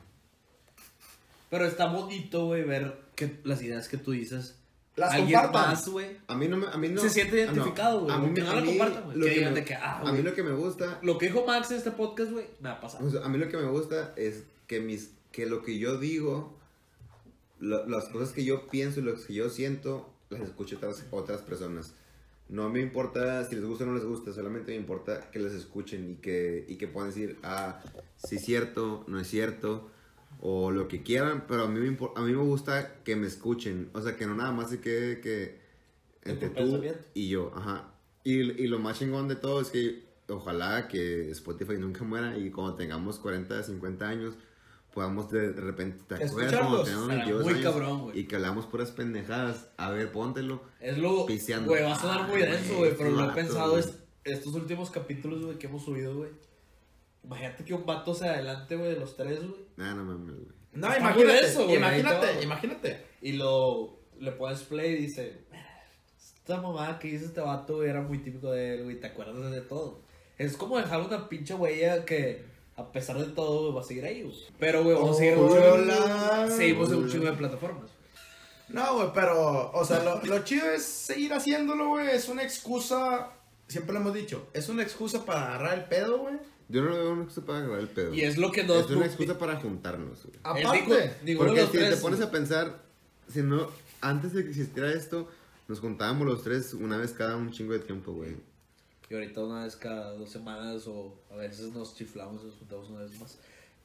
[1.49, 4.55] Pero está bonito, güey, ver que las ideas que tú dices.
[4.97, 5.71] Las alguien compartan.
[5.71, 6.17] más, güey.
[6.27, 6.67] A mí no me.
[6.67, 7.53] A mí no, Se siente ah, no.
[7.53, 8.11] identificado, güey.
[8.15, 9.17] A mí, Que me- no a la mí compartan, güey.
[9.17, 10.99] lo Que digan me- de que, ah, A mí lo que me gusta.
[11.03, 13.05] Lo que dijo Max en este podcast, güey, me ha pasado.
[13.05, 15.97] o sea, a mí lo que me gusta es que mis que lo que yo
[15.99, 16.57] digo,
[17.59, 21.41] lo- las cosas que yo pienso y lo que yo siento, las escucho otras, otras
[21.41, 21.93] personas.
[22.49, 25.53] No me importa si les gusta o no les gusta, solamente me importa que les
[25.53, 27.81] escuchen y que, y que puedan decir, ah,
[28.25, 29.91] sí es cierto, no es cierto.
[30.39, 33.89] O lo que quieran, pero a mí, me a mí me gusta que me escuchen,
[33.93, 35.59] o sea, que no nada más se quede que
[36.23, 36.81] entre tú
[37.13, 37.91] y yo, ajá.
[38.23, 42.51] Y, y lo más chingón de todo es que ojalá que Spotify nunca muera y
[42.51, 44.35] cuando tengamos 40, 50 años
[44.93, 46.83] podamos de, de repente, ¿te acuerdas cuando Escucharlos.
[46.85, 48.19] teníamos Será 22 muy años cabrón, güey.
[48.19, 49.69] y que hablamos puras pendejadas?
[49.77, 50.61] A ver, póntelo.
[50.79, 51.25] Es lo.
[51.25, 53.93] Güey, va a sonar muy denso, güey, güey, pero lo he pensado es-
[54.23, 56.31] estos últimos capítulos, güey, que hemos subido, güey.
[57.27, 59.65] Imagínate que un vato se adelante, güey, de los tres, güey.
[59.75, 60.47] Nah, no mames, güey.
[60.73, 62.41] No, Está imagínate, denso, güey, imagínate, todo.
[62.43, 63.05] imagínate.
[63.21, 63.99] Y lo.
[64.19, 65.45] Le pones play y dice.
[66.17, 68.99] Esta mamada que hizo este vato, güey, era muy típico de él, güey.
[68.99, 70.01] Te acuerdas de todo.
[70.37, 72.45] Es como dejar una pinche huella que,
[72.75, 74.35] a pesar de todo, güey, va a seguir ahí, güey.
[74.57, 76.45] Pero, güey, vamos a seguir un Hola.
[76.47, 77.91] chingo- Seguimos en un chingo de plataformas.
[78.69, 82.07] No, güey, pero, o sea, lo, lo chido es seguir haciéndolo, güey.
[82.09, 83.31] Es una excusa,
[83.67, 86.35] siempre lo hemos dicho, es una excusa para agarrar el pedo, güey.
[86.69, 88.13] Yo no lo veo una excusa para agarrar el pedo.
[88.13, 88.85] Y es lo que nos.
[88.85, 90.39] Es una excusa para juntarnos, güey.
[90.43, 91.95] Aparte, de Porque los si tres.
[91.95, 92.83] te pones a pensar,
[93.31, 93.69] si no,
[94.01, 95.29] antes de que existiera esto,
[95.67, 98.35] nos juntábamos los tres una vez cada un chingo de tiempo, güey.
[99.09, 102.89] Y ahorita una vez cada dos semanas o a veces nos chiflamos y nos juntamos
[102.89, 103.37] una vez más.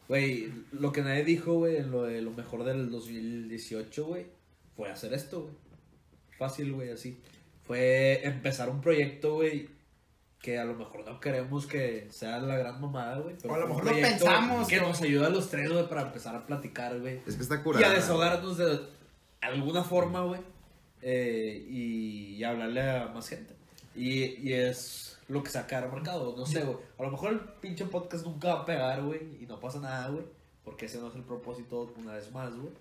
[0.09, 4.27] Güey, lo que nadie dijo, güey, en lo de lo mejor del 2018, güey,
[4.77, 5.55] fue hacer esto, güey.
[6.37, 7.17] Fácil, güey, así.
[7.65, 9.69] Fue empezar un proyecto, güey,
[10.43, 13.37] que a lo mejor no queremos que sea la gran mamada, güey.
[13.41, 14.89] pero O a lo mejor lo proyecto pensamos, Que ¿no?
[14.89, 17.21] nos ayuda a los tres, güey, para empezar a platicar, güey.
[17.27, 17.87] Es que está Y curada.
[17.87, 18.81] a desahogarnos de
[19.41, 20.41] alguna forma, güey.
[21.01, 23.55] eh, y, y hablarle a más gente.
[23.95, 26.35] Y, y es lo que saca al mercado.
[26.37, 26.77] No sé, güey.
[26.99, 29.21] A lo mejor el pinche podcast nunca va a pegar, güey.
[29.41, 30.25] Y no pasa nada, güey.
[30.65, 32.73] Porque ese no es el propósito una vez más, güey.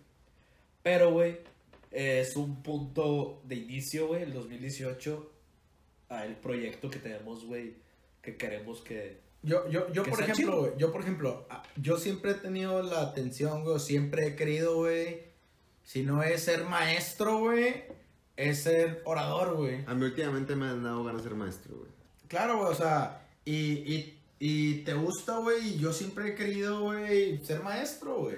[0.84, 1.40] Pero, güey,
[1.92, 4.24] es un punto de inicio, güey.
[4.24, 5.32] El 2018.
[6.12, 7.76] A el proyecto que tenemos, güey.
[8.22, 9.20] Que queremos que.
[9.44, 12.36] Yo, yo, yo Que por sea ejemplo, güey, yo por ejemplo, ah, yo siempre he
[12.36, 15.24] tenido la atención, güey, siempre he querido, güey,
[15.84, 17.86] si no es ser maestro, güey,
[18.38, 19.84] es ser orador, güey.
[19.88, 21.90] A mí últimamente me han dado ganas de ser maestro, güey.
[22.28, 23.56] Claro, güey, o sea, y,
[23.92, 28.38] y, y te gusta, güey, y yo siempre he querido, güey, ser maestro, güey.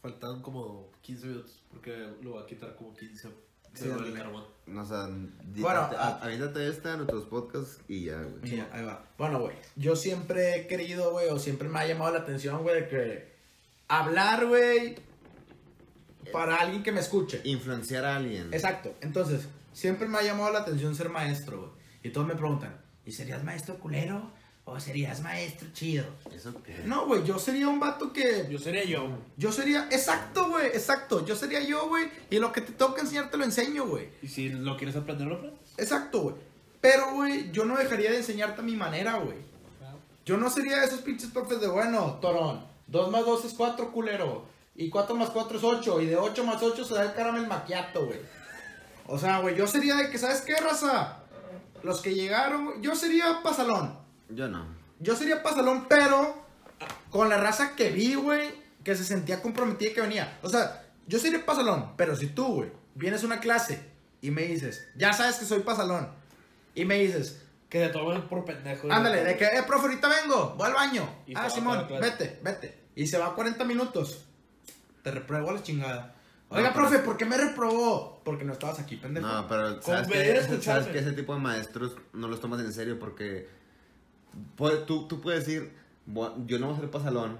[0.00, 1.60] Faltan como 15 minutos.
[1.70, 3.28] Porque lo voy a quitar como 15.
[3.74, 4.12] Sí, ándale.
[4.12, 4.44] carbón.
[4.66, 6.20] No, o sea, Bueno, a- ah.
[6.22, 8.52] aviéntate esta, nuestros podcasts y ya, güey.
[8.52, 9.04] Mira, ahí va.
[9.18, 12.82] Bueno, güey, yo siempre he querido, güey, o siempre me ha llamado la atención, güey,
[12.82, 13.32] de que
[13.88, 14.96] hablar, güey,
[16.32, 17.40] para alguien que me escuche.
[17.44, 18.52] Influenciar a alguien.
[18.52, 18.94] Exacto.
[19.00, 21.70] Entonces, siempre me ha llamado la atención ser maestro, güey.
[22.04, 24.30] Y todos me preguntan, ¿y serías maestro culero
[24.64, 26.04] o serías maestro chido?
[26.34, 26.82] ¿Eso qué?
[26.84, 28.46] No, güey, yo sería un vato que...
[28.50, 29.08] Yo sería yo.
[29.36, 29.88] Yo sería...
[29.90, 31.24] Exacto, güey, exacto.
[31.26, 32.08] Yo sería yo, güey.
[32.30, 34.08] Y lo que te toca enseñar te lo enseño, güey.
[34.22, 35.60] Y si lo quieres aprender, lo aprendes.
[35.76, 36.36] Exacto, güey.
[36.80, 39.36] Pero, güey, yo no dejaría de enseñarte a mi manera, güey.
[40.24, 43.92] Yo no sería de esos pinches profes de, bueno, Torón, 2 más 2 es 4,
[43.92, 44.46] culero.
[44.76, 46.00] Y 4 más 4 es 8.
[46.00, 48.20] Y de 8 más 8 se da el caramel maquiato, güey.
[49.06, 51.18] O sea, güey, yo sería de que, ¿sabes qué, raza?
[51.82, 53.99] Los que llegaron, güey, yo sería pasalón.
[54.34, 54.66] Yo no.
[54.98, 56.44] Yo sería pasalón, pero
[57.10, 58.50] con la raza que vi, güey,
[58.84, 60.38] que se sentía comprometida y que venía.
[60.42, 63.82] O sea, yo sería pasalón, pero si tú, güey, vienes a una clase
[64.20, 66.08] y me dices, ya sabes que soy pasalón,
[66.74, 68.88] y me dices, Que te tomen por pendejo.
[68.90, 71.08] ándale, de que, eh, profe, ahorita vengo, voy al baño.
[71.26, 72.78] Y Ah, Simón, vete, vete.
[72.94, 74.24] Y se va 40 minutos.
[75.02, 76.14] Te repruebo a la chingada.
[76.48, 78.20] Oiga, profe, ¿por qué me reprobó?
[78.24, 79.26] Porque no estabas aquí, pendejo.
[79.26, 82.98] No, pero sabes que, sabes que ese tipo de maestros no los tomas en serio
[82.98, 83.48] porque
[84.56, 85.72] puede- tú, tú puedes decir,
[86.08, 87.38] "Bu- yo no voy a ser pasalón,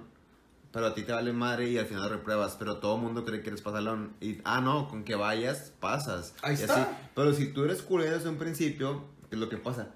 [0.71, 3.41] pero a ti te vale madre y al final repruebas, pero todo el mundo cree
[3.41, 4.13] que eres pasalón.
[4.21, 6.33] Y, ah, no, con que vayas, pasas.
[6.41, 6.83] Ahí Y está.
[6.83, 6.91] así.
[7.15, 9.89] Pero si tú eres culero desde un principio, ¿qué es lo que pasa?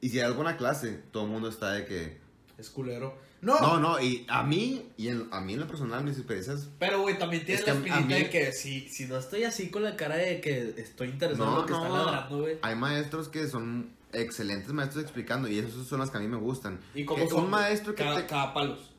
[0.00, 2.20] Y si hay alguna clase, todo el mundo está de que...
[2.58, 3.18] Es culero.
[3.40, 6.68] No, No, no, y a mí, y en- a mí en lo personal, mis experiencias
[6.78, 9.68] Pero, güey, también tienes Es la espinita mí- de que si, si no estoy así
[9.70, 11.96] con la cara de que estoy interesado en No, lo que no.
[12.06, 12.58] ladrando, güey.
[12.62, 16.36] Hay maestros que son excelentes maestros explicando y esos son los que a mí me
[16.36, 16.80] gustan.
[16.94, 18.90] Y como Que son un maestro que cada, te- cada palos.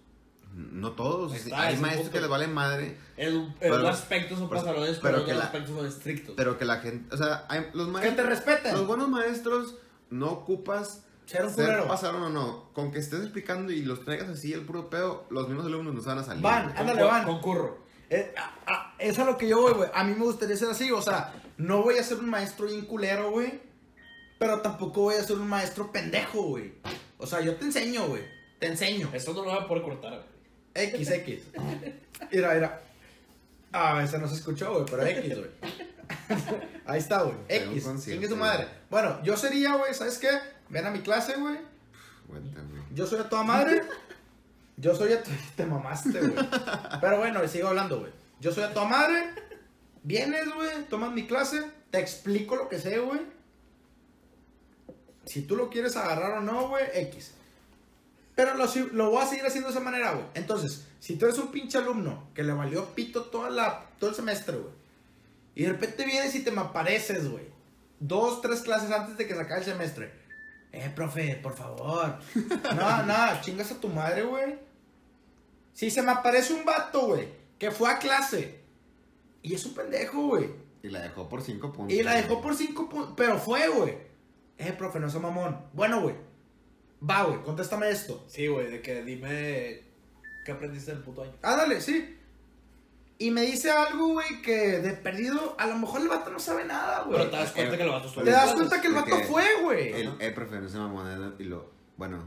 [0.54, 1.34] No todos.
[1.36, 5.00] Está, hay maestros que les valen madre, En, un- en Pero- un aspecto son pasalones,
[5.02, 6.34] pero pero, en que la- aspectos son estrictos.
[6.38, 8.74] pero que la gente, o sea, hay, los que te maestros, respeten.
[8.74, 9.76] los buenos maestros
[10.10, 11.88] no ocupas Ser un culero.
[11.88, 12.70] pasaron o no.
[12.74, 16.06] Con que estés explicando y los traigas así el puro pedo, los mismos alumnos nos
[16.06, 16.42] van a salir.
[16.44, 17.26] Van, ándale, van.
[17.26, 17.84] Concurro.
[18.10, 19.90] Eh, ah, ah, es a lo que yo voy, güey.
[19.94, 22.86] A mí me gustaría ser así, o sea, no voy a ser un maestro bien
[22.86, 23.60] culero, güey.
[24.46, 26.72] Pero tampoco voy a ser un maestro pendejo, güey.
[27.18, 28.22] O sea, yo te enseño, güey.
[28.60, 29.10] Te enseño.
[29.12, 30.86] Esto no lo voy a poder cortar, güey.
[30.86, 31.44] X, X.
[32.32, 32.82] Mira, mira.
[33.74, 35.50] Ah, ese no se escuchó, güey, pero X, güey.
[36.86, 37.36] Ahí está, güey.
[37.50, 38.06] X.
[38.06, 38.40] Chingue su güey.
[38.40, 38.68] madre.
[38.92, 40.30] Bueno, yo sería, güey, ¿sabes qué?
[40.70, 41.58] Ven a mi clase, güey.
[42.94, 43.82] Yo soy a toda madre.
[44.78, 45.32] Yo soy a tu...
[45.56, 46.48] Te mamaste, güey.
[47.02, 48.12] Pero bueno, sigo hablando, güey.
[48.40, 49.26] Yo soy a tu madre.
[50.04, 50.84] Vienes, güey.
[50.88, 51.66] Tomas mi clase.
[51.90, 53.34] Te explico lo que sé, güey.
[55.26, 57.34] Si tú lo quieres agarrar o no, güey, X.
[58.36, 60.26] Pero lo, voy a seguir haciendo de esa manera, güey.
[60.34, 64.16] Entonces, si tú eres un pinche alumno que le valió pito toda la, todo el
[64.16, 64.74] semestre, güey.
[65.56, 67.46] Y de repente vienes y te me apareces, güey.
[68.00, 70.12] Dos, tres clases antes de que se acabe el semestre.
[70.74, 72.20] Eh, profe, por favor.
[72.76, 74.60] No, no, chingas a tu madre, güey.
[75.74, 78.60] Si se me aparece un vato, güey, que fue a clase.
[79.42, 80.50] Y es un pendejo, güey.
[80.84, 81.98] Y la dejó por 5 puntos.
[81.98, 83.14] Y la dejó por cinco puntos.
[83.16, 83.98] Pero fue, güey.
[84.58, 85.58] Eh, profe, no seas mamón.
[85.74, 86.16] Bueno, güey.
[87.08, 88.24] Va, güey, contéstame esto.
[88.28, 89.82] Sí, güey, de que dime
[90.46, 91.34] qué aprendiste en el puto año.
[91.42, 92.18] Ándale, sí.
[93.18, 96.66] Y me dice algo, güey, que de perdido, a lo mejor el vato no sabe
[96.66, 97.18] nada, güey.
[97.18, 99.18] Pero te das cuenta Eh, que lo vas a Te das cuenta que el vato
[99.28, 99.94] fue, güey.
[99.94, 101.36] El, eh, profe, no se mamón.
[101.40, 102.24] Y lo, bueno,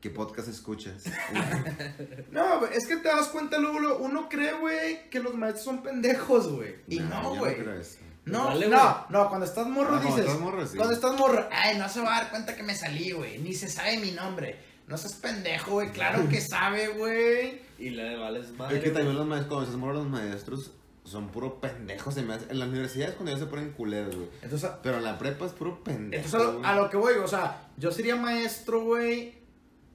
[0.00, 1.04] ¿qué podcast escuchas?
[2.30, 5.82] No, güey, es que te das cuenta luego, uno cree, güey, que los maestros son
[5.82, 6.76] pendejos, güey.
[6.88, 7.56] Y Nah, no, güey.
[7.80, 7.98] eso.
[8.26, 10.24] No, Vale, no, no, cuando estás morro Ah, cuando dices.
[10.26, 10.76] estás morro, sí.
[10.76, 13.38] Cuando estás morro, ay, no se va a dar cuenta que me salí, güey.
[13.38, 14.58] Ni se sabe mi nombre.
[14.86, 15.90] No seas pendejo, güey.
[15.92, 17.60] Claro que sabe, güey.
[17.78, 18.78] Y le vales madre.
[18.78, 20.70] Es que también los maestros, cuando estás morro, los maestros
[21.04, 22.16] son puro pendejos.
[22.16, 24.28] En las universidades cuando ya se ponen culeros, güey.
[24.40, 26.24] Entonces, Pero en la prepa es puro pendejo.
[26.24, 29.34] entonces a, lo, a lo que voy, o sea, yo sería maestro, güey.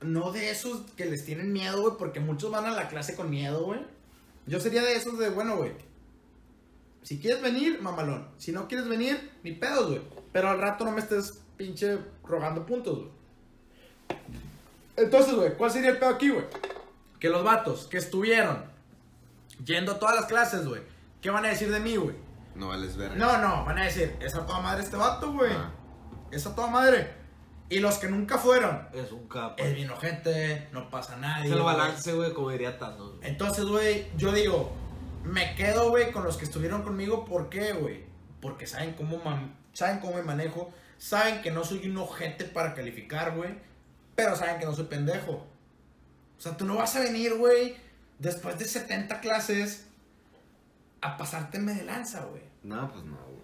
[0.02, 3.30] No de esos que les tienen miedo, güey, porque muchos van a la clase con
[3.32, 3.80] miedo, güey.
[4.46, 5.72] Yo sería de esos de, bueno, güey.
[7.04, 8.28] Si quieres venir, mamalón.
[8.38, 10.02] Si no quieres venir, ni pedos, güey.
[10.32, 13.10] Pero al rato no me estés pinche rogando puntos, güey.
[14.98, 16.46] Entonces, güey, ¿cuál sería el pedo aquí, güey?
[17.20, 18.66] Que los vatos que estuvieron
[19.64, 20.82] yendo a todas las clases, güey,
[21.22, 22.16] ¿qué van a decir de mí, güey?
[22.56, 23.16] No vales ver.
[23.16, 25.52] No, no, van a decir, es a toda madre este vato, güey.
[25.54, 25.72] Ah.
[26.32, 27.18] Es a toda madre.
[27.70, 29.56] Y los que nunca fueron, Es un capo.
[29.64, 31.46] es vino gente, no pasa nadie.
[31.46, 33.18] Es el balance, güey, como diría Thanos.
[33.18, 33.30] güey.
[33.30, 34.74] Entonces, güey, yo digo,
[35.24, 37.26] me quedo, güey, con los que estuvieron conmigo.
[37.26, 38.04] ¿Por qué, güey?
[38.42, 40.72] Porque saben cómo, man- saben cómo me manejo.
[40.98, 43.56] Saben que no soy un ojete para calificar, güey.
[44.16, 45.46] Pero saben que no soy pendejo.
[46.38, 47.76] O sea, tú no vas a venir, güey,
[48.18, 49.88] después de 70 clases,
[51.02, 52.42] a pasárteme de lanza, güey.
[52.64, 53.40] No, pues no, güey.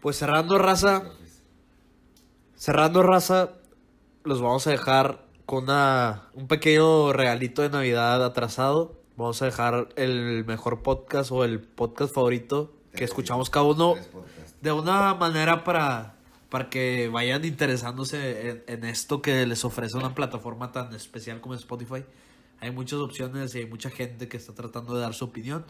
[0.00, 1.02] Pues cerrando raza,
[2.56, 3.52] cerrando raza,
[4.24, 9.00] los vamos a dejar con una, un pequeño regalito de Navidad atrasado.
[9.16, 13.94] Vamos a dejar el mejor podcast o el podcast favorito que escuchamos cada uno
[14.60, 16.16] de una manera para,
[16.48, 21.54] para que vayan interesándose en, en esto que les ofrece una plataforma tan especial como
[21.54, 22.04] Spotify.
[22.60, 25.64] Hay muchas opciones y hay mucha gente que está tratando de dar su opinión.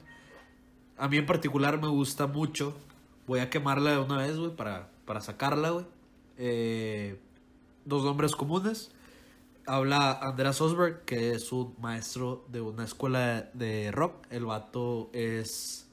[0.96, 2.74] A mí en particular me gusta mucho.
[3.26, 5.86] Voy a quemarla de una vez, güey, para, para sacarla, güey.
[6.38, 7.18] Eh,
[7.84, 8.93] dos nombres comunes.
[9.66, 14.26] Habla Andreas Osberg, que es un maestro de una escuela de rock.
[14.30, 15.88] El vato es,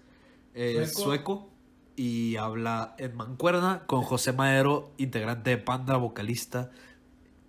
[0.53, 1.03] es Sueco.
[1.03, 1.49] sueco.
[1.95, 6.71] Y habla en mancuerna con José Madero, integrante de Panda, vocalista.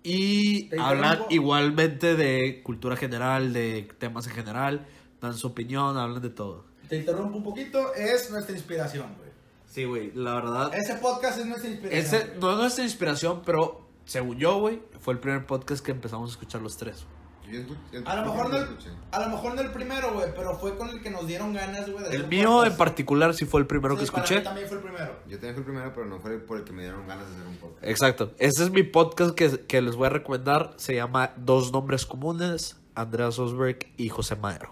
[0.03, 4.85] Y hablan igualmente de cultura general, de temas en general.
[5.21, 6.65] Dan su opinión, hablan de todo.
[6.87, 9.29] Te interrumpo un poquito, es nuestra inspiración, güey.
[9.69, 10.71] Sí, güey, la verdad.
[10.75, 12.21] Ese podcast es nuestra inspiración.
[12.21, 16.29] Ese no es nuestra inspiración, pero según yo, güey, fue el primer podcast que empezamos
[16.29, 17.05] a escuchar los tres.
[17.51, 17.59] Yo
[18.05, 18.89] A lo mejor no lo el, escuché.
[19.11, 21.89] a lo mejor no el primero, güey, pero fue con el que nos dieron ganas,
[21.91, 22.05] güey.
[22.09, 22.71] El mío podcast.
[22.71, 24.39] en particular sí fue el primero Sí, que para escuché.
[24.39, 25.19] mí también fue el primero.
[25.27, 27.35] Yo también fui el primero, pero no fue por el que me dieron ganas de
[27.35, 27.83] hacer un podcast.
[27.85, 28.31] Exacto.
[28.39, 30.73] Ese es mi podcast que, que les voy a recomendar.
[30.77, 34.71] Se llama Dos Nombres Comunes, Andreas Osberg y José Madero.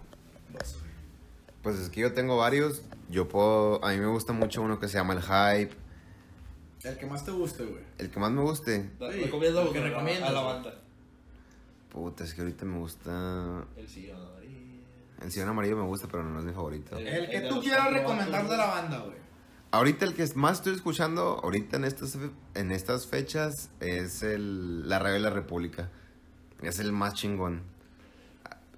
[1.62, 2.82] Pues es que yo tengo varios.
[3.10, 3.84] Yo puedo.
[3.86, 5.76] A mí me gusta mucho uno que se llama El Hype.
[6.84, 7.84] El que más te guste, güey.
[7.98, 8.90] El que más me guste.
[9.00, 10.74] Sí, Recomiendo lo que recomiendas, a la banda.
[11.90, 13.66] Puta, es que ahorita me gusta.
[13.78, 14.82] El sillón amarillo.
[15.22, 16.98] El sillón amarillo me gusta, pero no es mi favorito.
[16.98, 19.18] El- El que el tú quieras recomendar de la banda, güey.
[19.72, 22.18] Ahorita el que más estoy escuchando, ahorita en estas,
[22.56, 25.90] en estas fechas, es el La Radio de la República.
[26.62, 27.62] Es el más chingón.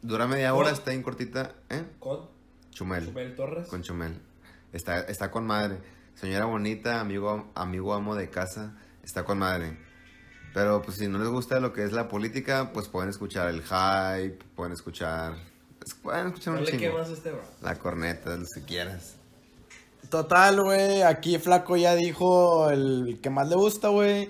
[0.02, 1.54] Dura media hora, está bien cortita.
[1.70, 1.84] ¿Eh?
[2.00, 2.28] Con
[2.72, 3.06] Chumel.
[3.08, 3.68] Chumel Torres.
[3.70, 4.20] Con Chumel.
[4.72, 5.80] Está, está con madre.
[6.16, 8.74] Señora bonita, amigo, amigo amo de casa,
[9.04, 9.78] está con madre.
[10.54, 13.62] Pero pues si no les gusta lo que es la política, pues pueden escuchar el
[13.64, 15.34] hype, pueden escuchar...
[15.86, 17.02] es- Pueden escuchar un chingo.
[17.02, 17.42] este, bro.
[17.62, 19.16] La corneta, lo que quieras.
[20.10, 21.02] Total, güey.
[21.02, 24.30] Aquí Flaco ya dijo el que más le gusta, güey.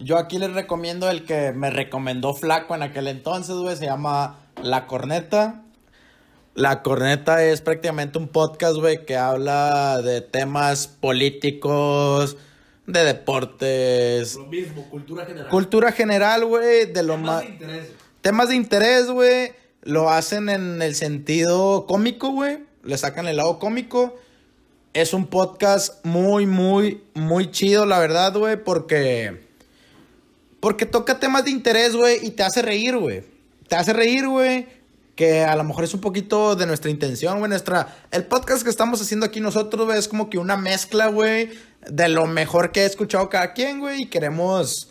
[0.00, 3.76] Yo aquí les recomiendo el que me recomendó Flaco en aquel entonces, güey.
[3.76, 5.62] Se llama La Corneta.
[6.60, 12.36] La Corneta es prácticamente un podcast, güey, que habla de temas políticos,
[12.86, 15.48] de deportes, Lo mismo, cultura general.
[15.48, 17.42] cultura general, güey, de lo Temas más...
[17.44, 17.88] de interés.
[18.20, 19.52] Temas de interés, güey,
[19.84, 24.18] lo hacen en el sentido cómico, güey, le sacan el lado cómico.
[24.92, 29.48] Es un podcast muy, muy, muy chido, la verdad, güey, porque...
[30.60, 33.22] Porque toca temas de interés, güey, y te hace reír, güey.
[33.66, 34.79] Te hace reír, güey.
[35.20, 37.50] Que a lo mejor es un poquito de nuestra intención, güey.
[37.50, 37.94] Nuestra.
[38.10, 41.50] El podcast que estamos haciendo aquí nosotros, güey, es como que una mezcla, güey.
[41.86, 44.04] De lo mejor que he escuchado cada quien, güey.
[44.04, 44.90] Y queremos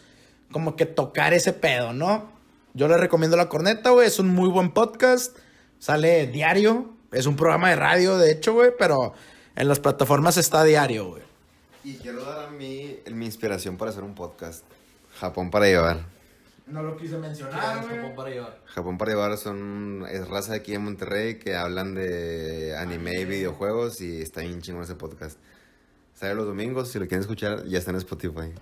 [0.52, 2.32] como que tocar ese pedo, ¿no?
[2.76, 4.06] Yo le recomiendo La Corneta, güey.
[4.06, 5.36] Es un muy buen podcast.
[5.80, 6.94] Sale diario.
[7.12, 8.70] Es un programa de radio, de hecho, güey.
[8.78, 9.14] Pero
[9.56, 11.24] en las plataformas está diario, güey.
[11.84, 14.64] Y quiero dar a mí mi inspiración para hacer un podcast.
[15.20, 16.19] Japón para llevar.
[16.70, 18.62] No lo quise mencionar, Japón para llevar.
[18.66, 23.26] Japón para llevar son es raza de aquí en Monterrey que hablan de anime y
[23.26, 25.40] videojuegos y está bien chingón ese podcast.
[26.14, 28.54] Sale los domingos, si lo quieren escuchar, ya está en Spotify.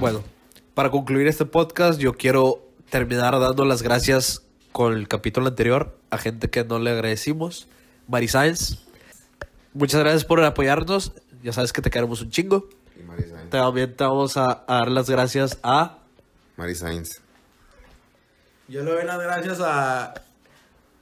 [0.00, 0.24] Bueno,
[0.74, 4.42] para concluir este podcast, yo quiero terminar dando las gracias
[4.72, 7.68] con el capítulo anterior a gente que no le agradecimos.
[8.08, 8.84] Mari Sáenz,
[9.72, 11.12] muchas gracias por apoyarnos.
[11.44, 12.68] Ya sabes que te queremos un chingo.
[12.98, 13.39] Y Mari.
[13.50, 15.98] También te vamos a, a dar las gracias a.
[16.56, 17.20] Mari Sainz.
[18.68, 20.14] Yo le doy las gracias a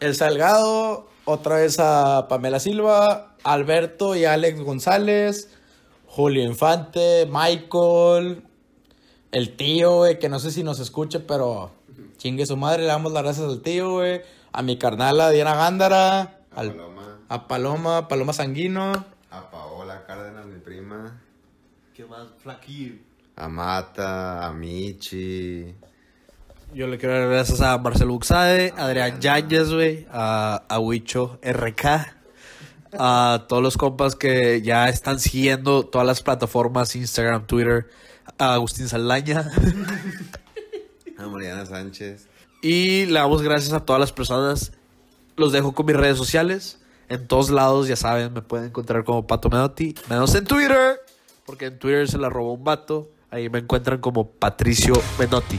[0.01, 5.51] El Salgado, otra vez a Pamela Silva, Alberto y Alex González,
[6.07, 8.43] Julio Infante, Michael,
[9.33, 11.73] el tío, güey, que no sé si nos escuche, pero
[12.16, 14.23] chingue su madre, le damos las gracias al tío, güey,
[14.53, 20.47] a mi carnala Diana Gándara, A al- Paloma, a Paloma, Paloma Sanguino, a Paola Cárdenas,
[20.47, 21.20] mi prima,
[21.99, 22.29] ¿Qué más?
[22.41, 22.95] Flaquillo.
[23.35, 25.75] a Mata, a Michi,
[26.73, 31.41] Yo le quiero dar gracias a Marcelo Buxade, a Adrián Yáñez, güey, a, a Huicho
[31.43, 32.15] RK,
[32.97, 37.89] a todos los compas que ya están siguiendo todas las plataformas, Instagram, Twitter,
[38.39, 39.51] a Agustín Saldaña.
[41.19, 42.29] a Mariana Sánchez.
[42.62, 44.70] Y le damos gracias a todas las personas.
[45.35, 46.79] Los dejo con mis redes sociales.
[47.09, 49.97] En todos lados, ya saben, me pueden encontrar como Pato Menotti.
[50.09, 51.01] Menos en Twitter,
[51.49, 53.09] porque en Twitter se la robó un vato.
[53.31, 55.57] Ahí me encuentran como Patricio Menotti.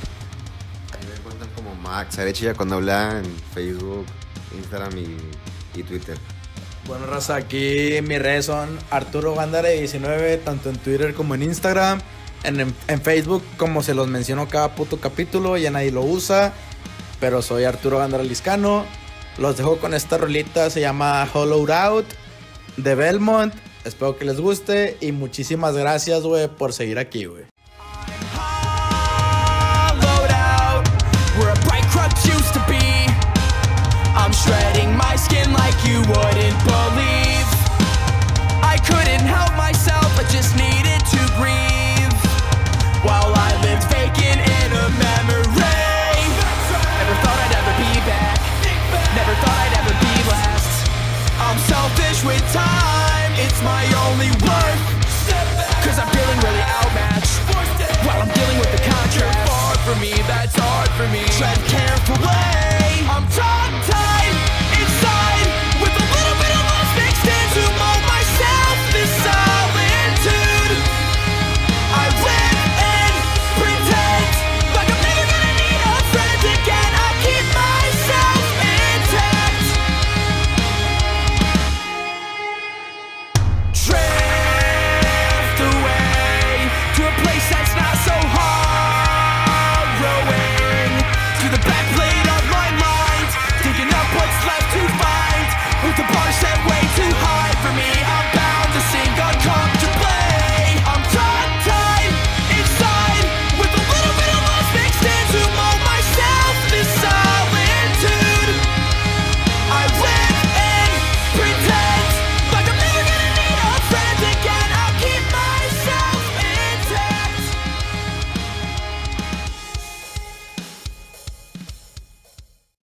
[0.93, 3.25] Ahí me encuentran como Max Arechilla cuando habla en
[3.55, 4.05] Facebook,
[4.55, 5.17] Instagram y,
[5.79, 6.15] y Twitter.
[6.85, 11.99] Bueno, raza, aquí mis redes son Arturo Gándara19, tanto en Twitter como en Instagram.
[12.43, 16.53] En, en- Facebook, como se los menciono cada puto capítulo, ya nadie lo usa.
[17.19, 18.85] Pero soy Arturo Gándara Liscano.
[19.39, 22.05] Los dejo con esta rolita, se llama Hollowed Out
[22.77, 23.55] de Belmont.
[23.89, 27.45] Espero que les guste y muchísimas gracias, güey, por seguir aquí, güey.
[61.39, 61.68] yourself